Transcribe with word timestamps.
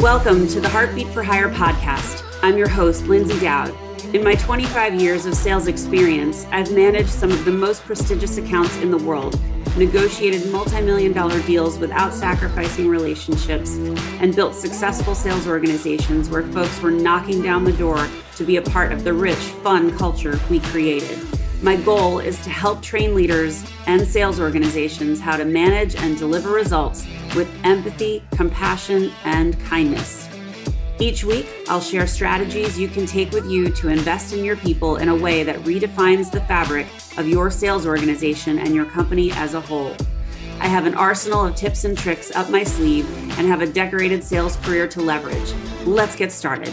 Welcome 0.00 0.48
to 0.48 0.62
the 0.62 0.68
Heartbeat 0.70 1.08
for 1.08 1.22
Hire 1.22 1.50
podcast. 1.50 2.24
I'm 2.42 2.56
your 2.56 2.70
host, 2.70 3.04
Lyndsay 3.04 3.38
Dowd. 3.38 3.74
In 4.14 4.24
my 4.24 4.34
25 4.34 4.94
years 4.94 5.26
of 5.26 5.34
sales 5.34 5.66
experience, 5.66 6.46
I've 6.50 6.72
managed 6.72 7.10
some 7.10 7.30
of 7.30 7.44
the 7.44 7.50
most 7.50 7.82
prestigious 7.82 8.38
accounts 8.38 8.74
in 8.78 8.90
the 8.90 8.96
world, 8.96 9.38
negotiated 9.76 10.50
multi 10.50 10.80
million 10.80 11.12
dollar 11.12 11.42
deals 11.42 11.78
without 11.78 12.14
sacrificing 12.14 12.88
relationships, 12.88 13.74
and 14.22 14.34
built 14.34 14.54
successful 14.54 15.14
sales 15.14 15.46
organizations 15.46 16.30
where 16.30 16.44
folks 16.44 16.80
were 16.80 16.90
knocking 16.90 17.42
down 17.42 17.64
the 17.64 17.74
door 17.74 18.08
to 18.36 18.44
be 18.44 18.56
a 18.56 18.62
part 18.62 18.92
of 18.92 19.04
the 19.04 19.12
rich, 19.12 19.36
fun 19.36 19.94
culture 19.98 20.40
we 20.48 20.60
created. 20.60 21.29
My 21.62 21.76
goal 21.76 22.20
is 22.20 22.40
to 22.44 22.50
help 22.50 22.80
train 22.80 23.14
leaders 23.14 23.62
and 23.86 24.08
sales 24.08 24.40
organizations 24.40 25.20
how 25.20 25.36
to 25.36 25.44
manage 25.44 25.94
and 25.94 26.16
deliver 26.16 26.50
results 26.50 27.06
with 27.36 27.50
empathy, 27.64 28.24
compassion, 28.34 29.12
and 29.24 29.60
kindness. 29.66 30.26
Each 30.98 31.22
week, 31.22 31.46
I'll 31.68 31.80
share 31.80 32.06
strategies 32.06 32.78
you 32.78 32.88
can 32.88 33.04
take 33.04 33.32
with 33.32 33.44
you 33.44 33.70
to 33.72 33.88
invest 33.88 34.32
in 34.32 34.42
your 34.42 34.56
people 34.56 34.96
in 34.96 35.10
a 35.10 35.14
way 35.14 35.42
that 35.42 35.56
redefines 35.60 36.30
the 36.30 36.40
fabric 36.40 36.86
of 37.18 37.28
your 37.28 37.50
sales 37.50 37.86
organization 37.86 38.58
and 38.58 38.74
your 38.74 38.86
company 38.86 39.30
as 39.32 39.52
a 39.52 39.60
whole. 39.60 39.94
I 40.60 40.66
have 40.66 40.86
an 40.86 40.94
arsenal 40.94 41.44
of 41.44 41.56
tips 41.56 41.84
and 41.84 41.96
tricks 41.96 42.30
up 42.30 42.48
my 42.48 42.64
sleeve 42.64 43.06
and 43.38 43.46
have 43.46 43.60
a 43.60 43.66
decorated 43.66 44.24
sales 44.24 44.56
career 44.56 44.88
to 44.88 45.02
leverage. 45.02 45.52
Let's 45.84 46.16
get 46.16 46.32
started. 46.32 46.72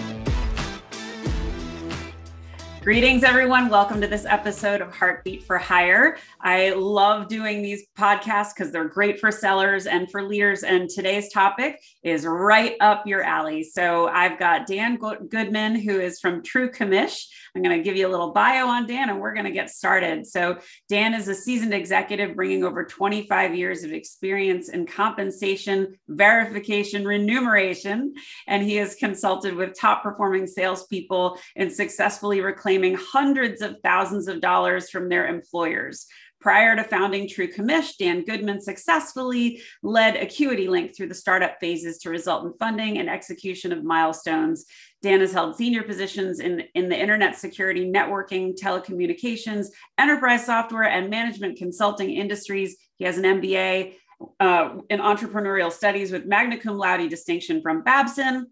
Greetings, 2.87 3.25
everyone. 3.25 3.67
Welcome 3.67 3.99
to 3.99 4.07
this 4.07 4.23
episode 4.23 4.79
of 4.79 4.95
Heartbeat 4.95 5.43
for 5.43 5.57
Hire. 5.57 6.17
I 6.39 6.69
love 6.69 7.27
doing 7.27 7.61
these 7.61 7.85
podcasts 7.99 8.53
because 8.55 8.71
they're 8.71 8.87
great 8.87 9.19
for 9.19 9.29
sellers 9.29 9.87
and 9.87 10.09
for 10.09 10.23
leaders. 10.23 10.63
And 10.63 10.89
today's 10.89 11.29
topic 11.29 11.81
is 12.03 12.25
right 12.25 12.77
up 12.79 13.05
your 13.05 13.23
alley. 13.23 13.61
So 13.61 14.07
I've 14.07 14.39
got 14.39 14.67
Dan 14.67 14.95
Goodman, 14.95 15.75
who 15.75 15.99
is 15.99 16.21
from 16.21 16.41
TruCommish. 16.41 17.25
I'm 17.57 17.63
going 17.63 17.75
to 17.75 17.83
give 17.83 17.97
you 17.97 18.07
a 18.07 18.11
little 18.11 18.33
bio 18.33 18.67
on 18.67 18.85
Dan 18.85 19.09
and 19.09 19.19
we're 19.19 19.33
going 19.33 19.47
to 19.47 19.51
get 19.51 19.71
started. 19.71 20.27
So, 20.27 20.59
Dan 20.89 21.15
is 21.15 21.27
a 21.27 21.33
seasoned 21.33 21.73
executive 21.73 22.35
bringing 22.35 22.63
over 22.63 22.85
25 22.85 23.55
years 23.55 23.83
of 23.83 23.91
experience 23.91 24.69
in 24.69 24.85
compensation, 24.85 25.97
verification, 26.07 27.03
remuneration. 27.03 28.13
And 28.45 28.61
he 28.61 28.75
has 28.75 28.93
consulted 28.93 29.55
with 29.55 29.73
top 29.73 30.03
performing 30.03 30.45
salespeople 30.45 31.39
in 31.55 31.71
successfully 31.71 32.41
reclaiming 32.41 32.95
hundreds 32.95 33.63
of 33.63 33.77
thousands 33.81 34.27
of 34.27 34.39
dollars 34.39 34.91
from 34.91 35.09
their 35.09 35.25
employers. 35.25 36.05
Prior 36.47 36.77
to 36.77 36.83
founding 36.85 37.27
TruCommish, 37.27 37.97
Dan 37.99 38.23
Goodman 38.23 38.61
successfully 38.61 39.61
led 39.83 40.15
Acuity 40.15 40.69
Link 40.69 40.95
through 40.95 41.09
the 41.09 41.13
startup 41.13 41.59
phases 41.59 41.97
to 41.97 42.09
result 42.09 42.45
in 42.45 42.53
funding 42.57 42.99
and 42.99 43.09
execution 43.09 43.73
of 43.73 43.83
milestones. 43.83 44.63
Dan 45.01 45.19
has 45.19 45.33
held 45.33 45.57
senior 45.57 45.83
positions 45.83 46.39
in, 46.39 46.63
in 46.73 46.87
the 46.87 46.97
internet 46.97 47.35
security, 47.35 47.91
networking, 47.91 48.57
telecommunications, 48.57 49.67
enterprise 49.97 50.45
software, 50.45 50.85
and 50.85 51.09
management 51.09 51.57
consulting 51.57 52.11
industries. 52.11 52.77
He 52.95 53.03
has 53.03 53.17
an 53.17 53.25
MBA 53.25 53.95
uh, 54.39 54.75
in 54.89 55.01
entrepreneurial 55.01 55.69
studies 55.69 56.13
with 56.13 56.27
magna 56.27 56.57
cum 56.57 56.77
laude 56.77 57.09
distinction 57.09 57.61
from 57.61 57.83
Babson 57.83 58.47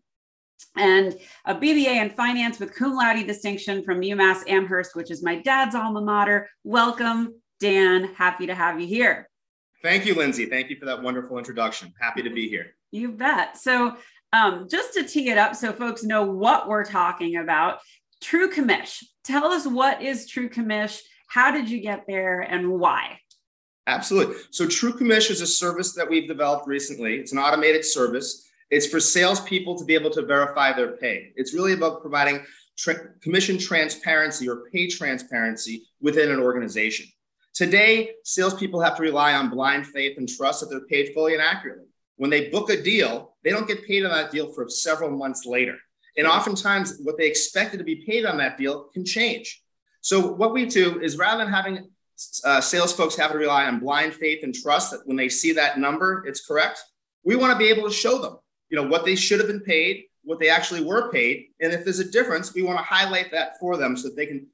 and 0.75 1.17
a 1.45 1.55
BBA 1.55 1.95
in 1.95 2.09
finance 2.09 2.59
with 2.59 2.75
cum 2.75 2.93
laude 2.93 3.25
distinction 3.25 3.83
from 3.83 4.01
UMass 4.01 4.41
Amherst, 4.49 4.97
which 4.97 5.11
is 5.11 5.23
my 5.23 5.39
dad's 5.39 5.75
alma 5.75 6.01
mater. 6.01 6.49
Welcome, 6.66 7.35
Dan. 7.59 8.14
Happy 8.16 8.48
to 8.48 8.56
have 8.56 8.80
you 8.80 8.88
here. 8.88 9.30
Thank 9.81 10.06
you, 10.06 10.16
Lyndsay. 10.16 10.50
Thank 10.50 10.70
you 10.70 10.78
for 10.78 10.86
that 10.86 11.02
wonderful 11.02 11.38
introduction. 11.38 11.94
Happy 12.00 12.23
to 12.23 12.30
be 12.30 12.50
here. 12.50 12.75
You 12.92 13.12
bet. 13.12 13.58
So, 13.58 13.97
um, 14.34 14.67
just 14.70 14.94
to 14.94 15.03
tee 15.03 15.30
it 15.30 15.38
up 15.38 15.56
so 15.56 15.72
folks 15.72 16.03
know 16.03 16.23
what 16.23 16.67
we're 16.67 16.86
talking 16.86 17.38
about, 17.38 17.80
TruCommish. 18.23 19.03
Tell 19.23 19.45
us 19.45 19.67
what 19.67 20.02
is 20.02 20.30
TruCommish? 20.30 21.00
How 21.28 21.52
did 21.52 21.70
you 21.70 21.81
get 21.81 22.06
there 22.08 22.41
and 22.41 22.72
why? 22.72 23.19
Absolutely. 23.88 24.35
So, 24.52 24.66
TruCommish 24.66 25.29
is 25.29 25.41
a 25.41 25.47
service 25.47 25.94
that 25.94 26.09
we've 26.09 26.28
developed 26.28 26.68
recently. 26.68 27.16
It's 27.16 27.31
an 27.31 27.38
automated 27.38 27.85
service 27.85 28.46
it's 28.72 28.88
for 28.88 29.00
salespeople 29.00 29.78
to 29.78 29.85
be 29.85 29.94
able 29.94 30.09
to 30.12 30.24
verify 30.24 30.74
their 30.74 30.97
pay. 30.97 31.31
It's 31.35 31.53
really 31.53 31.74
about 31.74 32.02
providing 32.02 32.44
tra- 32.78 33.13
commission 33.22 33.58
transparency 33.58 34.50
or 34.50 34.63
pay 34.72 34.88
transparency 34.88 35.88
within 36.02 36.31
an 36.31 36.40
organization. 36.40 37.06
Today, 37.55 38.11
salespeople 38.23 38.81
have 38.81 38.95
to 38.97 39.01
rely 39.01 39.33
on 39.33 39.49
blind 39.49 39.88
faith 39.88 40.17
and 40.17 40.29
trust 40.29 40.59
that 40.59 40.69
they're 40.69 40.81
paid 40.81 41.13
fully 41.13 41.33
and 41.33 41.41
accurately. 41.41 41.85
When 42.17 42.29
they 42.29 42.49
book 42.49 42.69
a 42.69 42.81
deal, 42.81 43.35
they 43.43 43.49
don't 43.49 43.67
get 43.67 43.88
paid 43.88 44.05
on 44.05 44.11
that 44.11 44.31
deal 44.31 44.53
for 44.53 44.69
several 44.69 45.09
months 45.09 45.45
later. 45.45 45.77
And 46.17 46.27
oftentimes, 46.27 46.99
what 47.01 47.17
they 47.17 47.27
expected 47.27 47.77
to 47.77 47.83
be 47.83 48.05
paid 48.05 48.25
on 48.25 48.38
that 48.38 48.57
deal 48.57 48.89
can 48.93 49.03
change. 49.03 49.63
So, 50.01 50.33
what 50.33 50.53
we 50.53 50.66
do 50.66 51.01
is 51.01 51.17
rather 51.17 51.43
than 51.43 51.51
having 51.51 51.89
uh, 52.45 52.61
sales 52.61 52.93
folks 52.93 53.16
have 53.16 53.31
to 53.31 53.38
rely 53.38 53.66
on 53.66 53.79
blind 53.79 54.13
faith 54.13 54.43
and 54.43 54.53
trust 54.53 54.91
that 54.91 55.01
when 55.05 55.17
they 55.17 55.27
see 55.27 55.51
that 55.53 55.79
number, 55.79 56.23
it's 56.27 56.45
correct, 56.45 56.81
we 57.23 57.35
want 57.35 57.51
to 57.51 57.57
be 57.57 57.69
able 57.69 57.83
to 57.83 57.93
show 57.93 58.19
them 58.19 58.37
you 58.69 58.81
know 58.81 58.87
what 58.87 59.05
they 59.05 59.16
should 59.16 59.39
have 59.39 59.47
been 59.47 59.61
paid 59.61 60.05
what 60.23 60.39
they 60.39 60.49
actually 60.49 60.83
were 60.83 61.11
paid 61.11 61.47
and 61.59 61.72
if 61.72 61.83
there's 61.83 61.99
a 61.99 62.11
difference 62.11 62.53
we 62.53 62.63
want 62.63 62.77
to 62.77 62.83
highlight 62.83 63.31
that 63.31 63.59
for 63.59 63.77
them 63.77 63.95
so 63.95 64.07
that 64.07 64.16
they 64.16 64.25
can 64.25 64.45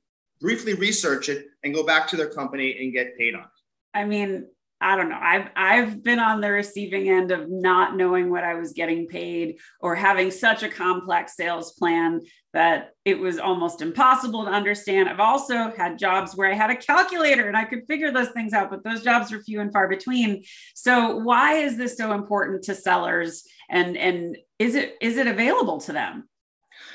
briefly 0.42 0.74
research 0.74 1.30
it 1.30 1.46
and 1.64 1.74
go 1.74 1.86
back 1.86 2.08
to 2.08 2.18
their 2.18 2.30
company 2.30 2.78
and 2.80 2.94
get 2.94 3.18
paid 3.18 3.36
on 3.36 3.42
it 3.42 3.48
i 3.94 4.04
mean 4.04 4.46
I 4.82 4.96
don't 4.96 5.10
know. 5.10 5.20
I've 5.22 5.50
I've 5.56 6.04
been 6.04 6.18
on 6.18 6.42
the 6.42 6.52
receiving 6.52 7.08
end 7.08 7.32
of 7.32 7.50
not 7.50 7.96
knowing 7.96 8.32
what 8.32 8.44
I 8.44 8.56
was 8.56 8.74
getting 8.74 9.08
paid 9.08 9.60
or 9.80 9.96
having 9.96 10.32
such 10.32 10.64
a 10.64 10.70
complex 10.70 11.36
sales 11.36 11.74
plan 11.74 12.22
that 12.54 12.90
it 13.06 13.20
was 13.20 13.38
almost 13.38 13.82
impossible 13.84 14.44
to 14.44 14.50
understand. 14.50 15.08
I've 15.08 15.20
also 15.20 15.72
had 15.78 16.00
jobs 16.00 16.36
where 16.36 16.52
I 16.52 16.56
had 16.56 16.72
a 16.72 16.76
calculator 16.76 17.48
and 17.48 17.56
I 17.56 17.64
could 17.64 17.86
figure 17.88 18.12
those 18.12 18.30
things 18.30 18.54
out, 18.54 18.72
but 18.72 18.84
those 18.84 19.04
jobs 19.04 19.32
are 19.32 19.44
few 19.44 19.62
and 19.62 19.72
far 19.72 19.88
between. 19.88 20.44
So 20.74 21.16
why 21.18 21.58
is 21.58 21.78
this 21.78 21.96
so 21.96 22.14
important 22.14 22.64
to 22.64 22.76
sellers 22.76 23.44
and 23.70 23.96
and 23.96 24.36
is 24.58 24.74
it 24.74 24.96
is 25.00 25.18
it 25.18 25.28
available 25.28 25.80
to 25.82 25.94
them? 25.94 26.28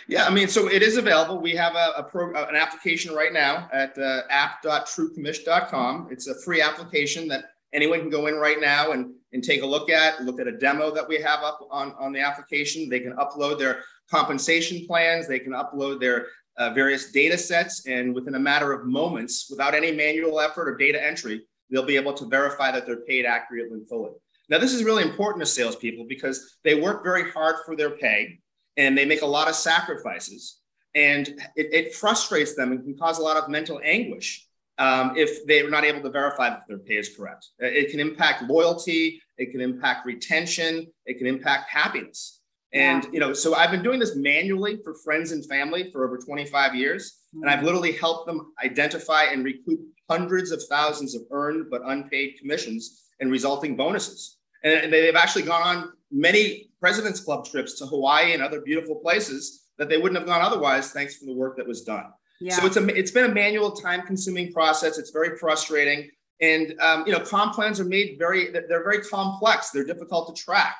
Yeah, 0.08 0.24
I 0.24 0.30
mean, 0.30 0.46
so 0.46 0.68
it 0.68 0.82
is 0.82 0.96
available. 0.96 1.40
We 1.40 1.52
have 1.56 1.74
a, 1.74 1.94
a 1.96 2.02
pro, 2.04 2.30
an 2.30 2.54
application 2.54 3.12
right 3.12 3.32
now 3.32 3.68
at 3.72 3.98
uh, 3.98 4.22
app.trucommish.com. 4.30 6.08
It's 6.10 6.28
a 6.28 6.40
free 6.42 6.60
application 6.60 7.26
that 7.28 7.46
anyone 7.72 8.00
can 8.00 8.10
go 8.10 8.28
in 8.28 8.36
right 8.36 8.60
now 8.60 8.92
and, 8.92 9.12
and 9.32 9.42
take 9.42 9.62
a 9.62 9.66
look 9.66 9.90
at, 9.90 10.22
look 10.22 10.40
at 10.40 10.46
a 10.46 10.56
demo 10.56 10.92
that 10.92 11.08
we 11.08 11.20
have 11.20 11.42
up 11.42 11.58
on, 11.70 11.92
on 11.98 12.12
the 12.12 12.20
application. 12.20 12.88
They 12.88 13.00
can 13.00 13.16
upload 13.16 13.58
their 13.58 13.82
compensation 14.08 14.86
plans, 14.86 15.26
they 15.26 15.40
can 15.40 15.52
upload 15.52 15.98
their 15.98 16.28
uh, 16.56 16.70
various 16.70 17.10
data 17.10 17.36
sets, 17.36 17.86
and 17.86 18.14
within 18.14 18.36
a 18.36 18.40
matter 18.40 18.72
of 18.72 18.86
moments, 18.86 19.48
without 19.50 19.74
any 19.74 19.90
manual 19.90 20.40
effort 20.40 20.68
or 20.68 20.76
data 20.76 21.04
entry, 21.04 21.42
they'll 21.70 21.84
be 21.84 21.96
able 21.96 22.14
to 22.14 22.26
verify 22.26 22.70
that 22.70 22.86
they're 22.86 23.04
paid 23.04 23.26
accurately 23.26 23.76
and 23.76 23.88
fully. 23.88 24.12
Now, 24.48 24.58
this 24.58 24.72
is 24.72 24.84
really 24.84 25.02
important 25.02 25.44
to 25.44 25.50
salespeople 25.50 26.06
because 26.08 26.58
they 26.62 26.80
work 26.80 27.02
very 27.02 27.30
hard 27.32 27.56
for 27.66 27.74
their 27.74 27.90
pay 27.90 28.38
and 28.76 28.97
they 28.97 29.04
make 29.04 29.22
a 29.22 29.26
lot 29.26 29.48
of 29.48 29.54
sacrifices. 29.54 30.59
And 30.94 31.28
it, 31.56 31.72
it 31.72 31.94
frustrates 31.94 32.54
them 32.54 32.72
and 32.72 32.82
can 32.82 32.97
cause 32.97 33.19
a 33.19 33.22
lot 33.22 33.37
of 33.37 33.48
mental 33.48 33.81
anguish 33.84 34.47
um, 34.78 35.16
if 35.16 35.47
they're 35.47 35.70
not 35.70 35.84
able 35.84 36.03
to 36.03 36.10
verify 36.10 36.50
that 36.50 36.64
their 36.69 36.78
pay 36.78 36.97
is 36.97 37.15
correct. 37.15 37.48
It 37.59 37.91
can 37.91 38.00
impact 38.00 38.42
loyalty, 38.42 39.20
it 39.38 39.50
can 39.50 39.60
impact 39.60 40.06
retention, 40.06 40.86
it 41.06 41.19
can 41.19 41.26
impact 41.26 41.70
happiness. 41.70 42.41
And 42.72 43.04
yeah. 43.04 43.10
you 43.12 43.20
know, 43.20 43.32
so 43.32 43.54
I've 43.54 43.70
been 43.70 43.82
doing 43.82 43.98
this 43.98 44.16
manually 44.16 44.78
for 44.82 44.94
friends 44.94 45.32
and 45.32 45.44
family 45.47 45.91
for 45.92 46.06
over 46.06 46.19
25 46.19 46.75
years, 46.75 47.20
mm-hmm. 47.34 47.42
and 47.42 47.50
I've 47.50 47.62
literally 47.62 47.92
helped 47.92 48.26
them 48.26 48.53
identify 48.62 49.25
and 49.25 49.44
recoup 49.44 49.81
hundreds 50.10 50.50
of 50.50 50.62
thousands 50.65 51.15
of 51.15 51.22
earned 51.31 51.66
but 51.70 51.82
unpaid 51.84 52.36
commissions 52.38 53.04
and 53.20 53.31
resulting 53.31 53.76
bonuses. 53.76 54.36
And 54.62 54.92
they've 54.92 55.15
actually 55.15 55.42
gone 55.42 55.62
on 55.62 55.92
many 56.10 56.70
President's 56.86 57.19
Club 57.19 57.44
trips 57.44 57.72
to 57.80 57.84
Hawaii 57.86 58.32
and 58.32 58.41
other 58.41 58.60
beautiful 58.60 58.94
places 58.94 59.65
that 59.77 59.88
they 59.88 59.98
wouldn't 59.98 60.16
have 60.21 60.28
gone 60.28 60.41
otherwise, 60.41 60.92
thanks 60.92 61.18
to 61.18 61.27
the 61.27 61.34
work 61.34 61.56
that 61.56 61.66
was 61.66 61.83
done. 61.83 62.04
Yeah. 62.41 62.54
So 62.54 62.65
it's 62.65 62.77
a 62.77 62.86
it's 63.00 63.10
been 63.10 63.28
a 63.28 63.34
manual, 63.34 63.72
time-consuming 63.72 64.53
process. 64.53 64.97
It's 64.97 65.10
very 65.10 65.36
frustrating, 65.36 66.09
and 66.41 66.78
um, 66.80 67.03
you 67.04 67.12
know, 67.12 67.18
comp 67.18 67.54
plans 67.54 67.80
are 67.80 67.84
made 67.84 68.18
very 68.21 68.53
they're 68.53 68.84
very 68.84 69.00
complex. 69.03 69.71
They're 69.71 69.91
difficult 69.94 70.24
to 70.28 70.41
track. 70.41 70.77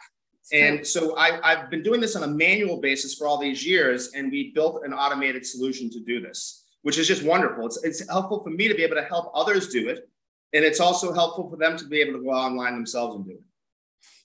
And 0.53 0.87
so 0.87 1.17
I, 1.17 1.29
I've 1.43 1.71
been 1.73 1.83
doing 1.83 2.01
this 2.01 2.15
on 2.15 2.23
a 2.23 2.29
manual 2.29 2.81
basis 2.81 3.15
for 3.17 3.27
all 3.27 3.39
these 3.39 3.67
years, 3.67 4.13
and 4.15 4.31
we 4.31 4.53
built 4.53 4.85
an 4.85 4.93
automated 4.93 5.45
solution 5.45 5.91
to 5.91 5.99
do 6.05 6.21
this, 6.21 6.63
which 6.83 6.99
is 6.99 7.09
just 7.09 7.25
wonderful. 7.25 7.67
It's, 7.67 7.83
it's 7.83 8.09
helpful 8.09 8.45
for 8.45 8.51
me 8.51 8.69
to 8.69 8.77
be 8.77 8.85
able 8.85 8.95
to 8.95 9.09
help 9.15 9.33
others 9.35 9.71
do 9.71 9.89
it, 9.89 10.09
and 10.53 10.65
it's 10.65 10.79
also 10.79 11.13
helpful 11.13 11.51
for 11.51 11.57
them 11.57 11.77
to 11.77 11.85
be 11.85 12.01
able 12.01 12.13
to 12.13 12.23
go 12.23 12.31
online 12.31 12.75
themselves 12.75 13.17
and 13.17 13.25
do 13.25 13.33
it 13.33 13.43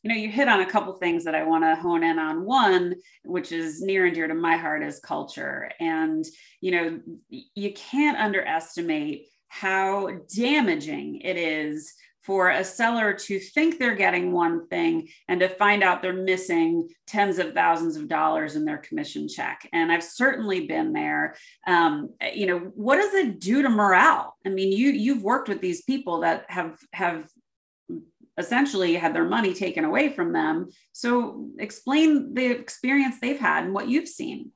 you 0.03 0.09
know, 0.09 0.15
you 0.15 0.29
hit 0.29 0.47
on 0.47 0.61
a 0.61 0.69
couple 0.69 0.93
things 0.93 1.23
that 1.25 1.35
I 1.35 1.43
want 1.43 1.63
to 1.63 1.75
hone 1.75 2.03
in 2.03 2.19
on. 2.19 2.45
One, 2.45 2.95
which 3.23 3.51
is 3.51 3.81
near 3.81 4.05
and 4.05 4.15
dear 4.15 4.27
to 4.27 4.33
my 4.33 4.57
heart, 4.57 4.83
is 4.83 4.99
culture. 4.99 5.71
And, 5.79 6.25
you 6.59 6.71
know, 6.71 6.99
you 7.29 7.73
can't 7.73 8.17
underestimate 8.17 9.27
how 9.47 10.09
damaging 10.33 11.21
it 11.21 11.37
is 11.37 11.93
for 12.23 12.51
a 12.51 12.63
seller 12.63 13.13
to 13.13 13.39
think 13.39 13.79
they're 13.79 13.95
getting 13.95 14.31
one 14.31 14.67
thing 14.67 15.09
and 15.27 15.39
to 15.39 15.49
find 15.49 15.83
out 15.83 16.01
they're 16.01 16.13
missing 16.13 16.87
tens 17.07 17.39
of 17.39 17.53
thousands 17.53 17.95
of 17.95 18.07
dollars 18.07 18.55
in 18.55 18.63
their 18.63 18.77
commission 18.77 19.27
check. 19.27 19.67
And 19.73 19.91
I've 19.91 20.03
certainly 20.03 20.67
been 20.67 20.93
there. 20.93 21.35
Um, 21.65 22.11
you 22.33 22.45
know, 22.45 22.59
what 22.59 22.97
does 22.97 23.13
it 23.15 23.39
do 23.39 23.63
to 23.63 23.69
morale? 23.69 24.35
I 24.45 24.49
mean, 24.49 24.71
you 24.71 24.89
you've 24.89 25.23
worked 25.23 25.49
with 25.49 25.61
these 25.61 25.81
people 25.81 26.21
that 26.21 26.45
have 26.47 26.77
have 26.93 27.27
essentially 28.41 28.95
had 28.95 29.15
their 29.15 29.23
money 29.25 29.53
taken 29.53 29.85
away 29.85 30.09
from 30.09 30.33
them. 30.33 30.69
So 30.91 31.49
explain 31.59 32.33
the 32.33 32.47
experience 32.47 33.19
they've 33.19 33.39
had 33.39 33.63
and 33.63 33.73
what 33.73 33.87
you've 33.87 34.09
seen. 34.09 34.51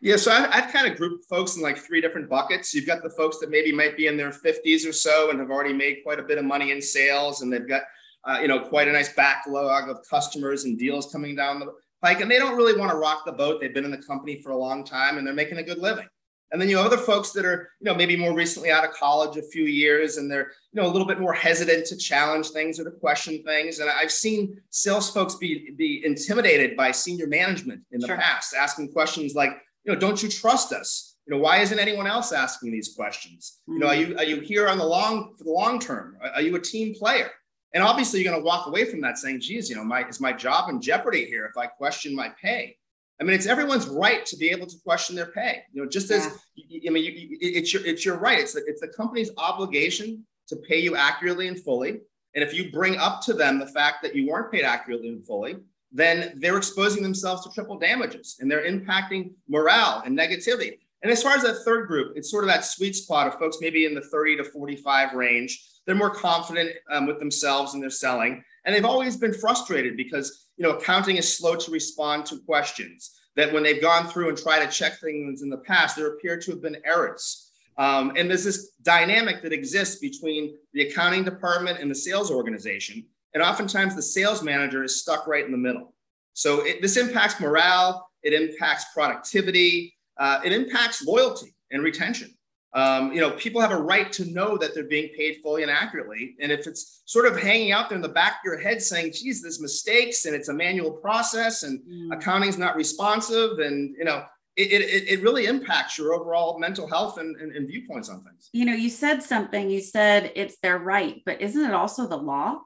Yeah, 0.00 0.16
so 0.16 0.30
I, 0.30 0.60
have 0.60 0.72
kind 0.72 0.90
of 0.90 0.96
grouped 0.96 1.24
folks 1.24 1.56
in 1.56 1.62
like 1.62 1.78
three 1.78 2.00
different 2.00 2.28
buckets. 2.28 2.74
You've 2.74 2.86
got 2.86 3.02
the 3.02 3.10
folks 3.10 3.38
that 3.38 3.50
maybe 3.50 3.72
might 3.72 3.96
be 3.96 4.06
in 4.06 4.16
their 4.16 4.30
50s 4.30 4.86
or 4.86 4.92
so 4.92 5.30
and 5.30 5.40
have 5.40 5.50
already 5.50 5.72
made 5.72 5.98
quite 6.02 6.20
a 6.20 6.22
bit 6.22 6.38
of 6.38 6.44
money 6.44 6.70
in 6.70 6.82
sales, 6.82 7.40
and 7.40 7.52
they've 7.52 7.68
got 7.68 7.82
uh, 8.24 8.38
you 8.42 8.48
know 8.48 8.60
quite 8.60 8.88
a 8.88 8.92
nice 8.92 9.12
backlog 9.14 9.88
of 9.88 10.06
customers 10.08 10.64
and 10.64 10.78
deals 10.78 11.10
coming 11.10 11.34
down 11.34 11.60
the 11.60 11.72
pike, 12.02 12.20
and 12.20 12.30
they 12.30 12.38
don't 12.38 12.56
really 12.56 12.78
want 12.78 12.90
to 12.90 12.96
rock 12.98 13.24
the 13.24 13.32
boat. 13.32 13.60
They've 13.60 13.72
been 13.72 13.86
in 13.86 13.90
the 13.90 14.02
company 14.02 14.40
for 14.42 14.50
a 14.50 14.56
long 14.56 14.84
time 14.84 15.16
and 15.16 15.26
they're 15.26 15.34
making 15.34 15.58
a 15.58 15.62
good 15.62 15.78
living. 15.78 16.06
And 16.52 16.60
then 16.60 16.68
you 16.68 16.76
have 16.76 16.86
other 16.86 16.96
folks 16.96 17.32
that 17.32 17.44
are, 17.44 17.70
you 17.80 17.84
know, 17.84 17.94
maybe 17.94 18.16
more 18.16 18.32
recently 18.32 18.70
out 18.70 18.84
of 18.84 18.92
college 18.92 19.36
a 19.36 19.42
few 19.42 19.64
years 19.64 20.16
and 20.16 20.30
they're, 20.30 20.52
you 20.72 20.80
know, 20.80 20.86
a 20.86 20.92
little 20.92 21.06
bit 21.06 21.20
more 21.20 21.32
hesitant 21.32 21.86
to 21.86 21.96
challenge 21.96 22.50
things 22.50 22.78
or 22.78 22.84
to 22.84 22.90
question 22.92 23.42
things. 23.42 23.80
And 23.80 23.90
I've 23.90 24.12
seen 24.12 24.60
sales 24.70 25.10
folks 25.10 25.34
be, 25.34 25.72
be 25.76 26.02
intimidated 26.04 26.76
by 26.76 26.92
senior 26.92 27.26
management 27.26 27.82
in 27.90 28.00
the 28.00 28.06
sure. 28.06 28.16
past, 28.16 28.54
asking 28.54 28.92
questions 28.92 29.34
like, 29.34 29.50
you 29.84 29.92
know, 29.92 29.98
don't 29.98 30.22
you 30.22 30.28
trust 30.28 30.72
us? 30.72 31.16
You 31.26 31.34
know, 31.34 31.40
why 31.40 31.58
isn't 31.58 31.78
anyone 31.78 32.06
else 32.06 32.30
asking 32.30 32.70
these 32.70 32.94
questions? 32.94 33.58
Mm-hmm. 33.68 33.72
You 33.72 33.78
know, 33.80 33.86
are 33.88 33.94
you, 33.96 34.16
are 34.18 34.24
you 34.24 34.40
here 34.40 34.68
on 34.68 34.78
the 34.78 34.86
long, 34.86 35.34
for 35.36 35.44
the 35.44 35.50
long 35.50 35.80
term? 35.80 36.16
Are, 36.22 36.30
are 36.30 36.42
you 36.42 36.54
a 36.54 36.60
team 36.60 36.94
player? 36.94 37.30
And 37.74 37.82
obviously 37.82 38.20
you're 38.20 38.30
going 38.30 38.40
to 38.40 38.46
walk 38.46 38.68
away 38.68 38.84
from 38.84 39.00
that 39.00 39.18
saying, 39.18 39.40
geez, 39.40 39.68
you 39.68 39.74
know, 39.74 39.84
my, 39.84 40.06
is 40.06 40.20
my 40.20 40.32
job 40.32 40.70
in 40.70 40.80
jeopardy 40.80 41.24
here 41.24 41.44
if 41.44 41.58
I 41.58 41.66
question 41.66 42.14
my 42.14 42.32
pay? 42.40 42.76
I 43.20 43.24
mean, 43.24 43.34
it's 43.34 43.46
everyone's 43.46 43.86
right 43.86 44.26
to 44.26 44.36
be 44.36 44.50
able 44.50 44.66
to 44.66 44.76
question 44.84 45.16
their 45.16 45.26
pay. 45.26 45.62
You 45.72 45.82
know, 45.82 45.88
just 45.88 46.10
as 46.10 46.26
I 46.26 46.90
mean, 46.90 47.04
you, 47.04 47.38
it's 47.40 47.72
your 47.72 47.84
it's 47.86 48.04
your 48.04 48.18
right. 48.18 48.38
It's 48.38 48.52
the, 48.52 48.62
it's 48.66 48.80
the 48.80 48.88
company's 48.88 49.30
obligation 49.38 50.26
to 50.48 50.56
pay 50.56 50.78
you 50.78 50.96
accurately 50.96 51.48
and 51.48 51.58
fully. 51.58 52.00
And 52.34 52.44
if 52.44 52.52
you 52.52 52.70
bring 52.70 52.96
up 52.96 53.22
to 53.22 53.32
them 53.32 53.58
the 53.58 53.66
fact 53.66 54.02
that 54.02 54.14
you 54.14 54.28
weren't 54.28 54.52
paid 54.52 54.62
accurately 54.62 55.08
and 55.08 55.24
fully, 55.24 55.56
then 55.90 56.34
they're 56.36 56.58
exposing 56.58 57.02
themselves 57.02 57.42
to 57.44 57.50
triple 57.50 57.78
damages 57.78 58.36
and 58.40 58.50
they're 58.50 58.70
impacting 58.70 59.32
morale 59.48 60.02
and 60.04 60.16
negativity. 60.16 60.78
And 61.02 61.10
as 61.10 61.22
far 61.22 61.34
as 61.34 61.42
that 61.42 61.64
third 61.64 61.86
group, 61.86 62.12
it's 62.16 62.30
sort 62.30 62.44
of 62.44 62.48
that 62.48 62.64
sweet 62.64 62.94
spot 62.94 63.26
of 63.26 63.38
folks 63.38 63.58
maybe 63.60 63.86
in 63.86 63.94
the 63.94 64.02
30 64.02 64.36
to 64.38 64.44
45 64.44 65.14
range. 65.14 65.62
They're 65.86 65.94
more 65.94 66.10
confident 66.10 66.72
um, 66.90 67.06
with 67.06 67.18
themselves 67.18 67.74
and 67.74 67.82
their 67.82 67.90
selling. 67.90 68.42
And 68.64 68.74
they've 68.74 68.84
always 68.84 69.16
been 69.16 69.32
frustrated 69.32 69.96
because 69.96 70.45
you 70.56 70.62
know 70.62 70.76
accounting 70.76 71.16
is 71.16 71.36
slow 71.36 71.56
to 71.56 71.70
respond 71.70 72.26
to 72.26 72.38
questions. 72.40 73.12
That 73.36 73.52
when 73.52 73.62
they've 73.62 73.82
gone 73.82 74.06
through 74.06 74.30
and 74.30 74.38
tried 74.38 74.64
to 74.64 74.70
check 74.70 74.98
things 74.98 75.42
in 75.42 75.50
the 75.50 75.58
past, 75.58 75.96
there 75.96 76.08
appear 76.08 76.38
to 76.38 76.50
have 76.52 76.62
been 76.62 76.78
errors. 76.84 77.50
Um, 77.78 78.12
and 78.16 78.30
there's 78.30 78.44
this 78.44 78.70
dynamic 78.82 79.42
that 79.42 79.52
exists 79.52 79.98
between 79.98 80.56
the 80.72 80.88
accounting 80.88 81.24
department 81.24 81.78
and 81.78 81.90
the 81.90 81.94
sales 81.94 82.30
organization. 82.30 83.04
And 83.34 83.42
oftentimes 83.42 83.94
the 83.94 84.02
sales 84.02 84.42
manager 84.42 84.82
is 84.82 85.00
stuck 85.02 85.26
right 85.26 85.44
in 85.44 85.52
the 85.52 85.58
middle. 85.58 85.92
So 86.32 86.62
it, 86.62 86.80
this 86.80 86.96
impacts 86.96 87.38
morale, 87.38 88.08
it 88.22 88.32
impacts 88.32 88.86
productivity, 88.94 89.94
uh, 90.18 90.40
it 90.44 90.52
impacts 90.52 91.04
loyalty 91.04 91.54
and 91.70 91.82
retention. 91.82 92.35
Um, 92.76 93.10
you 93.10 93.22
know, 93.22 93.30
people 93.30 93.62
have 93.62 93.72
a 93.72 93.80
right 93.80 94.12
to 94.12 94.26
know 94.26 94.58
that 94.58 94.74
they're 94.74 94.84
being 94.84 95.08
paid 95.16 95.40
fully 95.42 95.62
and 95.62 95.70
accurately. 95.70 96.36
And 96.40 96.52
if 96.52 96.66
it's 96.66 97.02
sort 97.06 97.24
of 97.24 97.40
hanging 97.40 97.72
out 97.72 97.88
there 97.88 97.96
in 97.96 98.02
the 98.02 98.08
back 98.10 98.32
of 98.32 98.44
your 98.44 98.58
head 98.58 98.82
saying, 98.82 99.12
geez, 99.14 99.40
there's 99.40 99.62
mistakes 99.62 100.26
and 100.26 100.34
it's 100.34 100.50
a 100.50 100.52
manual 100.52 100.90
process 100.90 101.62
and 101.62 101.80
mm. 101.80 102.14
accounting's 102.14 102.58
not 102.58 102.76
responsive 102.76 103.60
and, 103.60 103.96
you 103.98 104.04
know, 104.04 104.26
it, 104.56 104.72
it, 104.72 105.08
it 105.08 105.22
really 105.22 105.46
impacts 105.46 105.96
your 105.96 106.12
overall 106.12 106.58
mental 106.58 106.86
health 106.86 107.16
and, 107.16 107.34
and, 107.36 107.56
and 107.56 107.66
viewpoints 107.66 108.10
on 108.10 108.22
things. 108.24 108.50
You 108.52 108.66
know, 108.66 108.74
you 108.74 108.90
said 108.90 109.22
something, 109.22 109.70
you 109.70 109.80
said 109.80 110.32
it's 110.36 110.58
their 110.62 110.78
right, 110.78 111.22
but 111.24 111.40
isn't 111.40 111.64
it 111.64 111.72
also 111.72 112.06
the 112.06 112.18
law? 112.18 112.60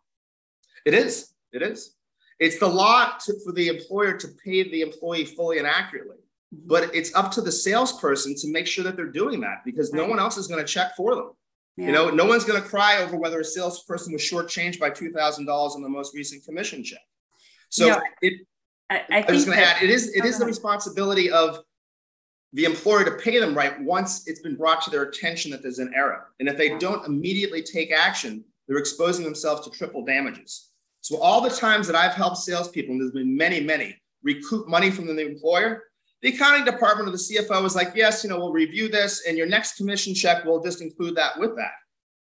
It 0.85 0.95
is. 0.95 1.35
It 1.53 1.63
is. 1.63 1.95
It's 2.41 2.59
the 2.59 2.69
law 2.69 3.13
to, 3.27 3.35
for 3.45 3.53
the 3.53 3.69
employer 3.69 4.17
to 4.17 4.29
pay 4.45 4.69
the 4.69 4.81
employee 4.81 5.25
fully 5.25 5.59
and 5.59 5.69
accurately. 5.69 6.17
Mm-hmm. 6.55 6.69
But 6.69 6.95
it's 6.95 7.15
up 7.15 7.31
to 7.33 7.41
the 7.41 7.53
salesperson 7.53 8.35
to 8.37 8.53
make 8.53 8.67
sure 8.67 8.85
that 8.85 8.97
they're 8.97 9.07
doing 9.07 9.41
that 9.41 9.63
because 9.65 9.93
right. 9.93 10.03
no 10.03 10.09
one 10.09 10.19
else 10.19 10.37
is 10.37 10.47
going 10.47 10.61
to 10.61 10.67
check 10.67 10.97
for 10.97 11.15
them. 11.15 11.31
Yeah. 11.77 11.87
You 11.87 11.93
know, 11.93 12.11
no 12.11 12.27
one's 12.27 12.45
going 12.45 12.61
to 12.61 12.69
cry 12.69 13.03
over 13.03 13.17
whether 13.17 13.41
a 13.41 13.45
salesperson 13.45 14.13
was 14.13 14.23
shortchanged 14.23 14.79
by 14.79 14.91
two 14.91 15.13
thousand 15.13 15.47
dollars 15.47 15.75
on 15.77 15.83
the 15.83 15.89
most 15.89 16.15
recent 16.15 16.45
commission 16.45 16.83
check. 16.83 17.01
So 17.69 17.87
you 17.87 17.91
know, 17.93 18.01
it. 18.23 18.33
I, 18.91 19.05
I, 19.09 19.25
I 19.29 19.31
was 19.31 19.45
going 19.45 19.57
to 19.57 19.65
add, 19.65 19.81
it 19.83 19.89
is 19.89 20.13
it 20.15 20.25
is 20.25 20.39
the 20.39 20.45
responsibility 20.45 21.31
of 21.31 21.61
the 22.53 22.65
employer 22.65 23.05
to 23.05 23.13
pay 23.13 23.39
them 23.39 23.55
right 23.55 23.81
once 23.81 24.27
it's 24.27 24.41
been 24.41 24.57
brought 24.57 24.83
to 24.83 24.91
their 24.91 25.03
attention 25.03 25.53
that 25.53 25.63
there's 25.63 25.79
an 25.79 25.93
error, 25.95 26.33
and 26.41 26.49
if 26.49 26.57
they 26.57 26.77
don't 26.79 27.07
immediately 27.07 27.63
take 27.63 27.93
action, 27.93 28.45
they're 28.67 28.79
exposing 28.79 29.25
themselves 29.25 29.65
to 29.65 29.71
triple 29.71 30.05
damages. 30.05 30.71
So 31.03 31.19
all 31.19 31.41
the 31.41 31.51
times 31.51 31.87
that 31.87 31.95
I've 31.95 32.15
helped 32.15 32.39
salespeople, 32.39 32.93
and 32.93 33.01
there's 33.01 33.13
been 33.13 33.37
many, 33.37 33.61
many, 33.61 33.97
recoup 34.25 34.69
money 34.69 34.91
from 34.91 35.07
the 35.07 35.25
employer, 35.25 35.85
the 36.23 36.35
accounting 36.35 36.65
department 36.65 37.09
of 37.09 37.13
the 37.13 37.19
CFO 37.19 37.63
was 37.63 37.75
like, 37.75 37.93
yes, 37.95 38.23
you 38.23 38.31
know, 38.31 38.39
we'll 38.39 38.53
review 38.53 38.89
this 38.89 39.25
and 39.27 39.39
your 39.39 39.47
next 39.47 39.77
commission 39.77 40.15
check 40.15 40.45
will 40.45 40.63
just 40.63 40.83
include 40.83 41.17
that 41.17 41.39
with 41.39 41.57
that. 41.57 41.73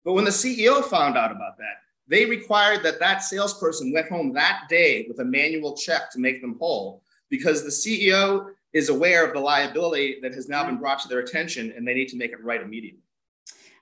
But 0.04 0.13
when 0.13 0.25
the 0.25 0.31
CEO 0.31 0.84
found 0.84 1.18
out 1.18 1.31
about 1.31 1.57
that, 1.57 1.78
they 2.07 2.25
required 2.25 2.84
that 2.84 3.00
that 3.00 3.24
salesperson 3.24 3.94
went 3.94 4.10
home 4.10 4.34
that 4.34 4.63
day 4.69 5.06
with 5.07 5.19
a 5.19 5.25
manual 5.25 5.78
check 5.78 6.12
to 6.12 6.19
make 6.19 6.42
them 6.42 6.57
whole 6.60 7.01
because 7.30 7.63
the 7.63 7.69
CEO 7.69 8.48
is 8.74 8.90
aware 8.90 9.25
of 9.25 9.34
the 9.34 9.40
liability 9.40 10.18
that 10.22 10.34
has 10.34 10.50
now 10.50 10.63
been 10.63 10.74
mm-hmm. 10.74 10.81
brought 10.81 11.00
to 11.00 11.07
their 11.07 11.19
attention 11.19 11.72
and 11.78 11.88
they 11.88 11.94
need 11.94 12.10
to 12.10 12.18
make 12.18 12.31
it 12.31 12.44
right 12.44 12.62
immediately. 12.62 13.03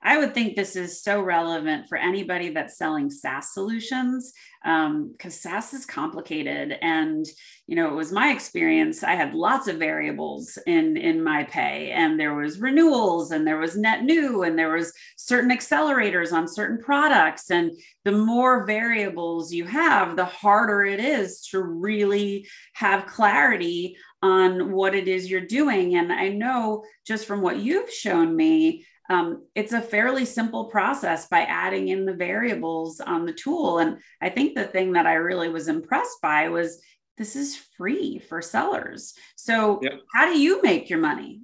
I 0.04 0.18
would 0.18 0.34
think 0.34 0.56
this 0.56 0.76
is 0.76 1.04
so 1.04 1.22
relevant 1.22 1.88
for 1.88 1.98
anybody 1.98 2.50
that's 2.50 2.78
selling 2.78 3.12
SaaS 3.12 3.54
solutions 3.54 4.34
because 4.64 4.88
um, 4.88 5.16
SaaS 5.30 5.74
is 5.74 5.86
complicated. 5.86 6.78
And 6.82 7.26
you 7.68 7.76
know, 7.76 7.88
it 7.88 7.96
was 7.96 8.12
my 8.12 8.32
experience. 8.32 9.04
I 9.04 9.14
had 9.14 9.34
lots 9.34 9.68
of 9.68 9.78
variables 9.78 10.58
in 10.68 10.98
in 10.98 11.24
my 11.24 11.44
pay, 11.46 11.92
and 11.92 12.20
there 12.20 12.36
was 12.36 12.60
renewals, 12.60 13.32
and 13.32 13.46
there 13.46 13.60
was 13.60 13.78
net 13.78 14.04
new, 14.04 14.44
and 14.44 14.58
there 14.58 14.74
was 14.74 14.92
certain 15.16 15.52
accelerators 15.52 16.34
on 16.34 16.48
certain 16.48 16.80
products. 16.80 17.50
And 17.50 17.72
the 18.04 18.12
more 18.12 18.66
variables 18.66 19.54
you 19.54 19.66
have, 19.66 20.16
the 20.16 20.26
harder 20.26 20.84
it 20.84 21.00
is 21.00 21.42
to 21.52 21.62
really 21.62 22.48
have 22.74 23.06
clarity 23.06 23.96
on 24.22 24.72
what 24.72 24.94
it 24.94 25.08
is 25.08 25.30
you're 25.30 25.42
doing. 25.42 25.96
And 25.96 26.12
I 26.12 26.30
know 26.30 26.84
just 27.08 27.26
from 27.26 27.42
what 27.42 27.58
you've 27.58 27.92
shown 27.92 28.36
me 28.36 28.86
um, 29.12 29.44
it's 29.56 29.74
a 29.74 29.82
fairly 29.82 30.24
simple 30.24 30.66
process 30.66 31.28
by 31.28 31.42
adding 31.42 31.90
in 31.90 32.06
the 32.06 32.14
variables 32.14 33.02
on 33.02 33.26
the 33.26 33.34
tool. 33.34 33.80
And 33.80 33.98
I 34.22 34.30
think 34.30 34.56
the 34.56 34.64
thing 34.64 34.94
that 34.94 35.06
I 35.06 35.16
really 35.16 35.50
was 35.50 35.68
impressed 35.68 36.22
by 36.22 36.48
was 36.48 36.82
this 37.18 37.36
is 37.36 37.58
free 37.78 38.20
for 38.20 38.42
sellers. 38.42 39.14
So 39.36 39.80
yep. 39.82 40.00
how 40.14 40.32
do 40.32 40.40
you 40.40 40.62
make 40.62 40.90
your 40.90 41.00
money? 41.00 41.42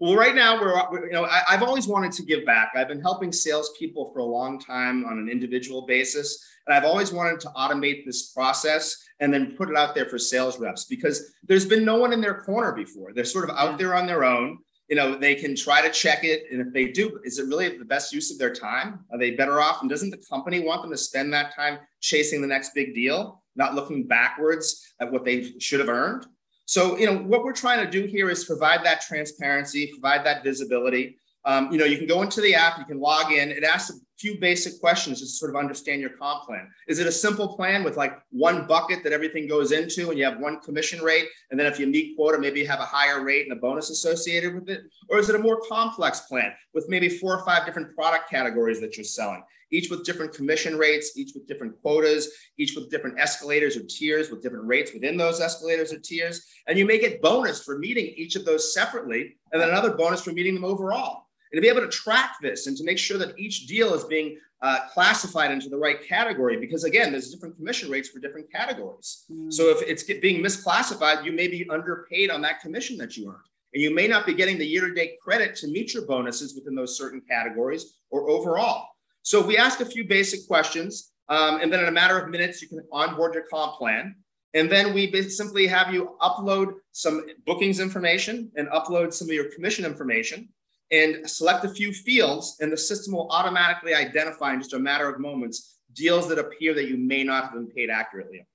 Well, 0.00 0.16
right 0.16 0.34
now 0.34 0.58
we're, 0.58 1.06
you 1.06 1.12
know, 1.12 1.24
I, 1.24 1.42
have 1.48 1.62
always 1.62 1.86
wanted 1.86 2.12
to 2.12 2.22
give 2.22 2.46
back. 2.46 2.72
I've 2.74 2.88
been 2.88 3.02
helping 3.02 3.32
salespeople 3.32 4.10
for 4.12 4.20
a 4.20 4.24
long 4.24 4.58
time 4.58 5.04
on 5.04 5.18
an 5.18 5.28
individual 5.28 5.86
basis, 5.86 6.42
and 6.66 6.74
I've 6.74 6.84
always 6.84 7.12
wanted 7.12 7.40
to 7.40 7.48
automate 7.48 8.06
this 8.06 8.30
process 8.30 8.96
and 9.20 9.34
then 9.34 9.56
put 9.58 9.68
it 9.68 9.76
out 9.76 9.94
there 9.94 10.06
for 10.06 10.18
sales 10.18 10.58
reps 10.58 10.84
because 10.84 11.34
there's 11.42 11.66
been 11.66 11.84
no 11.84 11.96
one 11.96 12.12
in 12.12 12.20
their 12.20 12.40
corner 12.42 12.72
before. 12.72 13.12
They're 13.12 13.24
sort 13.24 13.50
of 13.50 13.56
out 13.56 13.76
there 13.76 13.94
on 13.94 14.06
their 14.06 14.24
own 14.24 14.58
you 14.88 14.96
know, 14.96 15.14
they 15.14 15.34
can 15.34 15.54
try 15.54 15.82
to 15.82 15.90
check 15.90 16.24
it. 16.24 16.44
And 16.50 16.60
if 16.60 16.72
they 16.72 16.86
do, 16.86 17.20
is 17.24 17.38
it 17.38 17.46
really 17.46 17.76
the 17.76 17.84
best 17.84 18.12
use 18.12 18.30
of 18.30 18.38
their 18.38 18.54
time? 18.54 19.00
Are 19.12 19.18
they 19.18 19.32
better 19.32 19.60
off? 19.60 19.82
And 19.82 19.90
doesn't 19.90 20.10
the 20.10 20.22
company 20.28 20.60
want 20.60 20.82
them 20.82 20.90
to 20.90 20.96
spend 20.96 21.32
that 21.34 21.54
time 21.54 21.78
chasing 22.00 22.40
the 22.40 22.46
next 22.46 22.74
big 22.74 22.94
deal, 22.94 23.42
not 23.54 23.74
looking 23.74 24.04
backwards 24.04 24.94
at 25.00 25.12
what 25.12 25.24
they 25.24 25.52
should 25.58 25.80
have 25.80 25.90
earned? 25.90 26.26
So, 26.64 26.98
you 26.98 27.06
know, 27.06 27.16
what 27.16 27.44
we're 27.44 27.52
trying 27.52 27.84
to 27.84 27.90
do 27.90 28.06
here 28.06 28.30
is 28.30 28.44
provide 28.44 28.84
that 28.84 29.00
transparency, 29.00 29.86
provide 29.86 30.24
that 30.26 30.42
visibility. 30.42 31.18
Um, 31.44 31.70
you 31.72 31.78
know, 31.78 31.86
you 31.86 31.98
can 31.98 32.06
go 32.06 32.22
into 32.22 32.40
the 32.40 32.54
app, 32.54 32.78
you 32.78 32.84
can 32.84 33.00
log 33.00 33.32
in. 33.32 33.50
It 33.50 33.64
asks 33.64 33.98
few 34.18 34.38
basic 34.40 34.80
questions 34.80 35.20
just 35.20 35.32
to 35.32 35.38
sort 35.38 35.50
of 35.50 35.56
understand 35.56 36.00
your 36.00 36.10
comp 36.10 36.44
plan. 36.44 36.68
Is 36.88 36.98
it 36.98 37.06
a 37.06 37.12
simple 37.12 37.56
plan 37.56 37.84
with 37.84 37.96
like 37.96 38.18
one 38.30 38.66
bucket 38.66 39.04
that 39.04 39.12
everything 39.12 39.46
goes 39.46 39.70
into 39.70 40.10
and 40.10 40.18
you 40.18 40.24
have 40.24 40.40
one 40.40 40.60
commission 40.60 41.02
rate? 41.02 41.26
And 41.50 41.58
then 41.58 41.66
if 41.66 41.78
you 41.78 41.86
meet 41.86 42.16
quota, 42.16 42.38
maybe 42.38 42.60
you 42.60 42.66
have 42.66 42.80
a 42.80 42.84
higher 42.84 43.24
rate 43.24 43.46
and 43.48 43.56
a 43.56 43.60
bonus 43.60 43.90
associated 43.90 44.54
with 44.54 44.68
it? 44.68 44.82
Or 45.08 45.18
is 45.18 45.28
it 45.28 45.36
a 45.36 45.38
more 45.38 45.60
complex 45.68 46.20
plan 46.20 46.52
with 46.74 46.88
maybe 46.88 47.08
four 47.08 47.38
or 47.38 47.44
five 47.44 47.64
different 47.64 47.94
product 47.94 48.28
categories 48.28 48.80
that 48.80 48.96
you're 48.96 49.04
selling? 49.04 49.42
Each 49.70 49.90
with 49.90 50.04
different 50.04 50.32
commission 50.32 50.78
rates, 50.78 51.16
each 51.16 51.32
with 51.34 51.46
different 51.46 51.80
quotas, 51.82 52.30
each 52.56 52.74
with 52.74 52.90
different 52.90 53.20
escalators 53.20 53.76
or 53.76 53.84
tiers 53.84 54.30
with 54.30 54.42
different 54.42 54.66
rates 54.66 54.92
within 54.94 55.16
those 55.16 55.40
escalators 55.40 55.92
or 55.92 55.98
tiers. 55.98 56.46
And 56.66 56.78
you 56.78 56.86
may 56.86 56.98
get 56.98 57.20
bonus 57.20 57.62
for 57.62 57.78
meeting 57.78 58.14
each 58.16 58.34
of 58.34 58.46
those 58.46 58.72
separately, 58.72 59.36
and 59.52 59.60
then 59.60 59.68
another 59.68 59.94
bonus 59.94 60.22
for 60.22 60.32
meeting 60.32 60.54
them 60.54 60.64
overall 60.64 61.27
and 61.52 61.58
to 61.58 61.62
be 61.62 61.68
able 61.68 61.80
to 61.80 61.88
track 61.88 62.36
this 62.42 62.66
and 62.66 62.76
to 62.76 62.84
make 62.84 62.98
sure 62.98 63.18
that 63.18 63.38
each 63.38 63.66
deal 63.66 63.94
is 63.94 64.04
being 64.04 64.38
uh, 64.60 64.80
classified 64.92 65.50
into 65.50 65.68
the 65.68 65.76
right 65.76 66.02
category 66.06 66.58
because 66.58 66.84
again 66.84 67.12
there's 67.12 67.30
different 67.30 67.56
commission 67.56 67.90
rates 67.90 68.08
for 68.08 68.18
different 68.18 68.50
categories. 68.50 69.24
Mm. 69.30 69.52
so 69.52 69.70
if 69.70 69.82
it's 69.82 70.02
being 70.20 70.42
misclassified 70.42 71.24
you 71.24 71.32
may 71.32 71.46
be 71.48 71.68
underpaid 71.70 72.30
on 72.30 72.40
that 72.42 72.60
commission 72.60 72.96
that 72.96 73.16
you 73.16 73.28
earned 73.28 73.48
and 73.72 73.82
you 73.82 73.94
may 73.94 74.08
not 74.08 74.26
be 74.26 74.34
getting 74.34 74.58
the 74.58 74.66
year-to-date 74.66 75.20
credit 75.20 75.54
to 75.56 75.68
meet 75.68 75.94
your 75.94 76.06
bonuses 76.06 76.54
within 76.54 76.74
those 76.74 76.96
certain 76.96 77.20
categories 77.28 77.98
or 78.10 78.28
overall. 78.30 78.88
So 79.22 79.44
we 79.44 79.58
ask 79.58 79.80
a 79.80 79.84
few 79.84 80.06
basic 80.06 80.46
questions 80.46 81.12
um, 81.28 81.60
and 81.60 81.72
then 81.72 81.80
in 81.80 81.88
a 81.88 81.92
matter 81.92 82.18
of 82.18 82.30
minutes 82.30 82.62
you 82.62 82.68
can 82.68 82.80
onboard 82.92 83.34
your 83.34 83.44
comp 83.50 83.74
plan. 83.74 84.16
And 84.54 84.70
then 84.70 84.94
we 84.94 85.12
simply 85.28 85.66
have 85.66 85.92
you 85.92 86.16
upload 86.22 86.72
some 86.92 87.26
bookings 87.46 87.80
information 87.80 88.50
and 88.56 88.66
upload 88.68 89.12
some 89.12 89.28
of 89.28 89.34
your 89.34 89.52
commission 89.52 89.84
information 89.84 90.48
and 90.90 91.28
select 91.28 91.64
a 91.64 91.68
few 91.68 91.92
fields, 91.92 92.56
and 92.60 92.72
the 92.72 92.76
system 92.76 93.14
will 93.14 93.28
automatically 93.30 93.94
identify 93.94 94.54
in 94.54 94.60
just 94.60 94.72
a 94.72 94.78
matter 94.78 95.08
of 95.08 95.20
moments 95.20 95.78
deals 95.92 96.28
that 96.28 96.38
appear 96.38 96.74
that 96.74 96.88
you 96.88 96.96
may 96.96 97.24
not 97.24 97.44
have 97.44 97.52
been 97.52 97.66
paid 97.66 97.90
accurately. 97.90 98.46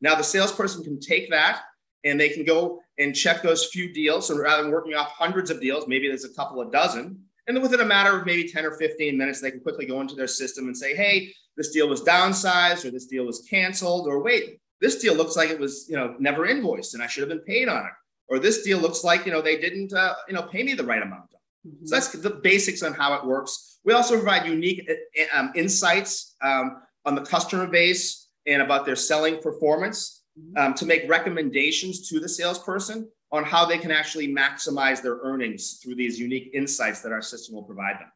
Now, 0.00 0.14
the 0.14 0.24
salesperson 0.24 0.84
can 0.84 1.00
take 1.00 1.30
that 1.30 1.62
and 2.04 2.18
they 2.18 2.28
can 2.28 2.44
go 2.44 2.80
and 2.98 3.14
check 3.14 3.42
those 3.42 3.66
few 3.66 3.92
deals. 3.92 4.28
So 4.28 4.36
rather 4.36 4.62
than 4.62 4.72
working 4.72 4.94
off 4.94 5.12
hundreds 5.12 5.50
of 5.50 5.60
deals, 5.60 5.86
maybe 5.86 6.08
there's 6.08 6.24
a 6.24 6.34
couple 6.34 6.60
of 6.60 6.72
dozen. 6.72 7.18
And 7.46 7.56
then 7.56 7.62
within 7.62 7.80
a 7.80 7.84
matter 7.84 8.18
of 8.18 8.26
maybe 8.26 8.48
10 8.48 8.64
or 8.64 8.72
15 8.72 9.16
minutes, 9.16 9.40
they 9.40 9.50
can 9.50 9.60
quickly 9.60 9.86
go 9.86 10.00
into 10.00 10.14
their 10.14 10.26
system 10.26 10.66
and 10.66 10.76
say, 10.76 10.94
hey, 10.94 11.32
this 11.56 11.70
deal 11.70 11.88
was 11.88 12.02
downsized 12.02 12.84
or 12.84 12.90
this 12.90 13.06
deal 13.06 13.24
was 13.24 13.46
canceled, 13.48 14.06
or 14.06 14.22
wait, 14.22 14.58
this 14.80 15.00
deal 15.00 15.14
looks 15.14 15.36
like 15.36 15.50
it 15.50 15.58
was, 15.58 15.86
you 15.88 15.96
know, 15.96 16.14
never 16.18 16.46
invoiced 16.46 16.94
and 16.94 17.02
I 17.02 17.06
should 17.06 17.22
have 17.22 17.28
been 17.28 17.40
paid 17.40 17.68
on 17.68 17.84
it. 17.86 17.92
Or 18.28 18.38
this 18.38 18.62
deal 18.62 18.78
looks 18.78 19.04
like, 19.04 19.26
you 19.26 19.32
know, 19.32 19.42
they 19.42 19.58
didn't, 19.58 19.92
uh, 19.92 20.14
you 20.28 20.34
know, 20.34 20.42
pay 20.42 20.62
me 20.62 20.74
the 20.74 20.84
right 20.84 21.02
amount. 21.02 21.31
Mm-hmm. 21.66 21.86
So 21.86 21.94
that's 21.94 22.08
the 22.12 22.30
basics 22.30 22.82
on 22.82 22.92
how 22.92 23.14
it 23.14 23.24
works. 23.24 23.78
We 23.84 23.92
also 23.92 24.16
provide 24.16 24.46
unique 24.46 24.88
uh, 24.88 25.38
um, 25.38 25.52
insights 25.54 26.36
um, 26.42 26.82
on 27.04 27.14
the 27.14 27.22
customer 27.22 27.66
base 27.66 28.28
and 28.46 28.62
about 28.62 28.86
their 28.86 28.96
selling 28.96 29.40
performance 29.40 30.24
mm-hmm. 30.38 30.56
um, 30.56 30.74
to 30.74 30.86
make 30.86 31.08
recommendations 31.08 32.08
to 32.08 32.20
the 32.20 32.28
salesperson 32.28 33.08
on 33.30 33.44
how 33.44 33.64
they 33.64 33.78
can 33.78 33.90
actually 33.90 34.28
maximize 34.28 35.02
their 35.02 35.18
earnings 35.22 35.80
through 35.82 35.94
these 35.94 36.18
unique 36.18 36.50
insights 36.52 37.00
that 37.00 37.12
our 37.12 37.22
system 37.22 37.54
will 37.54 37.62
provide 37.62 37.98
them. 37.98 38.12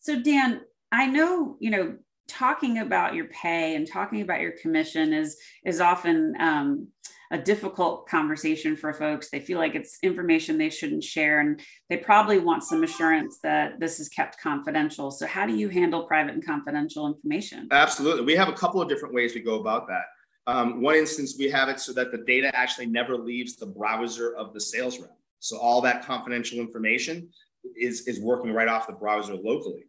So 0.00 0.20
Dan, 0.20 0.62
I 0.90 1.06
know, 1.06 1.56
you 1.60 1.70
know, 1.70 1.96
talking 2.28 2.78
about 2.78 3.14
your 3.14 3.26
pay 3.26 3.74
and 3.74 3.86
talking 3.86 4.20
about 4.20 4.40
your 4.40 4.52
commission 4.52 5.12
is 5.12 5.36
is 5.64 5.80
often 5.80 6.34
um, 6.38 6.88
a 7.30 7.38
difficult 7.38 8.08
conversation 8.08 8.76
for 8.76 8.92
folks. 8.92 9.30
They 9.30 9.40
feel 9.40 9.58
like 9.58 9.74
it's 9.74 9.98
information 10.02 10.56
they 10.56 10.70
shouldn't 10.70 11.04
share, 11.04 11.40
and 11.40 11.60
they 11.88 11.98
probably 11.98 12.38
want 12.38 12.62
some 12.62 12.82
assurance 12.82 13.38
that 13.42 13.78
this 13.78 14.00
is 14.00 14.08
kept 14.08 14.40
confidential. 14.40 15.10
So, 15.10 15.26
how 15.26 15.46
do 15.46 15.54
you 15.54 15.68
handle 15.68 16.06
private 16.06 16.34
and 16.34 16.44
confidential 16.44 17.06
information? 17.06 17.68
Absolutely. 17.70 18.24
We 18.24 18.34
have 18.36 18.48
a 18.48 18.54
couple 18.54 18.80
of 18.80 18.88
different 18.88 19.14
ways 19.14 19.34
we 19.34 19.40
go 19.40 19.60
about 19.60 19.86
that. 19.88 20.04
Um, 20.46 20.80
one 20.80 20.94
instance, 20.94 21.36
we 21.38 21.50
have 21.50 21.68
it 21.68 21.80
so 21.80 21.92
that 21.92 22.10
the 22.10 22.18
data 22.18 22.50
actually 22.54 22.86
never 22.86 23.16
leaves 23.16 23.56
the 23.56 23.66
browser 23.66 24.34
of 24.34 24.54
the 24.54 24.60
sales 24.60 24.98
rep. 24.98 25.16
So, 25.40 25.58
all 25.58 25.80
that 25.82 26.04
confidential 26.04 26.58
information 26.58 27.28
is, 27.76 28.06
is 28.06 28.20
working 28.20 28.52
right 28.52 28.68
off 28.68 28.86
the 28.86 28.94
browser 28.94 29.34
locally. 29.34 29.84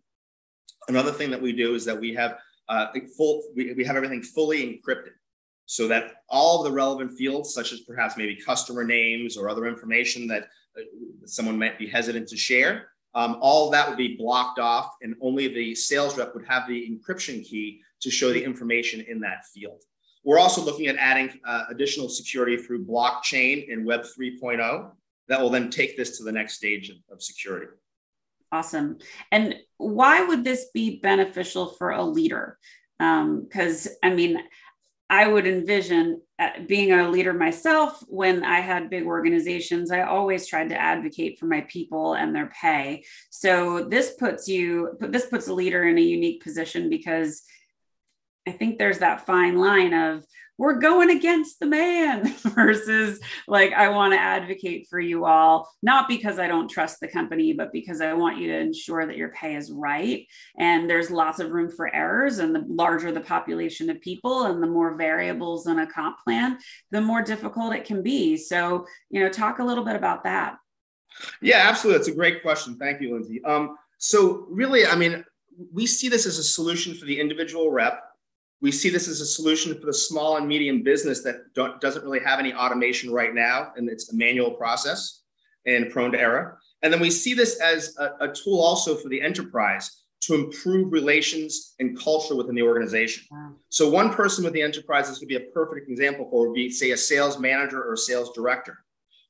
Another 0.90 1.12
thing 1.12 1.30
that 1.32 1.42
we 1.42 1.54
do 1.54 1.76
is 1.76 1.86
that 1.86 2.00
we 2.00 2.14
have 2.16 2.38
uh, 2.68 2.88
full, 3.18 3.44
we, 3.56 3.74
we 3.74 3.84
have 3.84 3.96
everything 3.96 4.22
fully 4.22 4.62
encrypted 4.64 5.12
so 5.70 5.88
that 5.88 6.24
all 6.30 6.58
of 6.58 6.64
the 6.64 6.72
relevant 6.72 7.16
fields, 7.16 7.54
such 7.54 7.74
as 7.74 7.82
perhaps 7.82 8.18
maybe 8.18 8.36
customer 8.36 8.84
names 8.84 9.38
or 9.38 9.48
other 9.48 9.68
information 9.68 10.26
that 10.26 10.48
uh, 10.76 10.82
someone 11.26 11.60
might 11.60 11.78
be 11.78 11.88
hesitant 11.88 12.28
to 12.28 12.36
share, 12.36 12.88
um, 13.14 13.38
all 13.40 13.70
that 13.70 13.88
would 13.88 13.96
be 13.98 14.18
blocked 14.18 14.58
off, 14.58 14.96
and 15.04 15.14
only 15.22 15.48
the 15.48 15.76
sales 15.76 16.18
rep 16.18 16.34
would 16.34 16.48
have 16.48 16.68
the 16.68 16.90
encryption 16.90 17.46
key 17.46 17.82
to 18.02 18.10
show 18.10 18.34
the 18.34 18.44
information 18.44 19.06
in 19.08 19.20
that 19.20 19.46
field. 19.54 19.84
We're 20.24 20.40
also 20.40 20.60
looking 20.60 20.88
at 20.88 20.96
adding 20.96 21.40
uh, 21.46 21.66
additional 21.70 22.10
security 22.10 22.58
through 22.58 22.88
blockchain 22.88 23.72
and 23.72 23.86
Web 23.86 24.02
3.0 24.02 24.90
that 25.28 25.40
will 25.40 25.52
then 25.52 25.70
take 25.70 25.96
this 25.96 26.18
to 26.18 26.24
the 26.24 26.32
next 26.32 26.56
stage 26.56 26.90
of, 26.90 26.98
of 27.12 27.22
security. 27.22 27.68
Awesome. 28.52 28.98
And 29.32 29.56
why 29.78 30.24
would 30.24 30.44
this 30.44 30.72
be 30.74 31.00
beneficial 31.00 31.68
for 31.68 31.92
a 31.92 32.04
leader? 32.04 32.58
Because, 32.98 33.86
um, 33.86 33.94
I 34.02 34.10
mean, 34.16 34.40
I 35.10 35.28
would 35.28 35.48
envision 35.48 36.22
uh, 36.38 36.52
being 36.68 36.92
a 36.92 37.10
leader 37.10 37.34
myself 37.34 38.04
when 38.08 38.44
I 38.44 38.60
had 38.60 38.90
big 38.90 39.06
organizations, 39.06 39.92
I 39.92 40.04
always 40.04 40.48
tried 40.48 40.70
to 40.70 40.80
advocate 40.80 41.40
for 41.40 41.48
my 41.48 41.62
people 41.62 42.14
and 42.14 42.36
their 42.36 42.52
pay. 42.62 43.04
So 43.30 43.86
this 43.86 44.14
puts 44.14 44.48
you, 44.48 44.98
this 45.00 45.26
puts 45.26 45.48
a 45.48 45.54
leader 45.54 45.84
in 45.88 45.98
a 45.98 46.02
unique 46.02 46.44
position 46.44 46.90
because 46.90 47.42
I 48.48 48.52
think 48.52 48.78
there's 48.78 49.00
that 49.00 49.26
fine 49.26 49.58
line 49.58 49.94
of 49.94 50.24
we're 50.60 50.78
going 50.78 51.10
against 51.10 51.62
the 51.62 51.66
man 51.66 52.28
versus 52.54 53.22
like 53.48 53.72
I 53.72 53.88
want 53.88 54.14
to 54.14 54.20
advocate 54.20 54.88
for 54.90 55.00
you 55.00 55.24
all, 55.24 55.72
not 55.82 56.10
because 56.10 56.38
I 56.38 56.48
don't 56.48 56.70
trust 56.70 57.00
the 57.00 57.08
company, 57.08 57.54
but 57.54 57.72
because 57.72 58.02
I 58.02 58.14
want 58.14 58.40
you 58.40 58.48
to 58.48 58.58
ensure 58.60 59.08
that 59.08 59.16
your 59.16 59.30
pay 59.30 59.56
is 59.56 59.72
right. 59.72 60.28
And 60.58 60.90
there's 60.90 61.10
lots 61.10 61.40
of 61.40 61.52
room 61.52 61.72
for 61.72 61.96
errors. 61.96 62.40
And 62.40 62.54
the 62.54 62.66
larger 62.68 63.14
the 63.14 63.22
population 63.22 63.90
of 63.90 64.02
people 64.02 64.48
and 64.48 64.62
the 64.62 64.68
more 64.68 64.96
variables 64.96 65.66
in 65.66 65.80
a 65.80 65.88
comp 65.88 66.20
plan, 66.20 66.58
the 66.92 67.00
more 67.00 67.22
difficult 67.22 67.74
it 67.74 67.86
can 67.86 68.04
be. 68.04 68.36
So, 68.36 68.86
you 69.10 69.22
know, 69.22 69.30
talk 69.30 69.60
a 69.60 69.64
little 69.64 69.86
bit 69.86 69.96
about 69.96 70.26
that. 70.26 70.58
Yeah, 71.42 71.70
absolutely. 71.70 72.00
That's 72.00 72.10
a 72.10 72.16
great 72.16 72.42
question. 72.42 72.76
Thank 72.76 73.00
you, 73.00 73.12
Lyndsay. 73.12 73.50
Um, 73.50 73.78
so, 73.98 74.46
really, 74.50 74.86
I 74.86 74.96
mean, 74.96 75.24
we 75.72 75.88
see 75.88 76.10
this 76.10 76.26
as 76.26 76.38
a 76.38 76.44
solution 76.44 76.96
for 76.96 77.06
the 77.06 77.18
individual 77.18 77.72
rep 77.72 78.09
we 78.62 78.72
see 78.72 78.90
this 78.90 79.08
as 79.08 79.22
a 79.22 79.26
solution 79.26 79.80
for 79.80 79.86
the 79.86 79.94
small 79.94 80.38
and 80.38 80.48
medium 80.48 80.84
business 80.84 81.24
that 81.24 81.54
doesn't 81.80 82.04
really 82.04 82.20
have 82.20 82.40
any 82.40 82.54
automation 82.54 83.12
right 83.12 83.34
now, 83.34 83.72
and 83.76 83.90
it's 83.90 84.12
a 84.12 84.16
manual 84.16 84.52
process 84.52 85.22
and 85.66 85.90
prone 85.92 86.12
to 86.12 86.20
error. 86.20 86.60
And 86.82 86.92
then 86.92 87.00
we 87.00 87.12
see 87.12 87.34
this 87.34 87.60
as 87.62 87.96
a, 87.98 88.26
a 88.26 88.34
tool 88.34 88.60
also 88.60 88.96
for 88.96 89.10
the 89.10 89.22
enterprise 89.22 90.04
to 90.22 90.36
improve 90.36 90.92
relations 90.92 91.76
and 91.80 91.98
culture 91.98 92.36
within 92.36 92.56
the 92.56 92.62
organization. 92.62 93.24
Wow. 93.32 93.54
So 93.70 93.90
one 93.90 94.14
person 94.14 94.44
with 94.44 94.54
the 94.54 94.62
enterprise, 94.62 95.08
this 95.08 95.20
could 95.20 95.30
be 95.30 95.36
a 95.36 95.52
perfect 95.54 95.90
example 95.90 96.28
for 96.30 96.48
would 96.48 96.56
be, 96.56 96.70
say, 96.70 96.92
a 96.92 96.98
sales 96.98 97.40
manager 97.40 97.82
or 97.84 97.96
sales 97.96 98.32
director, 98.34 98.78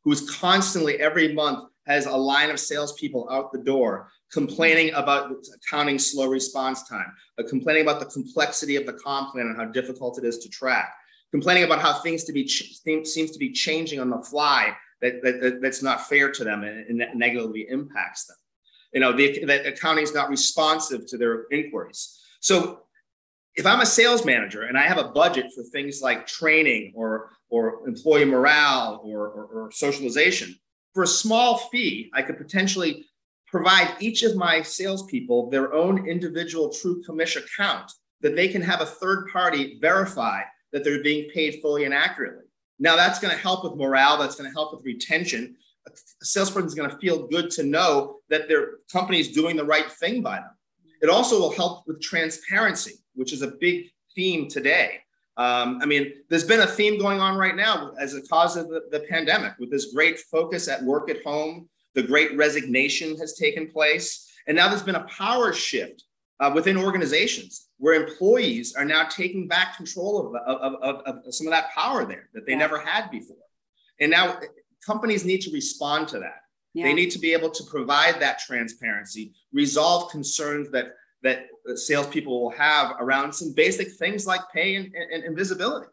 who's 0.04 0.30
constantly 0.30 1.00
every 1.00 1.34
month 1.34 1.70
has 1.86 2.06
a 2.06 2.16
line 2.16 2.50
of 2.50 2.60
salespeople 2.60 3.28
out 3.30 3.52
the 3.52 3.60
door 3.60 4.12
complaining 4.32 4.94
about 4.94 5.32
accounting 5.56 5.98
slow 5.98 6.28
response 6.28 6.88
time, 6.88 7.12
uh, 7.40 7.44
complaining 7.48 7.82
about 7.82 8.00
the 8.00 8.06
complexity 8.06 8.76
of 8.76 8.86
the 8.86 8.94
comp 8.94 9.32
plan 9.32 9.48
and 9.48 9.58
how 9.58 9.66
difficult 9.66 10.18
it 10.18 10.26
is 10.26 10.38
to 10.40 10.50
track, 10.50 10.94
complaining 11.32 11.64
about 11.64 11.80
how 11.80 11.94
things 12.02 12.24
to 12.24 12.34
be 12.34 12.44
ch- 12.44 12.78
seems 12.84 13.32
to 13.32 13.40
be 13.40 13.52
changing 13.52 14.00
on 14.00 14.10
the 14.10 14.22
fly 14.22 14.74
that, 15.02 15.22
that, 15.24 15.60
that's 15.62 15.82
not 15.82 16.08
fair 16.08 16.32
to 16.32 16.44
them 16.44 16.64
and, 16.64 17.02
and 17.02 17.20
negatively 17.20 17.68
impacts 17.70 18.26
them. 18.26 18.38
You 18.94 19.00
know, 19.02 19.14
the, 19.14 19.42
accounting 19.68 20.04
is 20.04 20.14
not 20.14 20.30
responsive 20.30 21.06
to 21.08 21.18
their 21.18 21.46
inquiries. 21.52 22.20
So 22.40 22.82
if 23.56 23.66
I'm 23.66 23.82
a 23.82 23.86
sales 23.86 24.26
manager 24.26 24.64
and 24.64 24.78
I 24.78 24.84
have 24.84 24.98
a 24.98 25.10
budget 25.10 25.48
for 25.54 25.64
things 25.64 26.02
like 26.02 26.26
training 26.26 26.94
or, 26.96 27.30
or 27.50 27.88
employee 27.88 28.26
morale 28.26 29.02
or, 29.04 29.28
or, 29.28 29.46
or 29.46 29.72
socialization, 29.72 30.56
for 30.94 31.04
a 31.04 31.08
small 31.08 31.58
fee, 31.58 32.10
I 32.14 32.22
could 32.22 32.38
potentially 32.38 33.06
provide 33.52 33.96
each 34.00 34.24
of 34.24 34.36
my 34.36 34.62
salespeople 34.62 35.50
their 35.50 35.74
own 35.74 36.08
individual 36.08 36.70
true 36.70 37.02
commission 37.04 37.44
account 37.44 37.92
that 38.22 38.36
they 38.36 38.48
can 38.48 38.62
have 38.62 38.82
a 38.82 38.86
third 38.86 39.28
party 39.32 39.78
verify 39.82 40.42
that 40.72 40.84
they're 40.84 41.04
being 41.04 41.30
paid 41.32 41.60
fully 41.62 41.86
and 41.86 41.94
accurately. 41.94 42.46
Now, 42.80 42.96
that's 42.96 43.20
going 43.20 43.34
to 43.34 43.40
help 43.42 43.64
with 43.64 43.76
morale, 43.76 44.18
that's 44.18 44.36
going 44.36 44.50
to 44.50 44.54
help 44.54 44.74
with 44.74 44.86
retention. 44.86 45.56
A 45.88 45.92
salesperson 46.22 46.68
is 46.68 46.76
going 46.76 46.90
to 46.90 46.98
feel 46.98 47.28
good 47.28 47.50
to 47.52 47.64
know 47.64 48.18
that 48.30 48.48
their 48.48 48.78
company 48.92 49.20
is 49.20 49.32
doing 49.32 49.56
the 49.56 49.66
right 49.66 49.92
thing 49.92 50.22
by 50.22 50.38
them. 50.38 50.52
It 51.02 51.10
also 51.10 51.40
will 51.40 51.52
help 51.52 51.88
with 51.88 52.02
transparency, 52.02 52.96
which 53.16 53.34
is 53.34 53.42
a 53.42 53.48
big 53.60 53.86
theme 54.16 54.48
today. 54.48 55.00
Um, 55.38 55.80
I 55.82 55.86
mean, 55.86 56.14
there's 56.30 56.44
been 56.44 56.60
a 56.60 56.68
theme 56.68 57.00
going 57.00 57.22
on 57.22 57.38
right 57.38 57.56
now 57.56 57.94
as 58.00 58.14
a 58.14 58.22
cause 58.22 58.58
of 58.58 58.68
the, 58.68 58.84
the 58.92 59.00
pandemic 59.10 59.54
with 59.58 59.72
this 59.72 59.94
great 59.94 60.20
focus 60.20 60.68
at 60.68 60.84
work 60.84 61.10
at 61.10 61.24
home, 61.24 61.70
the 61.96 62.04
great 62.04 62.36
resignation 62.38 63.18
has 63.18 63.34
taken 63.34 63.68
place. 63.68 64.32
And 64.48 64.56
now 64.56 64.70
there's 64.70 64.84
been 64.84 64.96
a 64.96 65.08
power 65.08 65.54
shift 65.54 66.04
uh, 66.40 66.52
within 66.54 66.78
organizations 66.78 67.68
where 67.78 67.94
employees 67.94 68.76
are 68.76 68.86
now 68.86 69.04
taking 69.04 69.48
back 69.48 69.78
control 69.78 70.36
of, 70.36 70.36
of, 70.36 70.76
of, 70.82 71.18
of 71.26 71.34
some 71.34 71.48
of 71.48 71.52
that 71.52 71.72
power 71.72 72.06
there 72.06 72.30
that 72.34 72.46
they 72.46 72.54
yeah. 72.54 72.60
never 72.60 72.80
had 72.80 73.10
before. 73.10 73.38
And 74.00 74.12
now 74.12 74.40
companies 74.86 75.26
need 75.26 75.42
to 75.42 75.52
respond 75.52 76.08
to 76.10 76.20
that. 76.20 76.42
Yeah. 76.74 76.86
They 76.86 76.94
need 76.94 77.12
to 77.12 77.20
be 77.20 77.34
able 77.34 77.50
to 77.50 77.64
provide 77.64 78.20
that 78.22 78.40
transparency, 78.40 79.34
resolve 79.52 80.12
concerns 80.12 80.70
that 80.72 80.94
that 81.22 81.48
salespeople 81.76 82.42
will 82.42 82.52
have 82.52 82.96
around 83.00 83.34
some 83.34 83.54
basic 83.54 83.92
things 83.92 84.26
like 84.26 84.42
pay 84.54 84.76
and, 84.76 84.94
and, 84.94 85.24
and 85.24 85.36
visibility. 85.36 85.88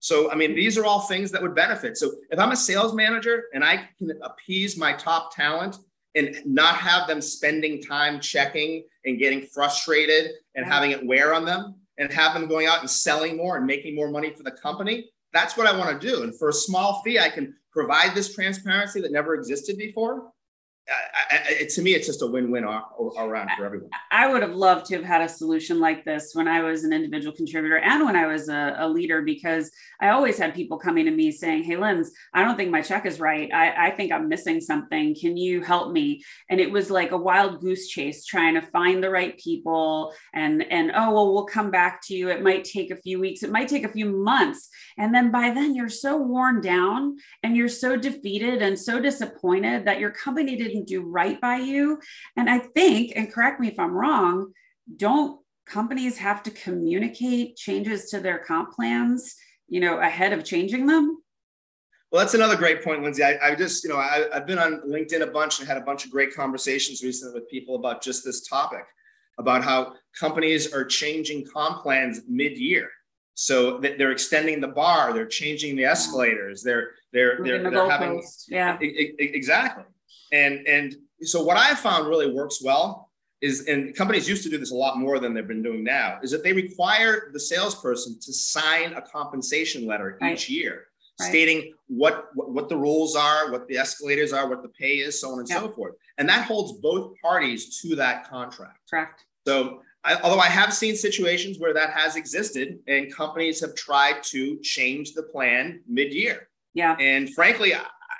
So, 0.00 0.30
I 0.30 0.34
mean, 0.34 0.54
these 0.54 0.76
are 0.76 0.84
all 0.84 1.02
things 1.02 1.30
that 1.30 1.42
would 1.42 1.54
benefit. 1.54 1.96
So, 1.96 2.12
if 2.30 2.38
I'm 2.38 2.52
a 2.52 2.56
sales 2.56 2.94
manager 2.94 3.44
and 3.54 3.62
I 3.62 3.88
can 3.98 4.12
appease 4.22 4.76
my 4.76 4.92
top 4.94 5.34
talent 5.34 5.76
and 6.14 6.36
not 6.44 6.76
have 6.76 7.06
them 7.06 7.20
spending 7.20 7.80
time 7.80 8.18
checking 8.18 8.84
and 9.04 9.18
getting 9.18 9.42
frustrated 9.42 10.32
and 10.54 10.66
having 10.66 10.90
it 10.90 11.06
wear 11.06 11.34
on 11.34 11.44
them 11.44 11.76
and 11.98 12.10
have 12.10 12.34
them 12.34 12.48
going 12.48 12.66
out 12.66 12.80
and 12.80 12.90
selling 12.90 13.36
more 13.36 13.56
and 13.56 13.66
making 13.66 13.94
more 13.94 14.10
money 14.10 14.30
for 14.30 14.42
the 14.42 14.50
company. 14.50 15.10
That's 15.32 15.56
what 15.56 15.66
I 15.66 15.76
want 15.76 16.00
to 16.00 16.06
do. 16.06 16.22
And 16.22 16.36
for 16.36 16.48
a 16.48 16.52
small 16.52 17.02
fee, 17.02 17.20
I 17.20 17.28
can 17.28 17.54
provide 17.70 18.14
this 18.14 18.34
transparency 18.34 19.00
that 19.00 19.12
never 19.12 19.34
existed 19.34 19.78
before 19.78 20.32
I, 20.90 21.36
I, 21.60 21.64
to 21.64 21.82
me, 21.82 21.94
it's 21.94 22.06
just 22.06 22.22
a 22.22 22.26
win-win 22.26 22.64
all 22.64 23.14
around 23.18 23.50
for 23.56 23.64
everyone. 23.64 23.90
I 24.10 24.30
would 24.30 24.42
have 24.42 24.54
loved 24.54 24.86
to 24.86 24.96
have 24.96 25.04
had 25.04 25.22
a 25.22 25.28
solution 25.28 25.78
like 25.78 26.04
this 26.04 26.32
when 26.34 26.48
I 26.48 26.62
was 26.62 26.84
an 26.84 26.92
individual 26.92 27.34
contributor 27.34 27.78
and 27.78 28.04
when 28.04 28.16
I 28.16 28.26
was 28.26 28.48
a, 28.48 28.76
a 28.78 28.88
leader, 28.88 29.22
because 29.22 29.70
I 30.00 30.08
always 30.08 30.38
had 30.38 30.54
people 30.54 30.78
coming 30.78 31.04
to 31.04 31.10
me 31.10 31.30
saying, 31.30 31.64
"Hey, 31.64 31.76
Linz, 31.76 32.10
I 32.34 32.42
don't 32.42 32.56
think 32.56 32.70
my 32.70 32.82
check 32.82 33.06
is 33.06 33.20
right. 33.20 33.52
I, 33.52 33.88
I 33.88 33.90
think 33.92 34.12
I'm 34.12 34.28
missing 34.28 34.60
something. 34.60 35.14
Can 35.14 35.36
you 35.36 35.62
help 35.62 35.92
me?" 35.92 36.22
And 36.48 36.60
it 36.60 36.70
was 36.70 36.90
like 36.90 37.12
a 37.12 37.16
wild 37.16 37.60
goose 37.60 37.88
chase 37.88 38.24
trying 38.24 38.54
to 38.54 38.62
find 38.62 39.02
the 39.02 39.10
right 39.10 39.38
people. 39.38 40.12
And 40.34 40.62
and 40.70 40.90
oh 40.94 41.12
well, 41.12 41.32
we'll 41.32 41.46
come 41.46 41.70
back 41.70 42.00
to 42.06 42.14
you. 42.14 42.30
It 42.30 42.42
might 42.42 42.64
take 42.64 42.90
a 42.90 42.96
few 42.96 43.20
weeks. 43.20 43.42
It 43.42 43.52
might 43.52 43.68
take 43.68 43.84
a 43.84 43.92
few 43.92 44.06
months, 44.06 44.68
and 44.98 45.14
then 45.14 45.30
by 45.30 45.50
then 45.50 45.74
you're 45.74 45.88
so 45.88 46.16
worn 46.16 46.60
down 46.60 47.16
and 47.42 47.56
you're 47.56 47.68
so 47.68 47.96
defeated 47.96 48.62
and 48.62 48.78
so 48.78 49.00
disappointed 49.00 49.84
that 49.84 50.00
your 50.00 50.10
company 50.10 50.56
didn't 50.56 50.79
do 50.84 51.02
right 51.02 51.40
by 51.40 51.56
you. 51.56 52.00
And 52.36 52.48
I 52.48 52.58
think, 52.58 53.12
and 53.16 53.32
correct 53.32 53.60
me 53.60 53.68
if 53.68 53.78
I'm 53.78 53.92
wrong, 53.92 54.52
don't 54.96 55.40
companies 55.66 56.18
have 56.18 56.42
to 56.42 56.50
communicate 56.50 57.56
changes 57.56 58.10
to 58.10 58.20
their 58.20 58.38
comp 58.38 58.72
plans, 58.72 59.36
you 59.68 59.80
know, 59.80 60.00
ahead 60.00 60.32
of 60.32 60.44
changing 60.44 60.86
them? 60.86 61.22
Well, 62.10 62.20
that's 62.20 62.34
another 62.34 62.56
great 62.56 62.82
point, 62.82 63.02
Lyndsay. 63.02 63.40
I, 63.40 63.50
I 63.50 63.54
just, 63.54 63.84
you 63.84 63.90
know, 63.90 63.96
I, 63.96 64.26
have 64.32 64.46
been 64.46 64.58
on 64.58 64.80
LinkedIn 64.88 65.20
a 65.20 65.28
bunch 65.28 65.60
and 65.60 65.68
had 65.68 65.76
a 65.76 65.82
bunch 65.82 66.04
of 66.04 66.10
great 66.10 66.34
conversations 66.34 67.02
recently 67.04 67.38
with 67.38 67.48
people 67.48 67.76
about 67.76 68.02
just 68.02 68.24
this 68.24 68.46
topic, 68.48 68.84
about 69.38 69.62
how 69.62 69.94
companies 70.18 70.72
are 70.74 70.84
changing 70.84 71.46
comp 71.46 71.82
plans 71.82 72.22
mid-year. 72.28 72.90
So 73.34 73.78
they're 73.78 74.10
extending 74.10 74.60
the 74.60 74.68
bar, 74.68 75.14
they're 75.14 75.24
changing 75.24 75.76
the 75.76 75.84
escalators, 75.84 76.62
they're 76.62 76.90
they're 77.12 77.38
they're, 77.42 77.62
the 77.62 77.70
they're 77.70 77.90
having 77.90 78.22
yeah 78.48 78.76
exactly. 78.80 79.84
And 80.32 80.66
and 80.66 80.96
so 81.22 81.42
what 81.42 81.56
I 81.56 81.74
found 81.74 82.08
really 82.08 82.32
works 82.32 82.62
well 82.62 83.10
is, 83.40 83.66
and 83.68 83.94
companies 83.94 84.28
used 84.28 84.42
to 84.42 84.50
do 84.50 84.58
this 84.58 84.70
a 84.70 84.74
lot 84.74 84.98
more 84.98 85.18
than 85.18 85.34
they've 85.34 85.48
been 85.48 85.62
doing 85.62 85.82
now, 85.82 86.18
is 86.22 86.30
that 86.30 86.42
they 86.42 86.52
require 86.52 87.30
the 87.32 87.40
salesperson 87.40 88.18
to 88.20 88.32
sign 88.32 88.92
a 88.92 89.02
compensation 89.02 89.86
letter 89.86 90.18
right. 90.20 90.34
each 90.34 90.48
year. 90.48 90.86
Right. 91.18 91.28
stating 91.28 91.74
what, 91.88 92.28
what, 92.34 92.70
the 92.70 92.76
rules 92.76 93.14
are, 93.14 93.52
what 93.52 93.68
the 93.68 93.76
escalators 93.76 94.32
are, 94.32 94.48
what 94.48 94.62
the 94.62 94.70
pay 94.70 95.00
is, 95.00 95.20
so 95.20 95.32
on 95.32 95.40
and 95.40 95.48
yep. 95.50 95.60
so 95.60 95.68
forth. 95.68 95.94
And 96.16 96.26
that 96.30 96.46
holds 96.46 96.80
both 96.80 97.14
parties 97.20 97.78
to 97.82 97.94
that 97.96 98.26
contract. 98.26 98.78
Correct. 98.88 99.26
So, 99.46 99.82
I, 100.02 100.14
although 100.22 100.38
I 100.38 100.46
have 100.46 100.72
seen 100.72 100.96
situations 100.96 101.58
where 101.58 101.74
that 101.74 101.90
has 101.90 102.16
existed, 102.16 102.78
and 102.88 103.14
companies 103.14 103.60
have 103.60 103.74
tried 103.74 104.22
to 104.24 104.58
change 104.60 105.12
the 105.12 105.24
plan 105.24 105.82
mid-year. 105.86 106.48
Yeah. 106.72 106.96
And 106.98 107.34
frankly, 107.34 107.74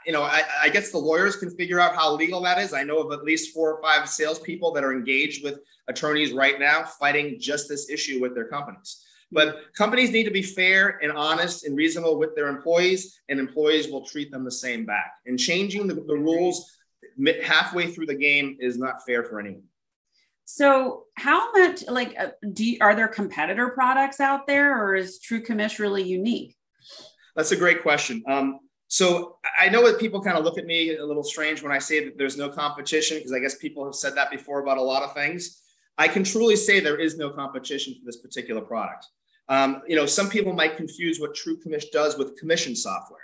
you 0.07 0.12
know, 0.12 0.23
I, 0.23 0.45
I, 0.62 0.69
guess 0.69 0.90
the 0.90 0.99
lawyers 0.99 1.37
can 1.37 1.50
figure 1.50 1.80
out 1.80 1.95
how 1.95 2.14
legal 2.14 2.40
that 2.42 2.59
is. 2.59 2.73
I 2.73 2.83
know 2.83 2.99
of 2.99 3.12
at 3.12 3.25
least 3.25 3.52
four 3.54 3.75
or 3.75 3.83
five 3.83 4.09
salespeople 4.09 4.73
that 4.73 4.85
are 4.85 4.92
engaged 4.92 5.45
with 5.45 5.61
attorneys 5.88 6.33
right 6.33 6.59
now 6.59 6.85
fighting 6.85 7.38
just 7.38 7.69
this 7.69 7.90
issue 7.90 8.21
with 8.21 8.35
their 8.35 8.49
companies. 8.49 9.04
But 9.33 9.73
companies 9.76 10.11
need 10.11 10.25
to 10.25 10.30
be 10.30 10.42
fair 10.42 10.99
and 11.02 11.12
honest 11.12 11.64
and 11.64 11.76
reasonable 11.76 12.19
with 12.19 12.35
their 12.35 12.49
employees, 12.49 13.21
and 13.28 13.38
employees 13.38 13.88
will 13.88 14.04
treat 14.04 14.33
them 14.33 14.45
the 14.45 14.50
same 14.50 14.85
back. 14.85 15.12
And 15.26 15.38
changing 15.38 15.87
the, 15.87 15.95
the 15.95 16.16
rules 16.16 16.71
halfway 17.42 17.92
through 17.92 18.07
the 18.07 18.14
game 18.14 18.57
is 18.61 18.78
not 18.78 19.04
fair 19.07 19.23
for 19.23 19.38
anyone. 19.38 19.62
So, 20.47 21.04
how 21.14 21.52
much 21.52 21.87
like 21.87 22.16
uh, 22.19 22.30
do 22.52 22.64
you, 22.64 22.78
are 22.80 22.97
there 22.97 23.07
competitor 23.07 23.69
products 23.69 24.19
out 24.19 24.49
there, 24.49 24.83
or 24.83 24.97
is 24.97 25.21
TruCommish 25.21 25.78
really 25.78 26.02
unique? 26.02 26.57
That's 27.37 27.52
a 27.52 27.57
great 27.57 27.83
question. 27.83 28.25
Um, 28.26 28.59
so 28.90 29.37
I 29.56 29.68
know 29.68 29.87
that 29.87 30.00
people 30.00 30.20
kind 30.20 30.37
of 30.37 30.42
look 30.42 30.59
at 30.59 30.66
me 30.66 30.97
a 30.97 31.06
little 31.06 31.23
strange 31.23 31.62
when 31.62 31.70
I 31.70 31.78
say 31.78 32.04
that 32.04 32.18
there's 32.18 32.37
no 32.37 32.49
competition, 32.49 33.18
because 33.18 33.32
I 33.32 33.38
guess 33.38 33.54
people 33.54 33.85
have 33.85 33.94
said 33.94 34.17
that 34.17 34.32
before 34.32 34.60
about 34.60 34.78
a 34.78 34.82
lot 34.82 35.04
of 35.04 35.15
things. 35.15 35.62
I 35.97 36.08
can 36.08 36.25
truly 36.25 36.56
say 36.56 36.80
there 36.80 36.99
is 36.99 37.17
no 37.17 37.30
competition 37.30 37.95
for 37.95 38.04
this 38.04 38.17
particular 38.17 38.60
product. 38.60 39.06
Um, 39.49 39.82
you 39.86 39.95
know, 39.95 40.06
some 40.06 40.28
people 40.28 40.52
might 40.52 40.76
confuse 40.76 41.21
what 41.21 41.36
TruCommish 41.36 41.93
does 41.93 42.19
with 42.19 42.36
commission 42.36 42.75
software. 42.75 43.23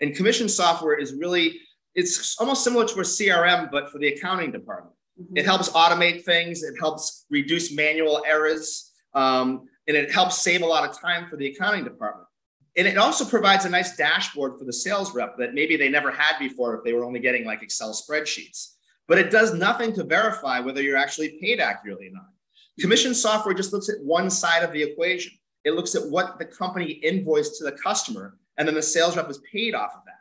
And 0.00 0.16
commission 0.16 0.48
software 0.48 0.98
is 0.98 1.14
really, 1.14 1.60
it's 1.94 2.36
almost 2.40 2.64
similar 2.64 2.84
to 2.84 2.98
a 2.98 3.04
CRM, 3.04 3.70
but 3.70 3.90
for 3.90 3.98
the 3.98 4.08
accounting 4.08 4.50
department. 4.50 4.96
Mm-hmm. 5.20 5.36
It 5.36 5.44
helps 5.44 5.68
automate 5.70 6.24
things, 6.24 6.64
it 6.64 6.74
helps 6.80 7.24
reduce 7.30 7.72
manual 7.72 8.24
errors, 8.26 8.90
um, 9.14 9.68
and 9.86 9.96
it 9.96 10.10
helps 10.10 10.38
save 10.38 10.62
a 10.62 10.66
lot 10.66 10.88
of 10.88 11.00
time 11.00 11.28
for 11.30 11.36
the 11.36 11.46
accounting 11.46 11.84
department. 11.84 12.26
And 12.76 12.88
it 12.88 12.98
also 12.98 13.24
provides 13.24 13.64
a 13.64 13.70
nice 13.70 13.96
dashboard 13.96 14.58
for 14.58 14.64
the 14.64 14.72
sales 14.72 15.14
rep 15.14 15.36
that 15.38 15.54
maybe 15.54 15.76
they 15.76 15.88
never 15.88 16.10
had 16.10 16.38
before 16.38 16.74
if 16.74 16.84
they 16.84 16.92
were 16.92 17.04
only 17.04 17.20
getting 17.20 17.44
like 17.44 17.62
Excel 17.62 17.92
spreadsheets. 17.92 18.74
But 19.06 19.18
it 19.18 19.30
does 19.30 19.54
nothing 19.54 19.92
to 19.94 20.02
verify 20.02 20.60
whether 20.60 20.82
you're 20.82 20.96
actually 20.96 21.38
paid 21.40 21.60
accurately 21.60 22.08
or 22.08 22.12
not. 22.12 22.28
Commission 22.80 23.14
software 23.14 23.54
just 23.54 23.72
looks 23.72 23.88
at 23.88 24.02
one 24.02 24.28
side 24.28 24.64
of 24.64 24.72
the 24.72 24.82
equation. 24.82 25.32
It 25.64 25.74
looks 25.74 25.94
at 25.94 26.10
what 26.10 26.38
the 26.38 26.44
company 26.44 27.00
invoiced 27.02 27.56
to 27.58 27.64
the 27.64 27.72
customer, 27.72 28.38
and 28.58 28.66
then 28.66 28.74
the 28.74 28.82
sales 28.82 29.16
rep 29.16 29.30
is 29.30 29.40
paid 29.50 29.74
off 29.74 29.94
of 29.94 30.04
that. 30.06 30.14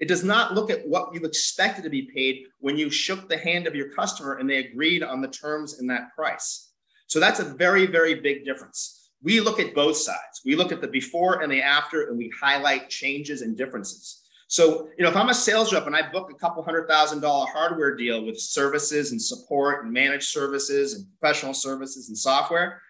It 0.00 0.08
does 0.08 0.24
not 0.24 0.54
look 0.54 0.70
at 0.70 0.86
what 0.88 1.14
you 1.14 1.20
expected 1.20 1.84
to 1.84 1.90
be 1.90 2.02
paid 2.02 2.46
when 2.58 2.76
you 2.76 2.90
shook 2.90 3.28
the 3.28 3.36
hand 3.36 3.66
of 3.66 3.76
your 3.76 3.90
customer 3.90 4.38
and 4.38 4.48
they 4.48 4.56
agreed 4.56 5.02
on 5.02 5.20
the 5.20 5.28
terms 5.28 5.78
and 5.78 5.88
that 5.90 6.14
price. 6.16 6.70
So 7.06 7.20
that's 7.20 7.38
a 7.38 7.44
very, 7.44 7.86
very 7.86 8.14
big 8.14 8.44
difference 8.44 8.99
we 9.22 9.40
look 9.40 9.60
at 9.60 9.74
both 9.74 9.96
sides. 9.96 10.40
We 10.44 10.56
look 10.56 10.72
at 10.72 10.80
the 10.80 10.88
before 10.88 11.42
and 11.42 11.52
the 11.52 11.62
after, 11.62 12.08
and 12.08 12.16
we 12.16 12.32
highlight 12.40 12.88
changes 12.88 13.42
and 13.42 13.56
differences. 13.56 14.22
So, 14.48 14.88
you 14.98 15.04
know, 15.04 15.10
if 15.10 15.16
I'm 15.16 15.28
a 15.28 15.34
sales 15.34 15.72
rep 15.72 15.86
and 15.86 15.94
I 15.94 16.10
book 16.10 16.30
a 16.32 16.34
couple 16.34 16.62
hundred 16.64 16.88
thousand 16.88 17.20
dollar 17.20 17.46
hardware 17.46 17.94
deal 17.94 18.24
with 18.24 18.40
services 18.40 19.12
and 19.12 19.22
support 19.22 19.84
and 19.84 19.92
managed 19.92 20.24
services 20.24 20.94
and 20.94 21.06
professional 21.20 21.54
services 21.54 22.08
and 22.08 22.18
software, 22.18 22.82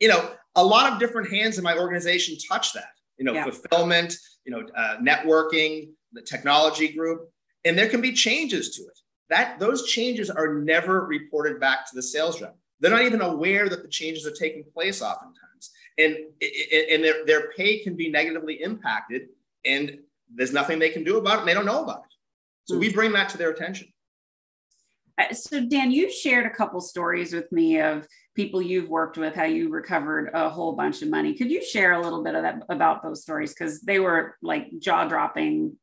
you 0.00 0.08
know, 0.08 0.32
a 0.56 0.64
lot 0.64 0.92
of 0.92 0.98
different 0.98 1.30
hands 1.30 1.58
in 1.58 1.64
my 1.64 1.76
organization 1.76 2.36
touch 2.48 2.72
that. 2.72 2.88
You 3.18 3.24
know, 3.24 3.34
yeah. 3.34 3.44
fulfillment, 3.44 4.16
you 4.44 4.52
know, 4.52 4.66
uh, 4.76 4.96
networking, 4.96 5.90
the 6.12 6.22
technology 6.22 6.88
group, 6.88 7.30
and 7.64 7.78
there 7.78 7.88
can 7.88 8.00
be 8.00 8.12
changes 8.12 8.76
to 8.76 8.82
it. 8.82 8.98
That 9.28 9.58
those 9.58 9.86
changes 9.86 10.28
are 10.28 10.54
never 10.54 11.06
reported 11.06 11.60
back 11.60 11.88
to 11.88 11.94
the 11.94 12.02
sales 12.02 12.40
rep. 12.40 12.56
They're 12.80 12.90
not 12.90 13.02
even 13.02 13.20
aware 13.20 13.68
that 13.68 13.82
the 13.82 13.88
changes 13.88 14.26
are 14.26 14.32
taking 14.32 14.64
place 14.72 15.02
oftentimes. 15.02 15.70
And 15.98 16.16
and 16.90 17.02
their, 17.02 17.24
their 17.24 17.50
pay 17.52 17.78
can 17.82 17.96
be 17.96 18.10
negatively 18.10 18.62
impacted 18.62 19.28
and 19.64 19.98
there's 20.34 20.52
nothing 20.52 20.78
they 20.78 20.90
can 20.90 21.04
do 21.04 21.18
about 21.18 21.36
it 21.36 21.38
and 21.40 21.48
they 21.48 21.54
don't 21.54 21.66
know 21.66 21.82
about 21.82 22.00
it. 22.00 22.14
So 22.64 22.76
we 22.76 22.92
bring 22.92 23.12
that 23.12 23.28
to 23.30 23.38
their 23.38 23.50
attention. 23.50 23.88
Uh, 25.18 25.32
so 25.32 25.64
dan 25.64 25.90
you 25.90 26.10
shared 26.10 26.44
a 26.44 26.50
couple 26.50 26.80
stories 26.80 27.32
with 27.32 27.50
me 27.50 27.80
of 27.80 28.06
people 28.34 28.60
you've 28.60 28.90
worked 28.90 29.16
with 29.16 29.34
how 29.34 29.44
you 29.44 29.70
recovered 29.70 30.30
a 30.34 30.50
whole 30.50 30.72
bunch 30.72 31.00
of 31.00 31.08
money. 31.08 31.32
Could 31.32 31.50
you 31.50 31.64
share 31.64 31.92
a 31.92 32.02
little 32.02 32.22
bit 32.22 32.34
of 32.34 32.42
that 32.42 32.62
about 32.68 33.02
those 33.02 33.22
stories? 33.22 33.54
Because 33.54 33.80
they 33.80 33.98
were 33.98 34.36
like 34.42 34.66
jaw-dropping. 34.78 35.74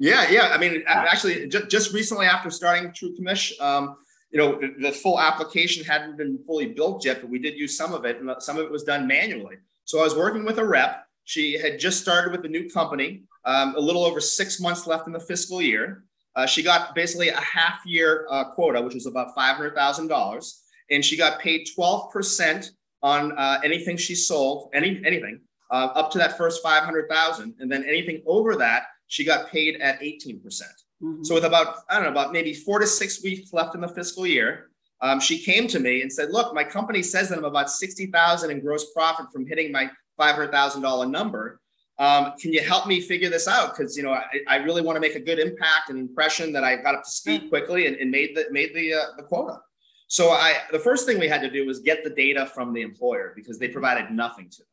Yeah 0.00 0.28
yeah. 0.30 0.48
I 0.52 0.58
mean 0.58 0.82
actually 0.88 1.46
just, 1.46 1.68
just 1.68 1.92
recently 1.92 2.26
after 2.26 2.50
starting 2.50 2.90
TruCommish 2.90 3.60
um, 3.60 3.96
you 4.32 4.38
know, 4.38 4.58
the, 4.58 4.74
the, 4.80 4.92
full 4.92 5.20
application 5.20 5.84
hadn't 5.84 6.16
been 6.16 6.38
fully 6.46 6.66
built 6.66 7.04
yet, 7.04 7.20
but 7.20 7.28
we 7.28 7.38
did 7.38 7.54
use 7.58 7.76
some 7.76 7.92
of 7.92 8.06
it, 8.06 8.18
and 8.18 8.30
some 8.38 8.56
of 8.58 8.64
it 8.64 8.70
was 8.70 8.82
done 8.82 9.06
manually. 9.06 9.56
So 9.84 10.00
I 10.00 10.04
was 10.04 10.16
working 10.16 10.44
with 10.44 10.58
a 10.58 10.64
rep. 10.64 11.06
She 11.24 11.58
had 11.58 11.78
just 11.78 12.00
started 12.00 12.32
with 12.32 12.44
a 12.46 12.48
new 12.48 12.68
company, 12.70 13.24
um, 13.44 13.74
a 13.76 13.80
little 13.80 14.04
over 14.04 14.20
six 14.20 14.58
months 14.58 14.86
left 14.86 15.06
in 15.06 15.12
the 15.12 15.20
fiscal 15.20 15.60
year. 15.60 16.04
Uh, 16.34 16.46
she 16.46 16.62
got 16.62 16.94
basically 16.94 17.28
a 17.28 17.40
half 17.40 17.80
year 17.84 18.26
uh, 18.30 18.44
quota, 18.44 18.80
which 18.80 18.94
was 18.94 19.06
about 19.06 19.36
$500,000. 19.36 20.52
And 20.90 21.04
she 21.04 21.16
got 21.16 21.38
paid 21.38 21.68
12% 21.78 22.70
on 23.02 23.32
uh, 23.32 23.60
anything 23.62 23.96
she 23.96 24.14
sold, 24.14 24.70
any 24.72 25.02
anything, 25.04 25.40
uh, 25.70 25.88
up 25.94 26.10
to 26.12 26.18
that 26.18 26.38
first 26.38 26.62
500,000. 26.62 27.54
And 27.60 27.70
then 27.70 27.84
anything 27.84 28.22
over 28.26 28.56
that, 28.56 28.84
she 29.08 29.24
got 29.24 29.48
paid 29.48 29.80
at 29.80 30.00
18%. 30.00 30.62
Mm-hmm. 31.02 31.24
So 31.24 31.34
with 31.34 31.44
about, 31.44 31.76
I 31.88 31.94
don't 31.94 32.04
know, 32.04 32.10
about 32.10 32.32
maybe 32.32 32.54
four 32.54 32.78
to 32.78 32.86
six 32.86 33.22
weeks 33.22 33.52
left 33.52 33.74
in 33.74 33.80
the 33.80 33.88
fiscal 33.88 34.26
year, 34.26 34.70
um, 35.00 35.18
she 35.18 35.38
came 35.38 35.66
to 35.68 35.80
me 35.80 36.02
and 36.02 36.12
said, 36.12 36.30
look, 36.30 36.54
my 36.54 36.62
company 36.62 37.02
says 37.02 37.28
that 37.28 37.38
I'm 37.38 37.44
about 37.44 37.70
60,000 37.70 38.50
in 38.50 38.60
gross 38.60 38.92
profit 38.92 39.26
from 39.32 39.46
hitting 39.46 39.72
my 39.72 39.90
$500,000 40.18 41.10
number. 41.10 41.60
Um, 41.98 42.32
can 42.40 42.52
you 42.52 42.62
help 42.62 42.86
me 42.86 43.00
figure 43.00 43.28
this 43.28 43.48
out? 43.48 43.76
Because, 43.76 43.96
you 43.96 44.02
know, 44.02 44.12
I, 44.12 44.24
I, 44.48 44.56
really 44.56 44.80
want 44.80 44.96
to 44.96 45.00
make 45.00 45.14
a 45.14 45.20
good 45.20 45.38
impact 45.38 45.90
and 45.90 45.98
impression 45.98 46.52
that 46.52 46.64
I 46.64 46.76
got 46.76 46.94
up 46.94 47.04
to 47.04 47.10
speed 47.10 47.48
quickly 47.48 47.86
and, 47.86 47.96
and 47.96 48.10
made 48.10 48.34
the, 48.34 48.46
made 48.50 48.74
the, 48.74 48.94
uh, 48.94 49.04
the 49.16 49.22
quota. 49.22 49.60
So 50.06 50.30
I, 50.30 50.56
the 50.70 50.78
first 50.78 51.06
thing 51.06 51.18
we 51.18 51.28
had 51.28 51.42
to 51.42 51.50
do 51.50 51.66
was 51.66 51.80
get 51.80 52.02
the 52.02 52.10
data 52.10 52.46
from 52.46 52.72
the 52.72 52.82
employer 52.82 53.32
because 53.36 53.58
they 53.58 53.68
provided 53.68 54.10
nothing 54.10 54.48
to 54.50 54.58
them. 54.58 54.66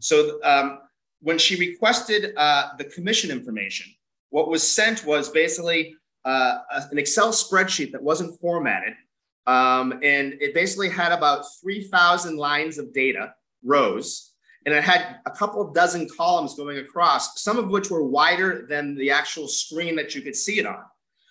So 0.00 0.40
um, 0.42 0.78
when 1.20 1.38
she 1.38 1.56
requested 1.56 2.34
uh, 2.36 2.70
the 2.78 2.84
commission 2.84 3.30
information, 3.30 3.86
what 4.34 4.48
was 4.48 4.68
sent 4.68 5.06
was 5.06 5.28
basically 5.28 5.94
uh, 6.24 6.58
an 6.90 6.98
Excel 6.98 7.28
spreadsheet 7.28 7.92
that 7.92 8.02
wasn't 8.02 8.36
formatted. 8.40 8.94
Um, 9.46 9.92
and 10.02 10.32
it 10.40 10.52
basically 10.54 10.88
had 10.88 11.12
about 11.12 11.44
3,000 11.62 12.36
lines 12.36 12.76
of 12.76 12.92
data, 12.92 13.32
rows, 13.62 14.32
and 14.66 14.74
it 14.74 14.82
had 14.82 15.20
a 15.24 15.30
couple 15.30 15.62
of 15.62 15.72
dozen 15.72 16.08
columns 16.08 16.56
going 16.56 16.78
across, 16.78 17.40
some 17.42 17.58
of 17.58 17.68
which 17.68 17.92
were 17.92 18.02
wider 18.02 18.66
than 18.68 18.96
the 18.96 19.08
actual 19.08 19.46
screen 19.46 19.94
that 19.94 20.16
you 20.16 20.20
could 20.20 20.34
see 20.34 20.58
it 20.58 20.66
on. 20.66 20.82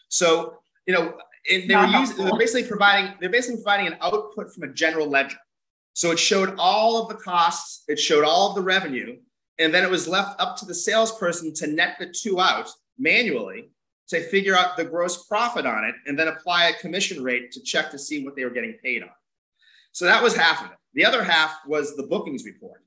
So, 0.07 0.59
you 0.85 0.93
know, 0.93 1.17
they 1.49 1.75
were 1.75 1.85
using, 1.87 2.23
they're 2.23 2.37
basically 2.37 2.69
providing, 2.69 3.15
they're 3.19 3.29
basically 3.29 3.57
providing 3.57 3.87
an 3.87 3.97
output 3.99 4.53
from 4.53 4.63
a 4.63 4.71
general 4.71 5.09
ledger. 5.09 5.39
So 5.91 6.11
it 6.11 6.19
showed 6.19 6.55
all 6.57 7.01
of 7.01 7.09
the 7.09 7.21
costs, 7.21 7.83
it 7.89 7.99
showed 7.99 8.23
all 8.23 8.51
of 8.51 8.55
the 8.55 8.61
revenue, 8.61 9.17
and 9.59 9.73
then 9.73 9.83
it 9.83 9.89
was 9.89 10.07
left 10.07 10.39
up 10.39 10.55
to 10.59 10.65
the 10.65 10.73
salesperson 10.73 11.53
to 11.55 11.67
net 11.67 11.97
the 11.99 12.07
two 12.07 12.39
out 12.39 12.69
manually 12.97 13.69
to 14.09 14.21
figure 14.29 14.55
out 14.55 14.77
the 14.77 14.83
gross 14.83 15.25
profit 15.25 15.65
on 15.65 15.85
it 15.85 15.95
and 16.05 16.17
then 16.17 16.27
apply 16.27 16.65
a 16.65 16.79
commission 16.79 17.23
rate 17.23 17.51
to 17.51 17.61
check 17.61 17.89
to 17.91 17.99
see 17.99 18.23
what 18.23 18.35
they 18.35 18.43
were 18.43 18.51
getting 18.51 18.73
paid 18.83 19.01
on. 19.01 19.09
So 19.91 20.05
that 20.05 20.21
was 20.21 20.35
half 20.35 20.63
of 20.63 20.71
it. 20.71 20.77
The 20.93 21.05
other 21.05 21.23
half 21.23 21.55
was 21.67 21.95
the 21.95 22.03
bookings 22.03 22.45
report. 22.45 22.83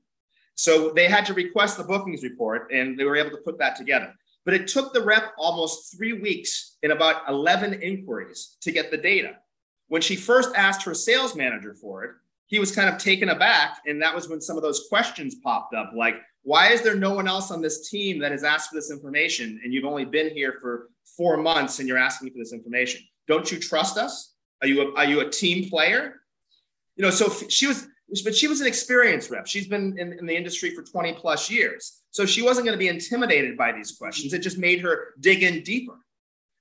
So 0.55 0.91
they 0.91 1.07
had 1.07 1.25
to 1.27 1.33
request 1.33 1.77
the 1.77 1.83
bookings 1.83 2.23
report 2.23 2.71
and 2.71 2.97
they 2.97 3.03
were 3.03 3.15
able 3.15 3.31
to 3.31 3.37
put 3.37 3.59
that 3.59 3.75
together. 3.75 4.13
But 4.45 4.53
it 4.53 4.67
took 4.67 4.93
the 4.93 5.03
rep 5.03 5.33
almost 5.37 5.95
three 5.95 6.13
weeks 6.13 6.77
in 6.81 6.91
about 6.91 7.27
11 7.27 7.81
inquiries 7.81 8.57
to 8.61 8.71
get 8.71 8.91
the 8.91 8.97
data. 8.97 9.35
When 9.89 10.01
she 10.01 10.15
first 10.15 10.55
asked 10.55 10.83
her 10.83 10.93
sales 10.93 11.35
manager 11.35 11.73
for 11.73 12.05
it, 12.05 12.11
he 12.45 12.59
was 12.59 12.73
kind 12.73 12.89
of 12.89 12.97
taken 12.97 13.29
aback. 13.29 13.79
And 13.85 14.01
that 14.01 14.15
was 14.15 14.29
when 14.29 14.39
some 14.39 14.55
of 14.55 14.63
those 14.63 14.87
questions 14.89 15.35
popped 15.35 15.73
up 15.73 15.91
like, 15.95 16.15
why 16.47 16.69
is 16.69 16.81
there 16.81 16.95
no 16.95 17.13
one 17.13 17.27
else 17.27 17.51
on 17.51 17.61
this 17.61 17.89
team 17.89 18.19
that 18.19 18.31
has 18.31 18.45
asked 18.45 18.69
for 18.69 18.75
this 18.75 18.89
information? 18.89 19.59
And 19.61 19.73
you've 19.73 19.83
only 19.83 20.05
been 20.05 20.29
here 20.29 20.59
for 20.61 20.87
four 21.17 21.35
months 21.35 21.79
and 21.79 21.89
you're 21.89 21.97
asking 21.97 22.29
for 22.31 22.37
this 22.37 22.53
information. 22.53 23.01
Don't 23.27 23.51
you 23.51 23.59
trust 23.59 23.97
us? 23.97 24.33
Are 24.61 24.67
you 24.69 24.81
a, 24.81 24.95
are 24.95 25.03
you 25.03 25.19
a 25.19 25.29
team 25.29 25.69
player? 25.69 26.21
You 26.95 27.03
know, 27.03 27.09
so 27.09 27.27
she 27.49 27.67
was 27.67 27.89
but 28.23 28.33
she 28.33 28.47
was 28.47 28.61
an 28.61 28.67
experienced 28.67 29.29
rep. 29.29 29.45
She's 29.45 29.67
been 29.67 29.99
in, 29.99 30.13
in 30.13 30.25
the 30.25 30.37
industry 30.37 30.73
for 30.73 30.83
20 30.83 31.11
plus 31.15 31.51
years. 31.51 32.03
So 32.11 32.25
she 32.25 32.41
wasn't 32.41 32.65
going 32.65 32.77
to 32.77 32.79
be 32.79 32.87
intimidated 32.87 33.57
by 33.57 33.73
these 33.73 33.97
questions. 33.97 34.31
It 34.31 34.39
just 34.39 34.57
made 34.57 34.79
her 34.79 35.15
dig 35.19 35.43
in 35.43 35.63
deeper. 35.63 35.99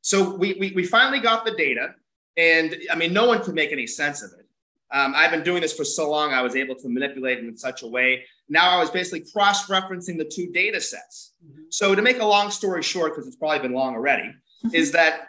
So 0.01 0.35
we, 0.35 0.55
we, 0.55 0.72
we 0.72 0.85
finally 0.85 1.20
got 1.20 1.44
the 1.44 1.53
data. 1.53 1.94
And 2.37 2.75
I 2.90 2.96
mean, 2.96 3.12
no 3.12 3.29
one 3.29 3.40
could 3.40 3.55
make 3.55 3.70
any 3.70 3.87
sense 3.87 4.25
of 4.25 4.33
it. 4.33 4.46
Um, 4.92 5.12
I've 5.14 5.31
been 5.31 5.44
doing 5.44 5.62
this 5.62 5.72
for 5.72 5.85
so 5.85 6.11
long, 6.11 6.33
I 6.33 6.42
was 6.42 6.57
able 6.57 6.75
to 6.75 6.88
manipulate 6.88 7.38
it 7.38 7.44
in 7.44 7.57
such 7.57 7.85
a 7.85 7.87
way. 7.87 8.25
Now 8.49 8.71
I 8.71 8.81
was 8.81 8.91
basically 8.91 9.25
cross 9.33 9.69
referencing 9.69 10.19
the 10.19 10.25
two 10.25 10.51
data 10.53 10.81
sets. 10.81 11.35
Mm-hmm. 11.45 11.63
So, 11.71 11.95
to 11.95 12.03
make 12.03 12.21
a 12.21 12.25
long 12.25 12.51
story 12.51 12.83
short, 12.83 13.13
because 13.13 13.27
it's 13.27 13.37
probably 13.37 13.61
been 13.61 13.75
long 13.75 13.95
already, 13.95 14.33
is 14.73 14.93
that 14.93 15.29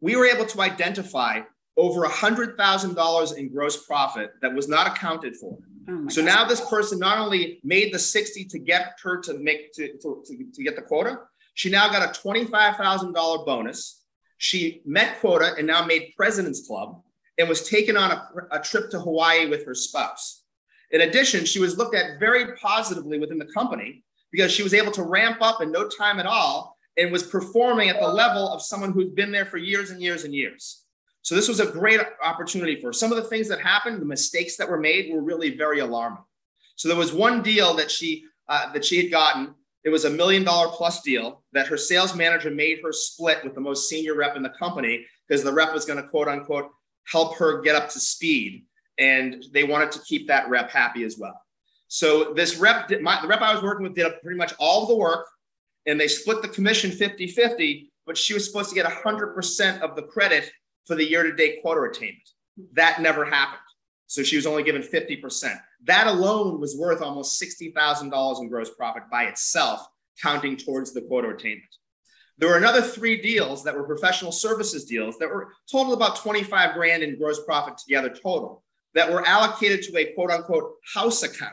we 0.00 0.16
were 0.16 0.26
able 0.26 0.46
to 0.46 0.60
identify 0.60 1.40
over 1.76 2.02
$100,000 2.02 3.36
in 3.36 3.48
gross 3.48 3.86
profit 3.86 4.32
that 4.42 4.52
was 4.52 4.68
not 4.68 4.88
accounted 4.88 5.36
for. 5.36 5.56
Oh 5.88 6.08
so 6.08 6.22
God. 6.22 6.26
now 6.26 6.44
this 6.44 6.60
person 6.68 6.98
not 6.98 7.18
only 7.18 7.60
made 7.62 7.94
the 7.94 7.98
60 7.98 8.44
to 8.44 8.58
get 8.58 8.98
her 9.02 9.20
to 9.22 9.38
make 9.38 9.72
to, 9.74 9.96
to, 9.98 10.24
to 10.54 10.62
get 10.62 10.76
the 10.76 10.82
quota, 10.82 11.20
she 11.54 11.70
now 11.70 11.88
got 11.88 12.02
a 12.02 12.20
$25,000 12.20 13.46
bonus. 13.46 14.04
She 14.36 14.82
met 14.84 15.18
quota 15.20 15.54
and 15.56 15.66
now 15.66 15.84
made 15.84 16.12
President's 16.16 16.66
Club 16.66 17.02
and 17.38 17.48
was 17.48 17.68
taken 17.68 17.96
on 17.96 18.10
a, 18.10 18.28
a 18.52 18.60
trip 18.60 18.90
to 18.90 19.00
Hawaii 19.00 19.48
with 19.48 19.64
her 19.64 19.74
spouse. 19.74 20.44
In 20.90 21.02
addition, 21.02 21.44
she 21.44 21.60
was 21.60 21.76
looked 21.76 21.94
at 21.94 22.18
very 22.18 22.56
positively 22.56 23.18
within 23.18 23.38
the 23.38 23.52
company 23.52 24.02
because 24.32 24.52
she 24.52 24.62
was 24.62 24.74
able 24.74 24.92
to 24.92 25.02
ramp 25.02 25.38
up 25.40 25.60
in 25.60 25.70
no 25.70 25.88
time 25.88 26.18
at 26.18 26.26
all 26.26 26.76
and 26.96 27.12
was 27.12 27.22
performing 27.22 27.88
at 27.88 28.00
the 28.00 28.08
level 28.08 28.52
of 28.52 28.62
someone 28.62 28.92
who's 28.92 29.10
been 29.10 29.30
there 29.30 29.46
for 29.46 29.58
years 29.58 29.90
and 29.90 30.02
years 30.02 30.24
and 30.24 30.34
years. 30.34 30.84
So 31.22 31.34
this 31.34 31.48
was 31.48 31.60
a 31.60 31.66
great 31.66 32.00
opportunity 32.24 32.80
for 32.80 32.88
her. 32.88 32.92
Some 32.92 33.12
of 33.12 33.16
the 33.16 33.28
things 33.28 33.48
that 33.48 33.60
happened, 33.60 34.00
the 34.00 34.06
mistakes 34.06 34.56
that 34.56 34.68
were 34.68 34.80
made, 34.80 35.12
were 35.12 35.22
really 35.22 35.56
very 35.56 35.80
alarming. 35.80 36.22
So 36.76 36.88
there 36.88 36.96
was 36.96 37.12
one 37.12 37.42
deal 37.42 37.74
that 37.74 37.90
she 37.90 38.24
uh, 38.48 38.72
that 38.72 38.84
she 38.84 38.96
had 38.96 39.10
gotten. 39.10 39.54
It 39.84 39.90
was 39.90 40.06
a 40.06 40.10
million 40.10 40.42
dollar 40.42 40.68
plus 40.68 41.02
deal 41.02 41.42
that 41.52 41.66
her 41.66 41.76
sales 41.76 42.14
manager 42.14 42.50
made 42.50 42.80
her 42.82 42.92
split 42.92 43.44
with 43.44 43.54
the 43.54 43.60
most 43.60 43.88
senior 43.88 44.14
rep 44.14 44.36
in 44.36 44.42
the 44.42 44.50
company 44.50 45.06
because 45.26 45.44
the 45.44 45.52
rep 45.52 45.72
was 45.72 45.84
going 45.84 46.02
to 46.02 46.08
quote 46.08 46.28
unquote 46.28 46.70
help 47.04 47.36
her 47.36 47.60
get 47.62 47.76
up 47.76 47.88
to 47.90 48.00
speed, 48.00 48.64
and 48.98 49.44
they 49.52 49.64
wanted 49.64 49.92
to 49.92 50.00
keep 50.00 50.26
that 50.28 50.48
rep 50.48 50.70
happy 50.70 51.04
as 51.04 51.16
well. 51.18 51.40
So 51.88 52.34
this 52.34 52.56
rep, 52.56 52.90
my, 53.00 53.20
the 53.20 53.28
rep 53.28 53.40
I 53.40 53.54
was 53.54 53.62
working 53.62 53.84
with, 53.84 53.94
did 53.94 54.12
pretty 54.22 54.36
much 54.36 54.52
all 54.58 54.82
of 54.82 54.88
the 54.88 54.96
work, 54.96 55.26
and 55.86 55.98
they 55.98 56.08
split 56.08 56.42
the 56.42 56.48
commission 56.48 56.90
50-50. 56.90 57.88
But 58.06 58.16
she 58.16 58.34
was 58.34 58.46
supposed 58.46 58.70
to 58.70 58.74
get 58.74 58.86
100% 58.86 59.80
of 59.80 59.94
the 59.94 60.02
credit 60.02 60.50
for 60.86 60.94
the 60.94 61.04
year 61.04 61.22
to 61.22 61.34
date 61.34 61.60
quota 61.60 61.82
attainment. 61.82 62.22
That 62.72 63.00
never 63.02 63.24
happened. 63.24 63.60
So 64.06 64.22
she 64.22 64.36
was 64.36 64.46
only 64.46 64.62
given 64.62 64.82
50%. 64.82 65.60
That 65.84 66.06
alone 66.06 66.58
was 66.58 66.76
worth 66.76 67.02
almost 67.02 67.40
$60,000 67.40 68.40
in 68.40 68.48
gross 68.48 68.70
profit 68.70 69.02
by 69.10 69.24
itself, 69.24 69.86
counting 70.22 70.56
towards 70.56 70.94
the 70.94 71.02
quota 71.02 71.28
attainment. 71.28 71.68
There 72.38 72.48
were 72.48 72.56
another 72.56 72.80
three 72.80 73.20
deals 73.20 73.64
that 73.64 73.74
were 73.74 73.84
professional 73.84 74.32
services 74.32 74.86
deals 74.86 75.18
that 75.18 75.28
were 75.28 75.52
total 75.70 75.92
about 75.92 76.16
25 76.16 76.74
grand 76.74 77.02
in 77.02 77.18
gross 77.18 77.44
profit 77.44 77.76
together 77.76 78.08
total 78.08 78.62
that 78.98 79.12
were 79.12 79.24
allocated 79.24 79.80
to 79.82 79.96
a 79.96 80.12
quote 80.12 80.30
unquote 80.30 80.74
house 80.92 81.22
account, 81.22 81.52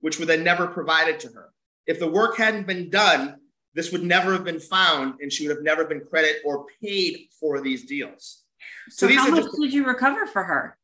which 0.00 0.18
were 0.18 0.26
then 0.26 0.44
never 0.44 0.66
provided 0.66 1.18
to 1.20 1.28
her. 1.28 1.48
If 1.86 1.98
the 1.98 2.06
work 2.06 2.36
hadn't 2.36 2.66
been 2.66 2.90
done, 2.90 3.36
this 3.74 3.90
would 3.90 4.04
never 4.04 4.32
have 4.32 4.44
been 4.44 4.60
found 4.60 5.14
and 5.20 5.32
she 5.32 5.48
would 5.48 5.56
have 5.56 5.64
never 5.64 5.86
been 5.86 6.02
credit 6.02 6.36
or 6.44 6.66
paid 6.82 7.28
for 7.40 7.62
these 7.62 7.84
deals. 7.86 8.42
So, 8.90 9.08
so 9.08 9.14
how 9.14 9.30
much 9.30 9.44
just, 9.44 9.58
did 9.58 9.72
you 9.72 9.86
recover 9.86 10.26
for 10.26 10.44
her? 10.44 10.76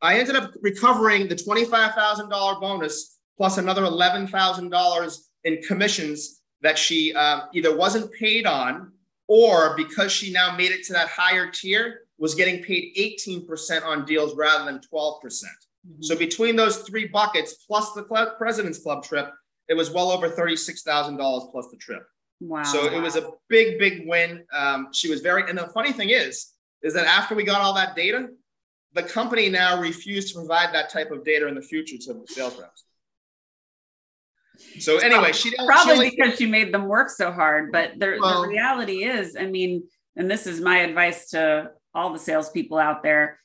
I 0.00 0.20
ended 0.20 0.36
up 0.36 0.52
recovering 0.60 1.26
the 1.26 1.34
$25,000 1.34 2.60
bonus 2.60 3.18
plus 3.36 3.58
another 3.58 3.82
$11,000 3.82 5.18
in 5.44 5.62
commissions 5.62 6.40
that 6.60 6.78
she 6.78 7.12
uh, 7.14 7.40
either 7.52 7.76
wasn't 7.76 8.12
paid 8.12 8.46
on 8.46 8.92
or 9.26 9.76
because 9.76 10.12
she 10.12 10.32
now 10.32 10.56
made 10.56 10.70
it 10.70 10.84
to 10.84 10.92
that 10.92 11.08
higher 11.08 11.50
tier 11.50 12.01
was 12.22 12.36
getting 12.36 12.62
paid 12.62 12.94
18% 12.96 13.84
on 13.84 14.04
deals 14.04 14.36
rather 14.36 14.64
than 14.64 14.80
12%. 14.80 15.20
percent 15.20 15.52
mm 15.84 15.96
hmm 15.96 16.02
So 16.02 16.16
between 16.16 16.54
those 16.54 16.76
three 16.88 17.08
buckets 17.08 17.52
plus 17.66 17.92
the 17.92 18.04
President's 18.38 18.78
Club 18.78 19.02
trip, 19.02 19.28
it 19.68 19.74
was 19.74 19.90
well 19.90 20.12
over 20.12 20.28
$36,000 20.30 21.50
plus 21.50 21.66
the 21.72 21.76
trip. 21.76 22.04
Wow. 22.40 22.62
So 22.62 22.78
it 22.96 23.00
was 23.00 23.16
a 23.16 23.24
big, 23.48 23.78
big 23.80 23.94
win. 24.06 24.44
Um, 24.52 24.88
she 24.92 25.10
was 25.10 25.20
very, 25.20 25.42
and 25.48 25.58
the 25.58 25.68
funny 25.78 25.92
thing 25.92 26.10
is, 26.10 26.52
is 26.86 26.94
that 26.94 27.06
after 27.06 27.34
we 27.34 27.42
got 27.42 27.60
all 27.60 27.74
that 27.74 27.96
data, 27.96 28.28
the 28.94 29.02
company 29.02 29.48
now 29.48 29.80
refused 29.80 30.28
to 30.28 30.34
provide 30.34 30.72
that 30.74 30.88
type 30.90 31.10
of 31.10 31.24
data 31.24 31.48
in 31.48 31.54
the 31.56 31.66
future 31.72 31.98
to 32.04 32.12
the 32.14 32.26
sales 32.28 32.56
reps. 32.60 32.84
So 34.78 34.98
anyway, 34.98 35.32
she 35.32 35.48
probably 35.56 35.82
she 35.84 35.90
only, 35.90 36.10
because 36.10 36.38
she 36.38 36.46
made 36.46 36.72
them 36.72 36.86
work 36.86 37.08
so 37.10 37.32
hard. 37.32 37.72
But 37.72 37.98
the, 37.98 38.18
well, 38.20 38.42
the 38.42 38.48
reality 38.48 38.98
is, 39.04 39.36
I 39.36 39.46
mean, 39.46 39.84
and 40.14 40.30
this 40.30 40.46
is 40.46 40.60
my 40.60 40.78
advice 40.88 41.30
to 41.30 41.70
all 41.94 42.12
the 42.12 42.18
salespeople 42.18 42.78
out 42.78 43.02
there: 43.02 43.38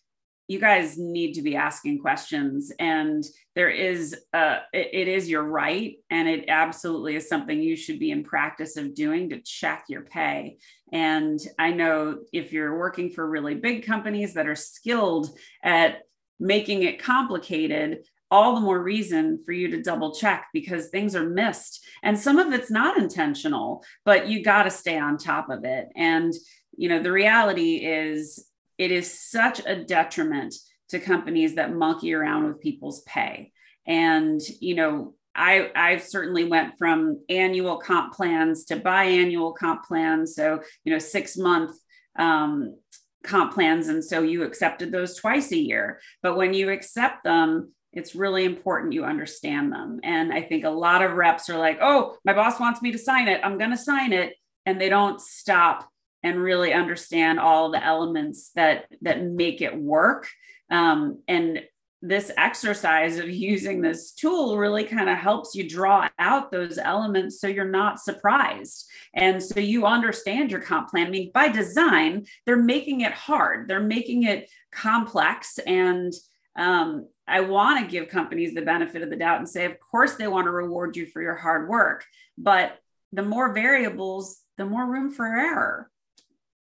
you 0.48 0.60
guys 0.60 0.98
need 0.98 1.34
to 1.34 1.42
be 1.42 1.56
asking 1.56 2.00
questions. 2.00 2.72
And 2.80 3.24
there 3.56 3.70
is 3.70 4.14
it, 4.14 4.62
it 4.74 5.08
is 5.08 5.30
your 5.30 5.44
right. 5.44 5.96
And 6.10 6.28
it 6.28 6.46
absolutely 6.48 7.16
is 7.16 7.28
something 7.28 7.62
you 7.62 7.76
should 7.76 8.00
be 8.00 8.12
in 8.12 8.24
practice 8.24 8.78
of 8.78 8.96
doing 8.96 9.30
to 9.30 9.42
check 9.42 9.86
your 9.90 10.04
pay. 10.04 10.58
And 10.94 11.40
i 11.60 11.72
know 11.72 12.20
if 12.32 12.54
you're 12.54 12.78
working 12.78 13.10
for 13.10 13.30
really 13.30 13.56
big 13.56 13.86
companies 13.86 14.34
that 14.36 14.48
are 14.48 14.56
skilled 14.56 15.30
at 15.64 16.04
making 16.40 16.84
it 16.84 17.02
complicated 17.02 18.06
all 18.30 18.56
the 18.56 18.62
more 18.62 18.82
reason 18.82 19.42
for 19.46 19.54
you 19.54 19.70
to 19.70 19.82
double 19.82 20.14
check 20.14 20.48
because 20.54 20.90
things 20.90 21.16
are 21.16 21.30
missed. 21.30 21.86
And 22.04 22.20
some 22.20 22.38
of 22.40 22.54
it's 22.54 22.72
not 22.72 22.98
intentional 22.98 23.84
but 24.06 24.28
you 24.30 24.44
got 24.44 24.64
to 24.64 24.70
stay 24.70 24.98
on 24.98 25.18
top 25.18 25.50
of 25.50 25.66
it. 25.66 25.90
And 25.96 26.34
you 26.78 26.88
know 26.90 27.02
the 27.02 27.12
reality 27.12 27.78
is 27.78 28.48
it 28.78 28.92
is 28.92 29.20
such 29.20 29.62
a 29.66 29.84
detriment 29.84 30.54
to 30.90 31.00
companies 31.00 31.56
that 31.56 31.74
monkey 31.74 32.14
around 32.14 32.46
with 32.46 32.62
people's 32.62 33.02
pay. 33.02 33.52
And, 33.86 34.42
you 34.60 34.76
know, 34.76 35.16
I, 35.36 35.72
I've 35.76 36.04
certainly 36.04 36.46
went 36.46 36.78
from 36.78 37.22
annual 37.30 37.78
comp 37.78 38.14
plans 38.14 38.66
to 38.66 38.78
biannual 38.80 39.56
comp 39.56 39.84
plans. 39.84 40.36
So, 40.36 40.62
you 40.84 40.92
know, 40.92 41.00
six 41.00 41.38
month 41.38 41.78
um, 42.18 42.78
comp 43.24 43.54
plans. 43.54 43.88
And 43.88 44.04
so 44.04 44.22
you 44.22 44.44
accepted 44.44 44.92
those 44.92 45.16
twice 45.16 45.52
a 45.52 45.58
year. 45.58 46.00
But 46.22 46.38
when 46.38 46.54
you 46.54 46.70
accept 46.70 47.24
them, 47.24 47.74
it's 47.94 48.16
really 48.16 48.46
important 48.46 48.94
you 48.94 49.06
understand 49.06 49.72
them. 49.72 50.00
And 50.04 50.32
I 50.34 50.42
think 50.42 50.64
a 50.64 50.70
lot 50.70 51.02
of 51.02 51.14
reps 51.14 51.50
are 51.50 51.58
like, 51.58 51.80
oh, 51.82 52.18
my 52.26 52.34
boss 52.34 52.60
wants 52.60 52.82
me 52.82 52.92
to 52.92 52.98
sign 52.98 53.28
it. 53.28 53.42
I'm 53.44 53.58
going 53.58 53.72
to 53.72 53.78
sign 53.78 54.14
it. 54.14 54.34
And 54.66 54.80
they 54.80 54.90
don't 54.90 55.22
stop 55.22 55.90
and 56.28 56.42
really 56.42 56.74
understand 56.74 57.40
all 57.40 57.72
the 57.72 57.84
elements 57.84 58.52
that 58.56 58.86
that 59.02 59.24
make 59.24 59.62
it 59.62 59.76
work 59.76 60.28
um, 60.70 61.20
and 61.28 61.62
this 62.02 62.32
exercise 62.38 63.18
of 63.18 63.30
using 63.30 63.82
this 63.82 64.12
tool 64.12 64.58
really 64.58 64.84
kind 64.84 65.10
of 65.10 65.18
helps 65.18 65.56
you 65.56 65.68
draw 65.68 66.08
out 66.20 66.52
those 66.52 66.78
elements 66.78 67.42
so 67.42 67.48
you're 67.48 67.66
not 67.66 68.00
surprised. 68.00 68.88
And 69.16 69.42
so 69.42 69.60
you 69.60 69.86
understand 69.86 70.52
your 70.52 70.62
comp 70.62 70.90
plan. 70.90 71.08
I 71.08 71.10
mean, 71.10 71.32
by 71.34 71.50
design, 71.50 72.28
they're 72.46 72.56
making 72.56 73.02
it 73.02 73.14
hard, 73.14 73.68
they're 73.68 73.80
making 73.80 74.24
it 74.24 74.50
complex. 74.72 75.58
And 75.66 76.14
um, 76.56 77.08
I 77.28 77.42
want 77.42 77.84
to 77.84 77.92
give 77.92 78.10
companies 78.10 78.54
the 78.54 78.62
benefit 78.62 79.02
of 79.02 79.10
the 79.10 79.16
doubt 79.16 79.40
and 79.40 79.50
say, 79.50 79.66
of 79.66 79.80
course, 79.80 80.16
they 80.16 80.28
want 80.28 80.46
to 80.46 80.52
reward 80.52 80.96
you 80.96 81.08
for 81.08 81.22
your 81.22 81.36
hard 81.36 81.68
work. 81.68 82.06
But 82.38 82.78
the 83.12 83.24
more 83.24 83.54
variables, 83.54 84.40
the 84.58 84.66
more 84.66 84.86
room 84.86 85.12
for 85.12 85.26
error. 85.26 85.90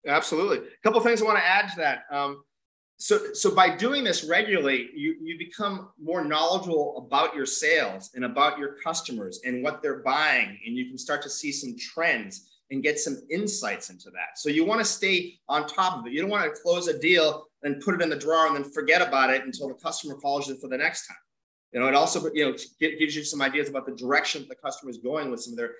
Absolutely. 0.09 0.59
A 0.59 0.83
couple 0.83 1.01
things 1.01 1.23
I 1.23 1.27
want 1.27 1.39
to 1.39 1.47
add 1.47 1.69
to 1.71 1.77
that. 1.77 2.03
Um, 2.11 2.43
so 2.99 3.33
so 3.33 3.55
by 3.55 3.75
doing 3.75 4.03
this 4.03 4.25
regularly 4.25 4.91
you 4.95 5.17
you 5.23 5.39
become 5.39 5.91
more 6.03 6.25
knowledgeable 6.25 7.07
about 7.07 7.35
your 7.35 7.47
sales 7.47 8.11
and 8.15 8.25
about 8.25 8.59
your 8.59 8.75
customers 8.85 9.41
and 9.45 9.63
what 9.63 9.81
they're 9.81 10.03
buying 10.03 10.59
and 10.67 10.77
you 10.77 10.87
can 10.87 10.99
start 10.99 11.23
to 11.23 11.31
see 11.31 11.53
some 11.53 11.77
trends 11.79 12.51
and 12.71 12.83
get 12.83 12.99
some 12.99 13.17
insights 13.31 13.89
into 13.89 14.11
that 14.11 14.37
so 14.37 14.51
you 14.51 14.65
want 14.65 14.81
to 14.81 14.85
stay 14.85 15.39
on 15.49 15.67
top 15.69 16.01
of 16.01 16.07
it 16.07 16.13
you 16.13 16.21
don't 16.21 16.31
want 16.31 16.45
to 16.45 16.61
close 16.61 16.89
a 16.89 16.99
deal 16.99 17.47
and 17.63 17.81
put 17.83 17.95
it 17.95 18.03
in 18.03 18.11
the 18.11 18.17
drawer 18.17 18.49
and 18.49 18.57
then 18.57 18.65
forget 18.73 19.01
about 19.01 19.31
it 19.31 19.45
until 19.45 19.69
the 19.69 19.75
customer 19.75 20.17
calls 20.17 20.49
you 20.49 20.59
for 20.59 20.69
the 20.69 20.77
next 20.77 21.07
time 21.07 21.17
you 21.73 21.79
know 21.79 21.87
it 21.87 21.95
also 21.95 22.29
you 22.35 22.45
know 22.45 22.57
gives 22.81 23.15
you 23.15 23.23
some 23.23 23.41
ideas 23.41 23.69
about 23.69 23.87
the 23.87 23.95
direction 23.95 24.45
the 24.49 24.57
customer 24.57 24.91
is 24.91 24.99
going 24.99 25.31
with 25.31 25.41
some 25.41 25.53
of 25.53 25.57
their 25.57 25.71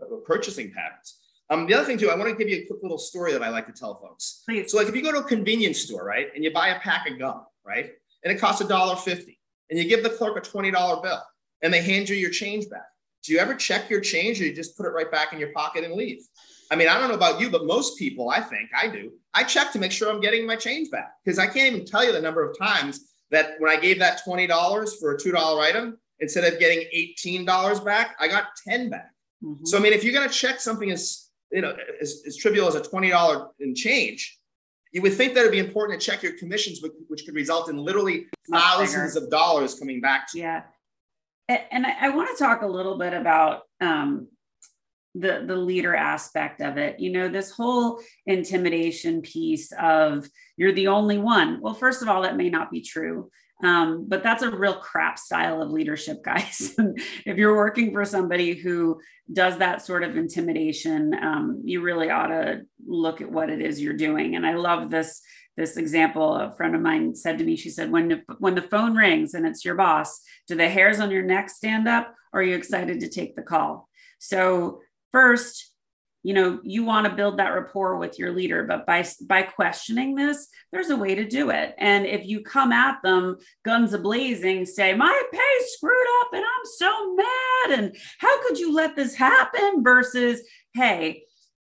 uh, 0.00 0.16
purchasing 0.24 0.72
patterns 0.72 1.18
um, 1.50 1.66
the 1.66 1.74
other 1.74 1.84
thing 1.84 1.98
too, 1.98 2.10
I 2.10 2.16
want 2.16 2.30
to 2.30 2.36
give 2.36 2.48
you 2.48 2.62
a 2.62 2.66
quick 2.66 2.82
little 2.82 2.98
story 2.98 3.32
that 3.32 3.42
I 3.42 3.50
like 3.50 3.66
to 3.66 3.72
tell 3.72 4.00
folks. 4.00 4.42
Please. 4.46 4.70
So 4.70 4.78
like 4.78 4.88
if 4.88 4.96
you 4.96 5.02
go 5.02 5.12
to 5.12 5.18
a 5.18 5.24
convenience 5.24 5.80
store, 5.80 6.04
right, 6.04 6.28
and 6.34 6.42
you 6.42 6.52
buy 6.52 6.68
a 6.68 6.80
pack 6.80 7.08
of 7.08 7.18
gum, 7.18 7.44
right, 7.66 7.90
and 8.24 8.32
it 8.32 8.40
costs 8.40 8.60
a 8.60 8.68
dollar 8.68 8.96
fifty, 8.96 9.38
and 9.70 9.78
you 9.78 9.86
give 9.86 10.02
the 10.02 10.10
clerk 10.10 10.36
a 10.36 10.40
twenty 10.40 10.70
dollar 10.70 11.02
bill, 11.02 11.22
and 11.62 11.72
they 11.72 11.82
hand 11.82 12.08
you 12.08 12.16
your 12.16 12.30
change 12.30 12.68
back. 12.70 12.86
Do 13.22 13.32
you 13.32 13.38
ever 13.38 13.54
check 13.54 13.88
your 13.88 14.00
change, 14.00 14.40
or 14.40 14.44
you 14.44 14.54
just 14.54 14.76
put 14.76 14.86
it 14.86 14.90
right 14.90 15.10
back 15.10 15.32
in 15.32 15.38
your 15.38 15.52
pocket 15.52 15.84
and 15.84 15.94
leave? 15.94 16.22
I 16.70 16.76
mean, 16.76 16.88
I 16.88 16.98
don't 16.98 17.08
know 17.08 17.14
about 17.14 17.40
you, 17.40 17.50
but 17.50 17.66
most 17.66 17.98
people, 17.98 18.30
I 18.30 18.40
think 18.40 18.70
I 18.74 18.88
do. 18.88 19.12
I 19.34 19.44
check 19.44 19.70
to 19.72 19.78
make 19.78 19.92
sure 19.92 20.10
I'm 20.10 20.20
getting 20.20 20.46
my 20.46 20.56
change 20.56 20.90
back 20.90 21.12
because 21.24 21.38
I 21.38 21.46
can't 21.46 21.74
even 21.74 21.86
tell 21.86 22.04
you 22.04 22.12
the 22.12 22.20
number 22.20 22.42
of 22.42 22.58
times 22.58 23.12
that 23.30 23.56
when 23.58 23.70
I 23.70 23.80
gave 23.80 23.98
that 23.98 24.22
twenty 24.24 24.46
dollars 24.46 24.96
for 24.96 25.14
a 25.14 25.18
two 25.18 25.32
dollar 25.32 25.62
item, 25.62 25.98
instead 26.20 26.50
of 26.50 26.58
getting 26.58 26.86
eighteen 26.92 27.44
dollars 27.44 27.80
back, 27.80 28.16
I 28.18 28.28
got 28.28 28.48
ten 28.66 28.88
back. 28.88 29.10
Mm-hmm. 29.42 29.64
So 29.66 29.76
I 29.76 29.80
mean, 29.80 29.92
if 29.92 30.04
you're 30.04 30.14
going 30.14 30.28
to 30.28 30.34
check 30.34 30.60
something 30.60 30.90
as 30.90 31.23
you 31.50 31.62
know, 31.62 31.76
as, 32.00 32.22
as 32.26 32.36
trivial 32.36 32.66
as 32.68 32.74
a 32.74 32.80
$20 32.80 33.48
in 33.60 33.74
change, 33.74 34.38
you 34.92 35.02
would 35.02 35.14
think 35.14 35.34
that 35.34 35.40
it'd 35.40 35.52
be 35.52 35.58
important 35.58 36.00
to 36.00 36.06
check 36.06 36.22
your 36.22 36.36
commissions, 36.38 36.80
which, 36.80 36.92
which 37.08 37.24
could 37.24 37.34
result 37.34 37.68
in 37.68 37.76
literally 37.76 38.26
thousands 38.50 39.16
of 39.16 39.28
dollars 39.30 39.78
coming 39.78 40.00
back 40.00 40.30
to 40.30 40.38
you. 40.38 40.44
Yeah. 40.44 40.62
And 41.48 41.86
I, 41.86 42.06
I 42.06 42.08
want 42.10 42.30
to 42.30 42.42
talk 42.42 42.62
a 42.62 42.66
little 42.66 42.96
bit 42.96 43.12
about 43.12 43.62
um, 43.80 44.28
the 45.14 45.44
the 45.46 45.56
leader 45.56 45.94
aspect 45.94 46.60
of 46.60 46.76
it 46.76 46.98
you 46.98 47.10
know 47.10 47.28
this 47.28 47.50
whole 47.50 48.00
intimidation 48.26 49.22
piece 49.22 49.72
of 49.80 50.28
you're 50.56 50.72
the 50.72 50.88
only 50.88 51.18
one 51.18 51.60
well 51.60 51.74
first 51.74 52.02
of 52.02 52.08
all 52.08 52.22
that 52.22 52.36
may 52.36 52.50
not 52.50 52.70
be 52.70 52.80
true 52.80 53.30
um, 53.64 54.06
but 54.08 54.22
that's 54.22 54.42
a 54.42 54.50
real 54.50 54.74
crap 54.74 55.18
style 55.18 55.62
of 55.62 55.70
leadership, 55.70 56.22
guys. 56.24 56.74
if 57.26 57.36
you're 57.36 57.56
working 57.56 57.92
for 57.92 58.04
somebody 58.04 58.54
who 58.54 59.00
does 59.32 59.58
that 59.58 59.82
sort 59.82 60.02
of 60.02 60.16
intimidation, 60.16 61.14
um, 61.14 61.62
you 61.64 61.80
really 61.80 62.10
ought 62.10 62.28
to 62.28 62.62
look 62.86 63.20
at 63.20 63.30
what 63.30 63.50
it 63.50 63.60
is 63.60 63.80
you're 63.80 63.94
doing. 63.94 64.36
And 64.36 64.46
I 64.46 64.54
love 64.54 64.90
this 64.90 65.20
this 65.56 65.76
example. 65.76 66.34
A 66.34 66.52
friend 66.56 66.74
of 66.74 66.80
mine 66.80 67.14
said 67.14 67.38
to 67.38 67.44
me, 67.44 67.56
she 67.56 67.70
said, 67.70 67.90
"When 67.90 68.24
when 68.38 68.54
the 68.54 68.62
phone 68.62 68.96
rings 68.96 69.34
and 69.34 69.46
it's 69.46 69.64
your 69.64 69.76
boss, 69.76 70.20
do 70.48 70.56
the 70.56 70.68
hairs 70.68 71.00
on 71.00 71.10
your 71.10 71.22
neck 71.22 71.48
stand 71.48 71.88
up, 71.88 72.12
or 72.32 72.40
are 72.40 72.42
you 72.42 72.56
excited 72.56 73.00
to 73.00 73.08
take 73.08 73.36
the 73.36 73.42
call?" 73.42 73.88
So 74.18 74.80
first, 75.12 75.73
you 76.24 76.34
know 76.34 76.58
you 76.64 76.82
want 76.84 77.06
to 77.06 77.14
build 77.14 77.38
that 77.38 77.54
rapport 77.54 77.96
with 77.96 78.18
your 78.18 78.32
leader 78.32 78.64
but 78.64 78.84
by 78.86 79.06
by 79.28 79.42
questioning 79.42 80.16
this 80.16 80.48
there's 80.72 80.90
a 80.90 80.96
way 80.96 81.14
to 81.14 81.24
do 81.24 81.50
it. 81.50 81.74
And 81.78 82.04
if 82.06 82.26
you 82.26 82.40
come 82.40 82.72
at 82.72 83.00
them 83.04 83.36
guns 83.64 83.92
ablazing 83.92 84.66
say 84.66 84.94
my 84.94 85.22
pay 85.30 85.66
screwed 85.66 86.08
up 86.22 86.32
and 86.32 86.42
i'm 86.42 86.64
so 86.64 87.14
mad 87.14 87.78
and 87.78 87.96
how 88.18 88.42
could 88.42 88.58
you 88.58 88.74
let 88.74 88.96
this 88.96 89.14
happen? 89.14 89.82
versus 89.84 90.40
hey 90.74 91.22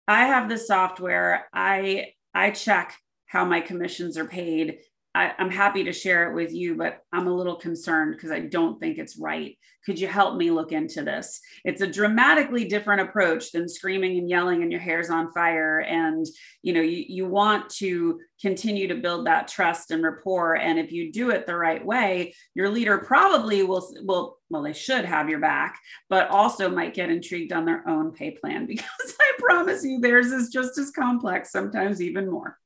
i 0.07 0.25
have 0.25 0.47
the 0.47 0.57
software. 0.57 1.49
I 1.53 2.13
i 2.33 2.51
check 2.51 2.95
how 3.25 3.43
my 3.43 3.59
commissions 3.59 4.17
are 4.17 4.25
paid 4.25 4.77
I, 5.15 5.31
am 5.39 5.49
happy 5.49 5.85
to 5.85 5.93
share 5.93 6.29
it 6.29 6.35
with 6.35 6.53
you, 6.53 6.75
but 6.75 6.99
I'm 7.13 7.27
a 7.27 7.33
little 7.33 7.55
concerned 7.55 8.15
because 8.15 8.31
I 8.31 8.41
don't 8.41 8.79
think 8.79 8.97
it's 8.97 9.17
right. 9.17 9.57
Could 9.85 9.97
you 9.97 10.07
help 10.07 10.35
me 10.35 10.51
look 10.51 10.73
into 10.73 11.03
this? 11.03 11.39
It's 11.63 11.81
a 11.81 11.87
dramatically 11.87 12.65
different 12.65 13.01
approach 13.01 13.51
than 13.51 13.69
screaming 13.69 14.17
and 14.17 14.29
yelling 14.29 14.61
and 14.61 14.71
your 14.71 14.81
hair's 14.81 15.09
on 15.09 15.31
fire. 15.31 15.79
And 15.79 16.25
you 16.63 16.73
know, 16.73 16.81
you, 16.81 17.05
you 17.07 17.27
want 17.27 17.69
to 17.75 18.19
continue 18.41 18.89
to 18.89 18.95
build 18.95 19.27
that 19.27 19.47
trust 19.47 19.91
and 19.91 20.03
rapport. 20.03 20.55
And 20.55 20.77
if 20.77 20.91
you 20.91 21.13
do 21.13 21.29
it 21.29 21.45
the 21.45 21.55
right 21.55 21.83
way, 21.85 22.35
your 22.53 22.69
leader 22.69 22.97
probably 22.97 23.63
will 23.63 23.87
will 24.01 24.37
well, 24.49 24.63
they 24.63 24.73
should 24.73 25.05
have 25.05 25.29
your 25.29 25.39
back, 25.39 25.79
but 26.09 26.29
also 26.29 26.69
might 26.69 26.93
get 26.93 27.09
intrigued 27.09 27.53
on 27.53 27.65
their 27.65 27.87
own 27.87 28.11
pay 28.11 28.31
plan 28.31 28.65
because 28.67 28.85
I 29.19 29.31
promise 29.39 29.83
you 29.85 30.01
theirs 30.01 30.27
is 30.27 30.49
just 30.49 30.77
as 30.77 30.91
complex, 30.91 31.51
sometimes 31.51 32.01
even 32.01 32.29
more. 32.29 32.57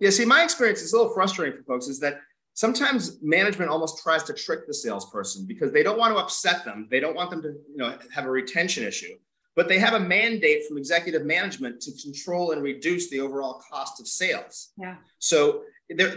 Yeah, 0.00 0.10
see, 0.10 0.24
my 0.24 0.44
experience 0.44 0.80
is 0.80 0.92
a 0.92 0.96
little 0.96 1.12
frustrating 1.12 1.58
for 1.58 1.64
folks 1.64 1.88
is 1.88 1.98
that 2.00 2.20
sometimes 2.54 3.18
management 3.22 3.70
almost 3.70 4.02
tries 4.02 4.22
to 4.24 4.32
trick 4.32 4.66
the 4.66 4.74
salesperson 4.74 5.46
because 5.46 5.72
they 5.72 5.82
don't 5.82 5.98
want 5.98 6.14
to 6.14 6.20
upset 6.20 6.64
them. 6.64 6.88
They 6.90 7.00
don't 7.00 7.14
want 7.14 7.30
them 7.30 7.42
to, 7.42 7.48
you 7.48 7.76
know, 7.76 7.96
have 8.12 8.24
a 8.24 8.30
retention 8.30 8.84
issue, 8.84 9.14
but 9.54 9.68
they 9.68 9.78
have 9.78 9.94
a 9.94 10.00
mandate 10.00 10.66
from 10.66 10.78
executive 10.78 11.24
management 11.24 11.80
to 11.82 11.92
control 12.02 12.52
and 12.52 12.62
reduce 12.62 13.10
the 13.10 13.20
overall 13.20 13.62
cost 13.70 14.00
of 14.00 14.08
sales. 14.08 14.70
Yeah. 14.76 14.96
So 15.18 15.62
there, 15.88 16.16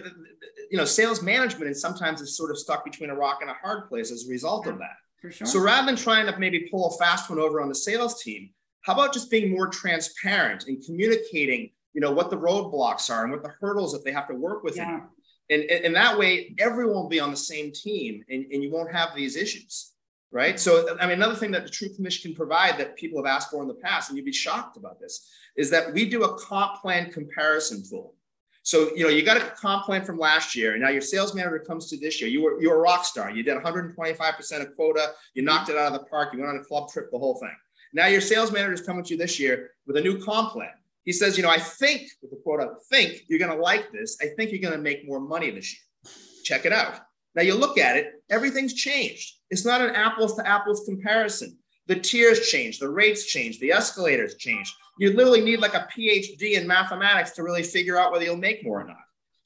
you 0.69 0.77
know, 0.77 0.85
sales 0.85 1.21
management 1.21 1.69
is 1.71 1.81
sometimes 1.81 2.21
is 2.21 2.35
sort 2.35 2.51
of 2.51 2.57
stuck 2.57 2.83
between 2.83 3.09
a 3.09 3.15
rock 3.15 3.39
and 3.41 3.49
a 3.49 3.53
hard 3.53 3.87
place 3.87 4.11
as 4.11 4.25
a 4.25 4.29
result 4.29 4.65
yeah, 4.65 4.73
of 4.73 4.79
that. 4.79 4.97
For 5.21 5.31
sure. 5.31 5.47
So 5.47 5.59
rather 5.59 5.85
than 5.85 5.95
trying 5.95 6.25
to 6.25 6.39
maybe 6.39 6.67
pull 6.71 6.87
a 6.87 6.97
fast 6.97 7.29
one 7.29 7.39
over 7.39 7.61
on 7.61 7.69
the 7.69 7.75
sales 7.75 8.21
team, 8.21 8.49
how 8.81 8.93
about 8.93 9.13
just 9.13 9.29
being 9.29 9.51
more 9.51 9.67
transparent 9.67 10.65
and 10.65 10.83
communicating 10.83 11.69
you 11.93 12.01
know 12.01 12.11
what 12.11 12.29
the 12.29 12.37
roadblocks 12.37 13.09
are 13.09 13.23
and 13.23 13.31
what 13.31 13.43
the 13.43 13.53
hurdles 13.59 13.91
that 13.93 14.03
they 14.03 14.11
have 14.11 14.27
to 14.27 14.35
work 14.35 14.63
with. 14.63 14.75
Yeah. 14.77 15.01
and, 15.49 15.63
and, 15.63 15.85
and 15.85 15.95
that 15.95 16.17
way 16.17 16.55
everyone 16.59 16.95
will 16.95 17.09
be 17.09 17.19
on 17.19 17.31
the 17.31 17.37
same 17.37 17.71
team 17.71 18.23
and, 18.29 18.45
and 18.51 18.63
you 18.63 18.71
won't 18.71 18.93
have 18.93 19.15
these 19.15 19.35
issues 19.35 19.91
right? 20.31 20.59
So 20.59 20.97
i 20.99 21.05
mean 21.05 21.13
another 21.13 21.35
thing 21.35 21.51
that 21.51 21.63
the 21.63 21.69
truth 21.69 21.95
commission 21.95 22.31
can 22.31 22.35
provide 22.35 22.77
that 22.79 22.95
people 22.95 23.23
have 23.23 23.31
asked 23.31 23.51
for 23.51 23.61
in 23.61 23.67
the 23.67 23.75
past 23.75 24.09
and 24.09 24.17
you'd 24.17 24.25
be 24.25 24.31
shocked 24.31 24.77
about 24.77 24.99
this 24.99 25.29
is 25.55 25.69
that 25.69 25.93
we 25.93 26.09
do 26.09 26.23
a 26.23 26.39
comp 26.39 26.81
plan 26.81 27.11
comparison 27.11 27.83
tool. 27.87 28.15
So 28.63 28.95
you 28.95 29.03
know 29.03 29.09
you 29.09 29.23
got 29.23 29.37
a 29.37 29.41
comp 29.41 29.85
plan 29.85 30.05
from 30.05 30.17
last 30.17 30.55
year 30.55 30.73
and 30.73 30.81
now 30.81 30.89
your 30.89 31.01
sales 31.01 31.33
manager 31.33 31.59
comes 31.59 31.89
to 31.89 31.97
this 31.97 32.21
year. 32.21 32.29
You 32.29 32.43
were 32.43 32.61
you're 32.61 32.75
a 32.75 32.79
rock 32.79 33.05
star. 33.05 33.31
You 33.31 33.43
did 33.43 33.57
125% 33.57 34.61
of 34.61 34.75
quota. 34.75 35.11
You 35.33 35.43
knocked 35.43 35.69
it 35.69 35.77
out 35.77 35.91
of 35.91 35.99
the 35.99 36.05
park. 36.05 36.33
You 36.33 36.39
went 36.39 36.51
on 36.51 36.57
a 36.57 36.63
club 36.63 36.89
trip 36.89 37.11
the 37.11 37.19
whole 37.19 37.37
thing. 37.39 37.55
Now 37.93 38.07
your 38.07 38.21
sales 38.21 38.51
manager 38.51 38.73
is 38.73 38.81
coming 38.81 39.03
to 39.03 39.09
you 39.13 39.17
this 39.17 39.39
year 39.39 39.71
with 39.85 39.97
a 39.97 40.01
new 40.01 40.23
comp 40.23 40.53
plan 40.53 40.71
he 41.03 41.11
says, 41.11 41.37
you 41.37 41.43
know, 41.43 41.49
I 41.49 41.59
think, 41.59 42.09
with 42.21 42.31
the 42.31 42.37
quote, 42.37 42.61
I 42.61 42.67
think 42.89 43.23
you're 43.27 43.39
going 43.39 43.55
to 43.55 43.61
like 43.61 43.91
this. 43.91 44.17
I 44.21 44.27
think 44.35 44.51
you're 44.51 44.61
going 44.61 44.73
to 44.73 44.79
make 44.79 45.07
more 45.07 45.19
money 45.19 45.49
this 45.49 45.73
year. 45.73 46.13
Check 46.43 46.65
it 46.65 46.73
out. 46.73 46.99
Now 47.35 47.43
you 47.43 47.55
look 47.55 47.77
at 47.77 47.97
it, 47.97 48.23
everything's 48.29 48.73
changed. 48.73 49.35
It's 49.49 49.65
not 49.65 49.81
an 49.81 49.95
apples 49.95 50.35
to 50.35 50.47
apples 50.47 50.83
comparison. 50.85 51.57
The 51.87 51.95
tiers 51.95 52.47
change, 52.49 52.79
the 52.79 52.89
rates 52.89 53.25
change, 53.25 53.59
the 53.59 53.71
escalators 53.71 54.35
change. 54.35 54.73
You 54.99 55.13
literally 55.13 55.41
need 55.41 55.59
like 55.59 55.73
a 55.73 55.87
PhD 55.95 56.53
in 56.53 56.67
mathematics 56.67 57.31
to 57.31 57.43
really 57.43 57.63
figure 57.63 57.97
out 57.97 58.11
whether 58.11 58.23
you'll 58.23 58.37
make 58.37 58.63
more 58.63 58.81
or 58.81 58.85
not. 58.85 58.97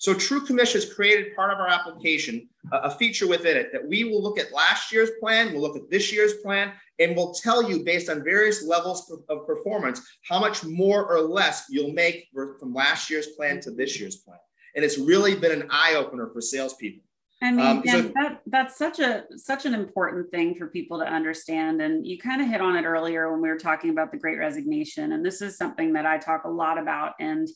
So 0.05 0.13
TruCommish 0.13 0.73
has 0.73 0.93
created 0.93 1.35
part 1.35 1.51
of 1.51 1.57
our 1.57 1.67
application, 1.67 2.47
a 2.71 2.91
feature 2.91 3.27
within 3.27 3.57
it 3.57 3.71
that 3.71 3.83
we 3.83 4.03
will 4.03 4.21
look 4.21 4.37
at 4.37 4.53
last 4.53 4.91
year's 4.91 5.09
plan, 5.19 5.51
we'll 5.51 5.63
look 5.63 5.75
at 5.75 5.89
this 5.89 6.13
year's 6.13 6.35
plan, 6.43 6.73
and 6.99 7.15
we'll 7.15 7.33
tell 7.33 7.67
you 7.67 7.83
based 7.83 8.07
on 8.07 8.23
various 8.23 8.63
levels 8.63 9.11
of 9.29 9.47
performance 9.47 10.07
how 10.29 10.39
much 10.39 10.63
more 10.63 11.11
or 11.11 11.21
less 11.21 11.65
you'll 11.71 11.91
make 11.91 12.27
from 12.59 12.71
last 12.71 13.09
year's 13.09 13.29
plan 13.29 13.59
to 13.61 13.71
this 13.71 13.99
year's 13.99 14.17
plan. 14.17 14.37
And 14.75 14.85
it's 14.85 14.99
really 14.99 15.35
been 15.35 15.59
an 15.59 15.67
eye 15.71 15.95
opener 15.95 16.29
for 16.31 16.39
salespeople. 16.39 17.01
I 17.41 17.51
mean, 17.51 17.65
um, 17.65 17.83
so, 17.87 18.01
that 18.13 18.41
that's 18.45 18.77
such 18.77 18.99
a 18.99 19.23
such 19.37 19.65
an 19.65 19.73
important 19.73 20.29
thing 20.29 20.53
for 20.53 20.67
people 20.67 20.99
to 20.99 21.05
understand. 21.05 21.81
And 21.81 22.05
you 22.05 22.19
kind 22.19 22.43
of 22.43 22.47
hit 22.47 22.61
on 22.61 22.75
it 22.75 22.85
earlier 22.85 23.31
when 23.31 23.41
we 23.41 23.49
were 23.49 23.57
talking 23.57 23.89
about 23.89 24.11
the 24.11 24.17
Great 24.17 24.37
Resignation, 24.37 25.13
and 25.13 25.25
this 25.25 25.41
is 25.41 25.57
something 25.57 25.93
that 25.93 26.05
I 26.05 26.19
talk 26.19 26.43
a 26.43 26.49
lot 26.49 26.77
about. 26.77 27.13
And 27.19 27.47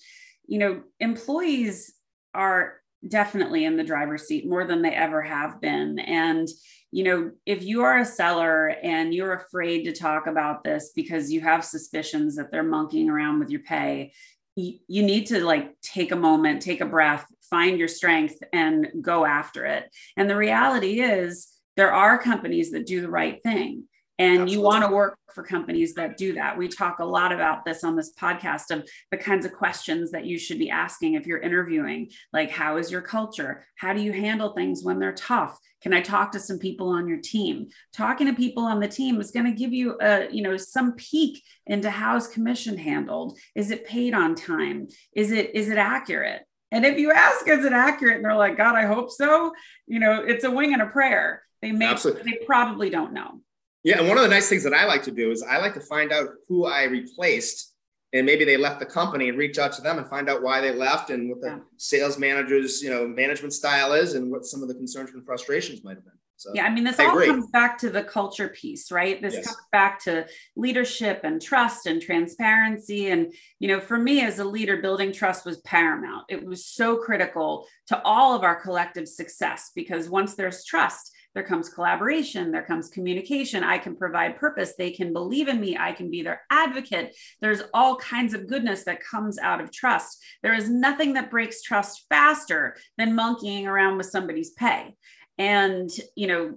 you 0.47 0.57
know, 0.57 0.81
employees 0.99 1.93
are 2.33 2.75
definitely 3.07 3.65
in 3.65 3.77
the 3.77 3.83
driver's 3.83 4.27
seat 4.27 4.47
more 4.47 4.65
than 4.65 4.81
they 4.81 4.91
ever 4.91 5.21
have 5.21 5.61
been. 5.61 5.99
And 5.99 6.47
you 6.91 7.03
know, 7.03 7.31
if 7.45 7.63
you 7.63 7.83
are 7.83 7.99
a 7.99 8.05
seller 8.05 8.69
and 8.81 9.13
you're 9.13 9.33
afraid 9.33 9.83
to 9.83 9.91
talk 9.91 10.25
about 10.25 10.63
this 10.63 10.91
because 10.95 11.31
you 11.31 11.39
have 11.41 11.63
suspicions 11.63 12.35
that 12.35 12.51
they're 12.51 12.63
monkeying 12.63 13.09
around 13.09 13.39
with 13.39 13.51
your 13.51 13.61
pay, 13.61 14.11
you 14.55 15.03
need 15.03 15.27
to 15.27 15.43
like 15.45 15.79
take 15.81 16.11
a 16.11 16.17
moment, 16.17 16.61
take 16.61 16.81
a 16.81 16.85
breath, 16.85 17.25
find 17.49 17.77
your 17.77 17.87
strength 17.87 18.35
and 18.51 18.87
go 19.01 19.23
after 19.23 19.65
it. 19.65 19.85
And 20.17 20.29
the 20.29 20.35
reality 20.35 20.99
is, 21.01 21.47
there 21.77 21.93
are 21.93 22.17
companies 22.17 22.71
that 22.71 22.87
do 22.87 22.99
the 23.01 23.09
right 23.09 23.41
thing. 23.41 23.85
And 24.19 24.41
Absolutely. 24.41 24.53
you 24.53 24.61
want 24.61 24.83
to 24.83 24.93
work 24.93 25.17
for 25.33 25.43
companies 25.43 25.93
that 25.93 26.17
do 26.17 26.33
that. 26.33 26.57
We 26.57 26.67
talk 26.67 26.99
a 26.99 27.05
lot 27.05 27.31
about 27.31 27.63
this 27.63 27.85
on 27.85 27.95
this 27.95 28.13
podcast 28.13 28.69
of 28.69 28.87
the 29.11 29.17
kinds 29.17 29.45
of 29.45 29.53
questions 29.53 30.11
that 30.11 30.25
you 30.25 30.37
should 30.37 30.59
be 30.59 30.69
asking 30.69 31.13
if 31.13 31.25
you're 31.25 31.39
interviewing. 31.39 32.11
Like, 32.33 32.51
how 32.51 32.77
is 32.77 32.91
your 32.91 33.01
culture? 33.01 33.65
How 33.75 33.93
do 33.93 34.01
you 34.01 34.11
handle 34.11 34.53
things 34.53 34.83
when 34.83 34.99
they're 34.99 35.13
tough? 35.13 35.57
Can 35.81 35.93
I 35.93 36.01
talk 36.01 36.33
to 36.33 36.39
some 36.39 36.59
people 36.59 36.89
on 36.89 37.07
your 37.07 37.19
team? 37.19 37.69
Talking 37.93 38.27
to 38.27 38.33
people 38.33 38.65
on 38.65 38.81
the 38.81 38.87
team 38.89 39.21
is 39.21 39.31
going 39.31 39.45
to 39.45 39.53
give 39.53 39.71
you 39.71 39.97
a, 40.01 40.29
you 40.29 40.43
know, 40.43 40.57
some 40.57 40.93
peek 40.95 41.41
into 41.65 41.89
how's 41.89 42.27
commission 42.27 42.77
handled. 42.77 43.39
Is 43.55 43.71
it 43.71 43.87
paid 43.87 44.13
on 44.13 44.35
time? 44.35 44.89
Is 45.13 45.31
it 45.31 45.55
is 45.55 45.69
it 45.69 45.77
accurate? 45.77 46.41
And 46.71 46.85
if 46.85 46.97
you 46.99 47.11
ask, 47.11 47.47
is 47.47 47.63
it 47.63 47.71
accurate? 47.71 48.17
And 48.17 48.25
they're 48.25 48.35
like, 48.35 48.57
God, 48.57 48.75
I 48.75 48.85
hope 48.85 49.09
so. 49.11 49.53
You 49.87 49.99
know, 49.99 50.21
it's 50.21 50.43
a 50.43 50.51
wing 50.51 50.73
and 50.73 50.81
a 50.81 50.87
prayer. 50.87 51.43
They 51.61 51.71
may 51.71 51.87
Absolutely. 51.87 52.31
they 52.31 52.45
probably 52.45 52.89
don't 52.89 53.13
know. 53.13 53.41
Yeah, 53.83 53.99
and 53.99 54.07
one 54.07 54.17
of 54.17 54.23
the 54.23 54.29
nice 54.29 54.49
things 54.49 54.63
that 54.63 54.73
I 54.73 54.85
like 54.85 55.03
to 55.03 55.11
do 55.11 55.31
is 55.31 55.41
I 55.41 55.57
like 55.57 55.73
to 55.75 55.81
find 55.81 56.11
out 56.11 56.29
who 56.47 56.65
I 56.65 56.83
replaced 56.83 57.73
and 58.11 58.25
maybe 58.25 58.43
they 58.43 58.57
left 58.57 58.79
the 58.79 58.85
company 58.85 59.29
and 59.29 59.37
reach 59.37 59.59
out 59.59 59.71
to 59.73 59.81
them 59.81 59.99
and 59.99 60.07
find 60.07 60.29
out 60.29 60.41
why 60.41 60.61
they 60.61 60.73
left 60.73 61.11
and 61.11 61.29
what 61.29 61.41
the 61.41 61.47
yeah. 61.47 61.59
sales 61.77 62.17
managers, 62.17 62.81
you 62.81 62.89
know, 62.89 63.07
management 63.07 63.53
style 63.53 63.93
is 63.93 64.15
and 64.15 64.31
what 64.31 64.45
some 64.45 64.63
of 64.63 64.67
the 64.67 64.73
concerns 64.73 65.11
and 65.11 65.23
frustrations 65.23 65.83
might 65.83 65.95
have 65.95 66.03
been. 66.03 66.13
So 66.35 66.51
yeah, 66.55 66.63
I 66.63 66.69
mean, 66.69 66.85
this 66.85 66.99
I 66.99 67.05
all 67.05 67.11
agree. 67.11 67.27
comes 67.27 67.47
back 67.47 67.77
to 67.79 67.89
the 67.89 68.01
culture 68.01 68.47
piece, 68.47 68.91
right? 68.91 69.21
This 69.21 69.33
yes. 69.33 69.45
comes 69.45 69.57
back 69.73 70.01
to 70.05 70.25
leadership 70.55 71.19
and 71.25 71.41
trust 71.41 71.85
and 71.85 72.01
transparency. 72.01 73.09
And, 73.09 73.33
you 73.59 73.67
know, 73.67 73.81
for 73.81 73.97
me 73.97 74.21
as 74.21 74.39
a 74.39 74.45
leader, 74.45 74.77
building 74.77 75.11
trust 75.11 75.45
was 75.45 75.57
paramount. 75.57 76.25
It 76.29 76.43
was 76.43 76.65
so 76.65 76.95
critical 76.95 77.67
to 77.87 78.01
all 78.03 78.35
of 78.35 78.43
our 78.43 78.55
collective 78.55 79.09
success 79.09 79.71
because 79.75 80.09
once 80.09 80.35
there's 80.35 80.63
trust, 80.63 81.11
there 81.39 81.47
comes 81.47 81.69
collaboration, 81.69 82.51
there 82.51 82.65
comes 82.65 82.89
communication. 82.89 83.63
I 83.63 83.77
can 83.77 83.95
provide 83.95 84.35
purpose. 84.35 84.73
They 84.77 84.91
can 84.91 85.13
believe 85.13 85.47
in 85.47 85.61
me. 85.61 85.77
I 85.79 85.93
can 85.93 86.11
be 86.11 86.21
their 86.21 86.41
advocate. 86.51 87.15
There's 87.39 87.61
all 87.73 87.95
kinds 87.95 88.33
of 88.33 88.45
goodness 88.45 88.83
that 88.83 89.01
comes 89.01 89.39
out 89.39 89.61
of 89.61 89.71
trust. 89.71 90.21
There 90.43 90.53
is 90.53 90.69
nothing 90.69 91.13
that 91.13 91.31
breaks 91.31 91.61
trust 91.61 92.07
faster 92.09 92.75
than 92.97 93.15
monkeying 93.15 93.67
around 93.67 93.95
with 93.95 94.07
somebody's 94.07 94.49
pay. 94.49 94.97
And, 95.37 95.89
you 96.13 96.27
know, 96.27 96.55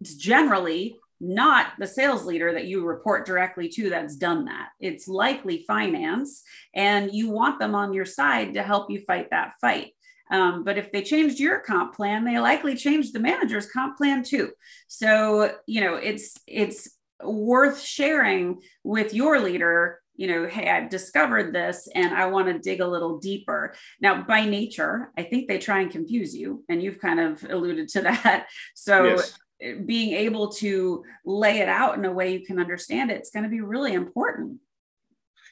it's 0.00 0.14
generally 0.14 1.00
not 1.18 1.72
the 1.80 1.88
sales 1.88 2.24
leader 2.24 2.52
that 2.52 2.66
you 2.66 2.86
report 2.86 3.26
directly 3.26 3.68
to 3.70 3.90
that's 3.90 4.14
done 4.14 4.44
that. 4.44 4.68
It's 4.78 5.08
likely 5.08 5.64
finance, 5.66 6.44
and 6.76 7.12
you 7.12 7.30
want 7.30 7.58
them 7.58 7.74
on 7.74 7.92
your 7.92 8.04
side 8.04 8.54
to 8.54 8.62
help 8.62 8.88
you 8.88 9.00
fight 9.00 9.30
that 9.30 9.54
fight. 9.60 9.95
Um, 10.30 10.64
but 10.64 10.78
if 10.78 10.90
they 10.92 11.02
changed 11.02 11.38
your 11.38 11.60
comp 11.60 11.94
plan, 11.94 12.24
they 12.24 12.38
likely 12.38 12.76
changed 12.76 13.12
the 13.12 13.20
manager's 13.20 13.70
comp 13.70 13.96
plan 13.96 14.22
too. 14.22 14.52
So 14.88 15.52
you 15.66 15.80
know 15.80 15.96
it's 15.96 16.36
it's 16.46 16.90
worth 17.22 17.80
sharing 17.80 18.60
with 18.84 19.14
your 19.14 19.40
leader 19.40 20.00
you 20.16 20.26
know, 20.28 20.46
hey, 20.46 20.70
I've 20.70 20.88
discovered 20.88 21.54
this 21.54 21.88
and 21.94 22.14
I 22.14 22.26
want 22.26 22.48
to 22.48 22.58
dig 22.58 22.80
a 22.80 22.86
little 22.86 23.18
deeper. 23.18 23.74
Now, 24.00 24.22
by 24.22 24.46
nature, 24.46 25.12
I 25.16 25.22
think 25.22 25.46
they 25.46 25.58
try 25.58 25.80
and 25.80 25.90
confuse 25.90 26.34
you, 26.34 26.64
and 26.68 26.82
you've 26.82 27.00
kind 27.00 27.20
of 27.20 27.44
alluded 27.48 27.88
to 27.90 28.00
that. 28.02 28.46
So, 28.74 29.04
yes. 29.04 29.38
being 29.84 30.14
able 30.14 30.52
to 30.52 31.04
lay 31.24 31.58
it 31.58 31.68
out 31.68 31.98
in 31.98 32.04
a 32.04 32.12
way 32.12 32.32
you 32.32 32.46
can 32.46 32.58
understand 32.58 33.10
it, 33.10 33.18
it's 33.18 33.30
going 33.30 33.44
to 33.44 33.50
be 33.50 33.60
really 33.60 33.92
important. 33.92 34.58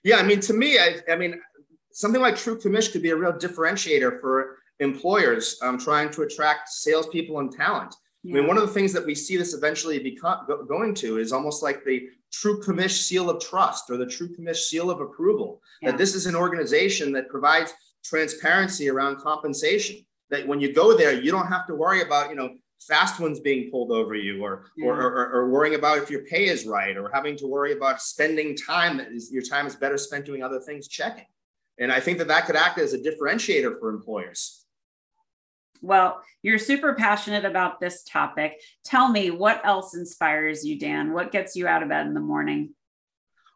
Yeah, 0.02 0.16
I 0.16 0.22
mean, 0.22 0.40
to 0.40 0.52
me, 0.52 0.78
I, 0.78 0.96
I 1.10 1.16
mean, 1.16 1.40
something 1.92 2.20
like 2.20 2.34
TruCommish 2.34 2.92
could 2.92 3.02
be 3.02 3.10
a 3.10 3.16
real 3.16 3.32
differentiator 3.32 4.20
for 4.20 4.58
employers 4.80 5.58
um, 5.62 5.78
trying 5.78 6.10
to 6.10 6.22
attract 6.22 6.68
salespeople 6.68 7.38
and 7.40 7.52
talent. 7.52 7.94
Yeah. 8.22 8.36
I 8.36 8.40
mean, 8.40 8.48
one 8.48 8.56
of 8.56 8.66
the 8.66 8.72
things 8.72 8.92
that 8.94 9.04
we 9.04 9.14
see 9.14 9.36
this 9.36 9.54
eventually 9.54 9.98
become 9.98 10.44
go, 10.46 10.64
going 10.64 10.94
to 10.96 11.18
is 11.18 11.32
almost 11.32 11.62
like 11.62 11.84
the 11.84 12.08
TruCommish 12.32 13.02
seal 13.02 13.30
of 13.30 13.42
trust 13.42 13.90
or 13.90 13.96
the 13.96 14.06
TruCommish 14.06 14.56
seal 14.56 14.90
of 14.90 15.00
approval. 15.00 15.60
Yeah. 15.82 15.90
That 15.90 15.98
this 15.98 16.14
is 16.14 16.26
an 16.26 16.34
organization 16.34 17.12
that 17.12 17.28
provides 17.28 17.72
transparency 18.02 18.88
around 18.88 19.18
compensation. 19.18 20.04
That 20.30 20.46
when 20.46 20.60
you 20.60 20.72
go 20.72 20.96
there, 20.96 21.12
you 21.12 21.30
don't 21.30 21.46
have 21.48 21.66
to 21.66 21.74
worry 21.74 22.02
about 22.02 22.30
you 22.30 22.36
know 22.36 22.54
fast 22.80 23.20
ones 23.20 23.40
being 23.40 23.70
pulled 23.70 23.90
over 23.90 24.14
you 24.14 24.42
or, 24.42 24.66
yeah. 24.76 24.86
or, 24.86 25.00
or, 25.00 25.30
or, 25.30 25.50
worrying 25.50 25.74
about 25.74 25.98
if 25.98 26.10
your 26.10 26.22
pay 26.24 26.46
is 26.46 26.66
right 26.66 26.96
or 26.96 27.10
having 27.12 27.36
to 27.36 27.46
worry 27.46 27.72
about 27.72 28.02
spending 28.02 28.56
time 28.56 28.98
that 28.98 29.10
is 29.10 29.32
your 29.32 29.42
time 29.42 29.66
is 29.66 29.74
better 29.76 29.96
spent 29.96 30.24
doing 30.26 30.42
other 30.42 30.60
things 30.60 30.88
checking 30.88 31.24
and 31.78 31.90
i 31.90 31.98
think 31.98 32.18
that 32.18 32.28
that 32.28 32.46
could 32.46 32.56
act 32.56 32.78
as 32.78 32.92
a 32.92 32.98
differentiator 32.98 33.78
for 33.78 33.90
employers 33.90 34.63
well, 35.82 36.22
you're 36.42 36.58
super 36.58 36.94
passionate 36.94 37.44
about 37.44 37.80
this 37.80 38.02
topic. 38.04 38.60
Tell 38.84 39.08
me 39.08 39.30
what 39.30 39.64
else 39.64 39.94
inspires 39.94 40.64
you, 40.64 40.78
Dan? 40.78 41.12
What 41.12 41.32
gets 41.32 41.56
you 41.56 41.66
out 41.66 41.82
of 41.82 41.88
bed 41.88 42.06
in 42.06 42.14
the 42.14 42.20
morning? 42.20 42.74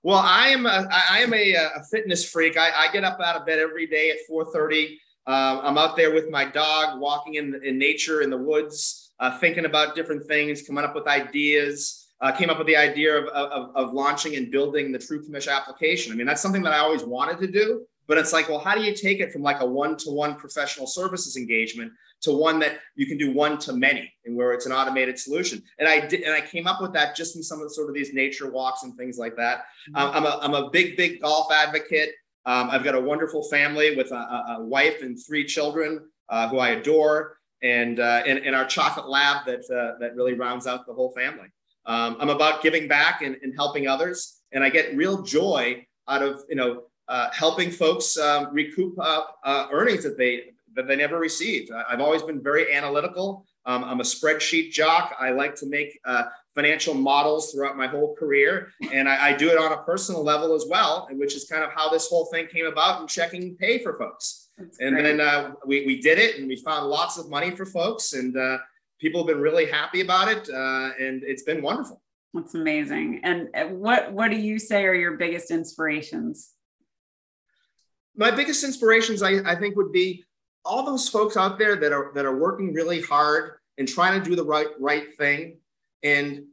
Well, 0.02 0.18
I 0.18 0.48
am 0.48 0.66
a, 0.66 0.88
I 0.90 1.18
am 1.20 1.34
a, 1.34 1.54
a 1.54 1.82
fitness 1.90 2.28
freak. 2.28 2.56
I, 2.56 2.70
I, 2.70 2.92
get 2.92 3.04
up 3.04 3.18
out 3.20 3.36
of 3.36 3.44
bed 3.44 3.58
every 3.58 3.86
day 3.86 4.10
at 4.10 4.18
4:30. 4.30 4.96
Uh, 5.26 5.60
I'm 5.62 5.76
out 5.76 5.96
there 5.96 6.14
with 6.14 6.30
my 6.30 6.44
dog, 6.44 7.00
walking 7.00 7.34
in, 7.34 7.60
in 7.64 7.78
nature 7.78 8.22
in 8.22 8.30
the 8.30 8.38
woods, 8.38 9.10
uh, 9.18 9.36
thinking 9.38 9.66
about 9.66 9.94
different 9.94 10.24
things, 10.26 10.62
coming 10.62 10.84
up 10.84 10.94
with 10.94 11.06
ideas. 11.06 12.06
Uh, 12.20 12.32
came 12.32 12.50
up 12.50 12.58
with 12.58 12.66
the 12.66 12.76
idea 12.76 13.16
of, 13.16 13.26
of, 13.28 13.76
of 13.76 13.92
launching 13.92 14.34
and 14.34 14.50
building 14.50 14.90
the 14.90 14.98
TruCommish 14.98 15.48
application. 15.48 16.12
I 16.12 16.16
mean, 16.16 16.26
that's 16.26 16.42
something 16.42 16.62
that 16.62 16.72
I 16.72 16.78
always 16.78 17.04
wanted 17.04 17.38
to 17.38 17.46
do, 17.46 17.86
but 18.08 18.18
it's 18.18 18.32
like, 18.32 18.48
well, 18.48 18.58
how 18.58 18.74
do 18.74 18.82
you 18.82 18.92
take 18.92 19.20
it 19.20 19.32
from 19.32 19.42
like 19.42 19.60
a 19.60 19.64
one-to-one 19.64 20.34
professional 20.34 20.88
services 20.88 21.36
engagement 21.36 21.92
to 22.22 22.32
one 22.32 22.58
that 22.58 22.78
you 22.96 23.06
can 23.06 23.16
do 23.16 23.32
one 23.32 23.58
to 23.58 23.72
many 23.72 24.12
and 24.24 24.36
where 24.36 24.52
it's 24.52 24.66
an 24.66 24.72
automated 24.72 25.18
solution. 25.18 25.62
And 25.78 25.88
I 25.88 26.06
did, 26.06 26.22
and 26.22 26.34
I 26.34 26.40
came 26.40 26.66
up 26.66 26.80
with 26.80 26.92
that 26.94 27.16
just 27.16 27.36
in 27.36 27.42
some 27.42 27.60
of 27.60 27.68
the 27.68 27.74
sort 27.74 27.88
of 27.88 27.94
these 27.94 28.12
nature 28.12 28.50
walks 28.50 28.82
and 28.82 28.96
things 28.96 29.18
like 29.18 29.36
that. 29.36 29.64
Mm-hmm. 29.90 29.96
Um, 29.96 30.10
I'm, 30.14 30.26
a, 30.26 30.38
I'm 30.42 30.54
a 30.54 30.70
big, 30.70 30.96
big 30.96 31.20
golf 31.20 31.52
advocate. 31.52 32.10
Um, 32.46 32.70
I've 32.70 32.84
got 32.84 32.94
a 32.94 33.00
wonderful 33.00 33.42
family 33.48 33.96
with 33.96 34.10
a, 34.10 34.56
a 34.58 34.64
wife 34.64 35.02
and 35.02 35.18
three 35.18 35.44
children 35.44 36.08
uh, 36.28 36.48
who 36.48 36.58
I 36.58 36.70
adore, 36.70 37.38
and, 37.62 38.00
uh, 38.00 38.22
and, 38.26 38.38
and 38.38 38.54
our 38.54 38.64
chocolate 38.64 39.08
lab 39.08 39.44
that, 39.46 39.60
uh, 39.70 39.98
that 39.98 40.14
really 40.14 40.34
rounds 40.34 40.66
out 40.66 40.86
the 40.86 40.94
whole 40.94 41.12
family. 41.12 41.48
Um, 41.86 42.16
I'm 42.20 42.28
about 42.28 42.62
giving 42.62 42.86
back 42.86 43.22
and, 43.22 43.36
and 43.42 43.54
helping 43.54 43.88
others, 43.88 44.40
and 44.52 44.62
I 44.62 44.68
get 44.68 44.94
real 44.94 45.22
joy 45.22 45.86
out 46.06 46.22
of 46.22 46.42
you 46.48 46.56
know 46.56 46.82
uh, 47.08 47.30
helping 47.32 47.70
folks 47.70 48.18
um, 48.18 48.48
recoup 48.52 48.94
uh, 48.98 49.22
uh, 49.42 49.68
earnings 49.72 50.04
that 50.04 50.18
they 50.18 50.50
that 50.78 50.86
they 50.86 50.94
never 50.94 51.18
received. 51.18 51.72
I've 51.72 52.00
always 52.00 52.22
been 52.22 52.40
very 52.40 52.72
analytical. 52.72 53.44
Um, 53.66 53.82
I'm 53.82 53.98
a 53.98 54.04
spreadsheet 54.04 54.70
jock. 54.70 55.12
I 55.18 55.30
like 55.30 55.56
to 55.56 55.66
make 55.66 55.98
uh, 56.04 56.26
financial 56.54 56.94
models 56.94 57.50
throughout 57.50 57.76
my 57.76 57.88
whole 57.88 58.14
career, 58.14 58.70
and 58.92 59.08
I, 59.08 59.30
I, 59.30 59.32
do 59.32 59.50
it 59.50 59.58
on 59.58 59.72
a 59.72 59.82
personal 59.82 60.22
level 60.22 60.54
as 60.54 60.66
well, 60.70 61.08
which 61.10 61.34
is 61.34 61.46
kind 61.46 61.64
of 61.64 61.70
how 61.74 61.88
this 61.90 62.08
whole 62.08 62.26
thing 62.26 62.46
came 62.46 62.66
about 62.66 63.00
and 63.00 63.08
checking 63.08 63.56
pay 63.56 63.82
for 63.82 63.98
folks. 63.98 64.50
That's 64.56 64.78
and 64.78 64.94
great. 64.94 65.02
then 65.02 65.20
uh, 65.20 65.54
we, 65.66 65.84
we 65.84 66.00
did 66.00 66.20
it, 66.20 66.38
and 66.38 66.46
we 66.46 66.54
found 66.62 66.86
lots 66.86 67.18
of 67.18 67.28
money 67.28 67.50
for 67.50 67.66
folks, 67.66 68.12
and 68.12 68.36
uh, 68.36 68.58
people 69.00 69.20
have 69.22 69.26
been 69.26 69.42
really 69.42 69.66
happy 69.66 70.00
about 70.00 70.28
it, 70.28 70.48
uh, 70.48 70.90
and 71.00 71.24
it's 71.24 71.42
been 71.42 71.60
wonderful. 71.60 72.00
That's 72.34 72.54
amazing. 72.54 73.22
And 73.24 73.48
uh, 73.52 73.64
what 73.64 74.12
what 74.12 74.30
do 74.30 74.36
you 74.36 74.60
say 74.60 74.84
are 74.84 74.94
your 74.94 75.16
biggest 75.16 75.50
inspirations? 75.50 76.52
My 78.14 78.30
biggest 78.30 78.62
inspirations, 78.62 79.22
I, 79.22 79.40
I 79.44 79.56
think, 79.56 79.76
would 79.76 79.92
be 79.92 80.24
all 80.68 80.84
those 80.84 81.08
folks 81.08 81.36
out 81.36 81.58
there 81.58 81.76
that 81.76 81.92
are 81.92 82.12
that 82.14 82.26
are 82.26 82.36
working 82.36 82.72
really 82.72 83.00
hard 83.00 83.52
and 83.78 83.88
trying 83.88 84.20
to 84.20 84.28
do 84.28 84.36
the 84.36 84.44
right 84.44 84.68
right 84.78 85.16
thing 85.16 85.56
and 86.02 86.44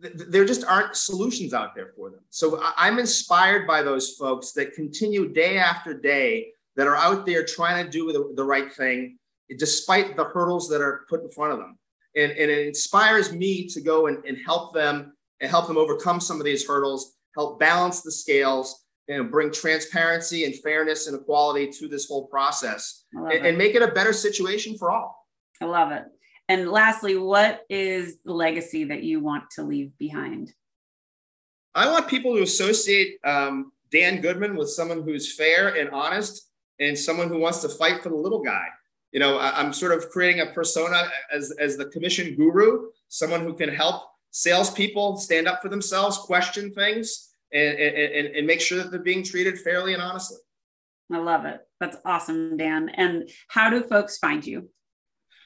th- 0.00 0.14
there 0.28 0.44
just 0.44 0.64
aren't 0.64 0.94
solutions 0.94 1.52
out 1.52 1.74
there 1.74 1.92
for 1.96 2.10
them. 2.10 2.20
So 2.30 2.60
I- 2.62 2.74
i'm 2.84 2.98
inspired 2.98 3.66
by 3.66 3.82
those 3.82 4.14
folks 4.14 4.52
that 4.52 4.74
continue 4.74 5.32
day 5.32 5.58
after 5.58 5.92
day 5.92 6.52
that 6.76 6.86
are 6.86 6.96
out 6.96 7.26
there 7.26 7.44
trying 7.44 7.84
to 7.84 7.90
do 7.90 8.12
the, 8.12 8.32
the 8.36 8.44
right 8.44 8.72
thing 8.72 9.18
despite 9.58 10.16
the 10.16 10.24
hurdles 10.24 10.68
that 10.68 10.80
are 10.80 11.06
put 11.08 11.22
in 11.22 11.30
front 11.30 11.52
of 11.52 11.58
them. 11.58 11.78
And, 12.16 12.32
and 12.32 12.50
it 12.50 12.66
inspires 12.66 13.32
me 13.32 13.66
to 13.68 13.80
go 13.80 14.08
and, 14.08 14.24
and 14.24 14.36
help 14.44 14.74
them 14.74 15.12
and 15.40 15.50
help 15.50 15.66
them 15.68 15.76
overcome 15.76 16.20
some 16.20 16.38
of 16.40 16.44
these 16.44 16.66
hurdles 16.66 17.16
help 17.36 17.60
balance 17.60 18.00
the 18.00 18.10
scales 18.10 18.85
you 19.08 19.16
know, 19.16 19.24
bring 19.24 19.52
transparency 19.52 20.44
and 20.44 20.54
fairness 20.56 21.06
and 21.06 21.18
equality 21.18 21.70
to 21.70 21.88
this 21.88 22.08
whole 22.08 22.26
process 22.26 23.04
and, 23.12 23.46
and, 23.46 23.58
make 23.58 23.74
it 23.74 23.82
a 23.82 23.88
better 23.88 24.12
situation 24.12 24.76
for 24.76 24.90
all. 24.90 25.26
I 25.60 25.66
love 25.66 25.92
it. 25.92 26.04
And 26.48 26.68
lastly, 26.68 27.16
what 27.16 27.62
is 27.68 28.20
the 28.24 28.32
legacy 28.32 28.84
that 28.84 29.02
you 29.02 29.20
want 29.20 29.44
to 29.52 29.62
leave 29.62 29.96
behind? 29.98 30.52
I 31.74 31.90
want 31.90 32.08
people 32.08 32.34
to 32.36 32.42
associate 32.42 33.18
um, 33.24 33.72
Dan 33.92 34.20
Goodman 34.20 34.56
with 34.56 34.70
someone 34.70 35.02
who's 35.02 35.34
fair 35.34 35.76
and 35.76 35.90
honest 35.90 36.48
and 36.80 36.98
someone 36.98 37.28
who 37.28 37.38
wants 37.38 37.60
to 37.62 37.68
fight 37.68 38.02
for 38.02 38.08
the 38.08 38.16
little 38.16 38.42
guy. 38.42 38.66
You 39.12 39.20
know, 39.20 39.38
I, 39.38 39.60
I'm 39.60 39.72
sort 39.72 39.92
of 39.92 40.10
creating 40.10 40.40
a 40.40 40.52
persona 40.52 41.08
as, 41.32 41.52
as 41.58 41.76
the 41.76 41.86
commission 41.86 42.34
guru, 42.34 42.88
someone 43.08 43.42
who 43.42 43.54
can 43.54 43.68
help 43.68 44.02
salespeople 44.30 45.16
stand 45.16 45.48
up 45.48 45.62
for 45.62 45.68
themselves, 45.68 46.18
question 46.18 46.72
things, 46.72 47.30
and, 47.56 47.96
and, 47.96 48.36
and 48.36 48.46
make 48.46 48.60
sure 48.60 48.76
that 48.78 48.90
they're 48.90 49.00
being 49.00 49.24
treated 49.24 49.58
fairly 49.58 49.94
and 49.94 50.02
honestly. 50.02 50.36
I 51.12 51.18
love 51.18 51.44
it. 51.44 51.60
That's 51.80 51.96
awesome, 52.04 52.56
Dan. 52.56 52.88
And 52.90 53.28
how 53.48 53.68
do 53.70 53.82
folks 53.82 54.18
find 54.18 54.46
you? 54.46 54.68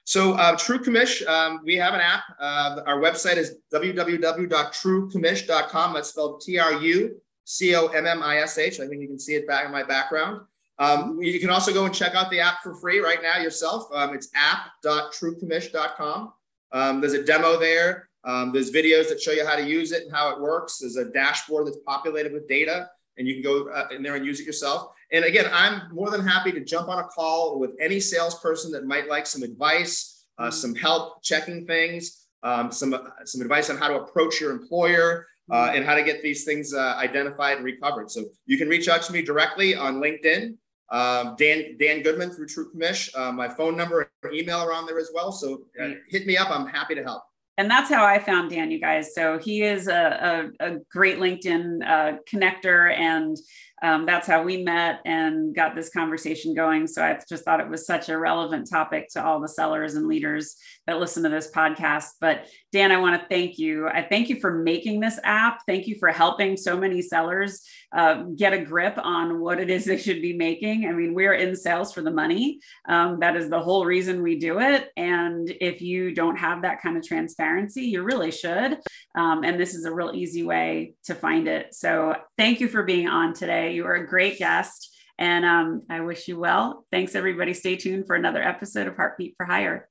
So, 0.04 0.32
uh, 0.32 0.56
TruCommish, 0.56 1.26
um, 1.26 1.60
we 1.64 1.76
have 1.76 1.94
an 1.94 2.00
app. 2.00 2.24
Uh, 2.40 2.80
our 2.86 2.98
website 2.98 3.36
is 3.36 3.56
www.trucommish.com. 3.72 5.94
That's 5.94 6.08
spelled 6.08 6.40
T 6.40 6.58
R 6.58 6.72
U 6.72 7.20
C 7.44 7.76
O 7.76 7.88
M 7.88 8.06
M 8.06 8.22
I 8.22 8.38
S 8.38 8.56
H. 8.58 8.80
I 8.80 8.88
think 8.88 9.02
you 9.02 9.08
can 9.08 9.18
see 9.18 9.34
it 9.34 9.46
back 9.46 9.66
in 9.66 9.72
my 9.72 9.82
background. 9.82 10.40
Um, 10.78 11.22
you 11.22 11.38
can 11.38 11.50
also 11.50 11.74
go 11.74 11.84
and 11.84 11.94
check 11.94 12.14
out 12.14 12.30
the 12.30 12.40
app 12.40 12.62
for 12.62 12.74
free 12.74 13.00
right 13.00 13.22
now 13.22 13.36
yourself. 13.38 13.84
Um, 13.92 14.14
it's 14.14 14.30
app.trucommish.com. 14.34 16.32
Um, 16.72 17.00
there's 17.00 17.12
a 17.12 17.22
demo 17.22 17.58
there. 17.58 18.08
Um, 18.24 18.52
there's 18.52 18.70
videos 18.70 19.08
that 19.08 19.20
show 19.20 19.32
you 19.32 19.46
how 19.46 19.56
to 19.56 19.66
use 19.66 19.92
it 19.92 20.04
and 20.04 20.12
how 20.12 20.30
it 20.30 20.40
works. 20.40 20.78
There's 20.78 20.96
a 20.96 21.06
dashboard 21.06 21.66
that's 21.66 21.78
populated 21.86 22.32
with 22.32 22.48
data, 22.48 22.88
and 23.16 23.26
you 23.26 23.34
can 23.34 23.42
go 23.42 23.70
uh, 23.70 23.88
in 23.90 24.02
there 24.02 24.16
and 24.16 24.26
use 24.26 24.40
it 24.40 24.46
yourself. 24.46 24.92
And 25.12 25.24
again, 25.24 25.46
I'm 25.52 25.92
more 25.92 26.10
than 26.10 26.26
happy 26.26 26.52
to 26.52 26.60
jump 26.60 26.88
on 26.88 26.98
a 26.98 27.04
call 27.04 27.58
with 27.58 27.72
any 27.80 27.98
salesperson 27.98 28.70
that 28.72 28.84
might 28.84 29.08
like 29.08 29.26
some 29.26 29.42
advice, 29.42 30.26
uh, 30.38 30.44
mm-hmm. 30.44 30.52
some 30.52 30.74
help 30.74 31.22
checking 31.22 31.66
things, 31.66 32.26
um, 32.42 32.70
some 32.70 32.94
uh, 32.94 32.98
some 33.24 33.40
advice 33.40 33.70
on 33.70 33.76
how 33.76 33.88
to 33.88 34.00
approach 34.00 34.40
your 34.40 34.52
employer. 34.52 35.26
Uh, 35.50 35.66
mm-hmm. 35.66 35.78
and 35.78 35.84
how 35.84 35.96
to 35.96 36.04
get 36.04 36.22
these 36.22 36.44
things 36.44 36.72
uh, 36.72 36.94
identified 36.96 37.56
and 37.56 37.64
recovered. 37.64 38.08
So 38.08 38.26
you 38.46 38.56
can 38.56 38.68
reach 38.68 38.88
out 38.88 39.02
to 39.02 39.12
me 39.12 39.20
directly 39.20 39.74
on 39.74 39.96
LinkedIn, 39.96 40.56
um, 40.92 41.34
Dan 41.36 41.76
Dan 41.76 42.02
Goodman 42.02 42.30
through 42.30 42.46
TruCommish. 42.46 43.10
Uh, 43.16 43.32
my 43.32 43.48
phone 43.48 43.76
number 43.76 44.12
and 44.22 44.32
email 44.32 44.58
are 44.58 44.72
on 44.72 44.86
there 44.86 45.00
as 45.00 45.10
well. 45.12 45.32
So 45.32 45.62
uh, 45.82 45.88
hit 46.06 46.24
me 46.24 46.36
up. 46.36 46.50
I'm 46.52 46.68
happy 46.68 46.94
to 46.94 47.02
help 47.02 47.24
and 47.60 47.70
that's 47.70 47.90
how 47.90 48.06
I 48.06 48.18
found 48.18 48.48
Dan, 48.48 48.70
you 48.70 48.80
guys. 48.80 49.14
So 49.14 49.38
he 49.38 49.62
is 49.62 49.86
a, 49.86 50.50
a, 50.60 50.68
a 50.68 50.78
great 50.90 51.18
LinkedIn 51.18 51.86
uh, 51.86 52.16
connector, 52.26 52.90
and 52.98 53.36
um, 53.82 54.04
that's 54.04 54.26
how 54.26 54.42
we 54.42 54.62
met 54.62 55.00
and 55.04 55.54
got 55.54 55.74
this 55.74 55.90
conversation 55.90 56.54
going. 56.54 56.86
So 56.86 57.02
I 57.02 57.18
just 57.28 57.44
thought 57.44 57.60
it 57.60 57.68
was 57.68 57.86
such 57.86 58.08
a 58.08 58.18
relevant 58.18 58.68
topic 58.68 59.08
to 59.12 59.24
all 59.24 59.40
the 59.40 59.48
sellers 59.48 59.94
and 59.94 60.06
leaders 60.06 60.56
that 60.86 61.00
listen 61.00 61.22
to 61.22 61.28
this 61.28 61.50
podcast. 61.50 62.10
But 62.20 62.46
Dan, 62.72 62.92
I 62.92 62.98
want 62.98 63.20
to 63.20 63.28
thank 63.28 63.58
you. 63.58 63.88
I 63.88 64.02
thank 64.02 64.28
you 64.28 64.40
for 64.40 64.52
making 64.52 65.00
this 65.00 65.18
app. 65.24 65.60
Thank 65.66 65.86
you 65.86 65.96
for 65.98 66.08
helping 66.08 66.56
so 66.56 66.76
many 66.76 67.02
sellers 67.02 67.62
uh, 67.92 68.24
get 68.36 68.52
a 68.52 68.64
grip 68.64 68.98
on 68.98 69.40
what 69.40 69.58
it 69.58 69.70
is 69.70 69.84
they 69.84 69.98
should 69.98 70.22
be 70.22 70.32
making. 70.32 70.86
I 70.86 70.92
mean, 70.92 71.14
we're 71.14 71.34
in 71.34 71.56
sales 71.56 71.92
for 71.92 72.02
the 72.02 72.10
money. 72.10 72.60
Um, 72.88 73.20
that 73.20 73.36
is 73.36 73.48
the 73.48 73.60
whole 73.60 73.84
reason 73.84 74.22
we 74.22 74.38
do 74.38 74.60
it. 74.60 74.90
And 74.96 75.50
if 75.60 75.80
you 75.80 76.14
don't 76.14 76.36
have 76.36 76.62
that 76.62 76.82
kind 76.82 76.96
of 76.96 77.02
transparency, 77.02 77.82
you 77.82 78.02
really 78.02 78.30
should. 78.30 78.78
Um, 79.14 79.42
and 79.42 79.58
this 79.58 79.74
is 79.74 79.84
a 79.84 79.94
real 79.94 80.12
easy 80.14 80.42
way 80.42 80.94
to 81.04 81.14
find 81.14 81.48
it. 81.48 81.74
So 81.74 82.14
thank 82.36 82.60
you 82.60 82.68
for 82.68 82.82
being 82.82 83.08
on 83.08 83.34
today. 83.34 83.69
You 83.70 83.86
are 83.86 83.94
a 83.94 84.06
great 84.06 84.38
guest. 84.38 84.88
And 85.18 85.44
um, 85.44 85.82
I 85.90 86.00
wish 86.00 86.28
you 86.28 86.38
well. 86.38 86.86
Thanks, 86.90 87.14
everybody. 87.14 87.52
Stay 87.52 87.76
tuned 87.76 88.06
for 88.06 88.16
another 88.16 88.42
episode 88.42 88.86
of 88.86 88.96
Heartbeat 88.96 89.34
for 89.36 89.44
Hire. 89.44 89.88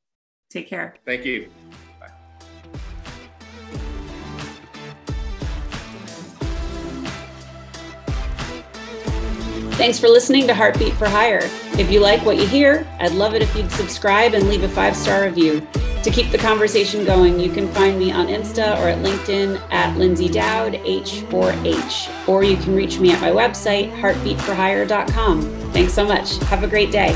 Take 0.49 0.67
care. 0.67 0.95
Thank 1.05 1.25
you. 1.25 1.49
Thanks 9.79 9.97
for 9.97 10.09
listening 10.09 10.45
to 10.47 10.53
Heartbeat 10.53 10.91
for 10.95 11.07
Hire. 11.07 11.39
If 11.79 11.89
you 11.89 12.01
like 12.01 12.25
what 12.25 12.35
you 12.35 12.45
hear, 12.45 12.85
I'd 12.99 13.13
love 13.13 13.33
it 13.33 13.41
if 13.41 13.55
you'd 13.55 13.71
subscribe 13.71 14.33
and 14.33 14.49
leave 14.49 14.63
a 14.63 14.67
five 14.67 14.93
star 14.93 15.23
review. 15.23 15.65
To 16.03 16.11
keep 16.11 16.33
the 16.33 16.37
conversation 16.37 17.05
going, 17.05 17.39
you 17.39 17.49
can 17.49 17.65
find 17.69 17.97
me 17.97 18.11
on 18.11 18.27
Insta 18.27 18.77
or 18.77 18.89
at 18.89 18.97
LinkedIn 18.97 19.55
at 19.71 19.95
Lyndsay 19.95 20.33
Dowd 20.33 20.73
H4H, 20.73 22.27
or 22.27 22.43
you 22.43 22.57
can 22.57 22.75
reach 22.75 22.99
me 22.99 23.13
at 23.13 23.21
my 23.21 23.29
website, 23.29 23.89
heartbeatforhire.com. 23.97 25.43
Thanks 25.71 25.93
so 25.93 26.05
much. 26.05 26.35
Have 26.49 26.63
a 26.63 26.67
great 26.67 26.91
day. 26.91 27.15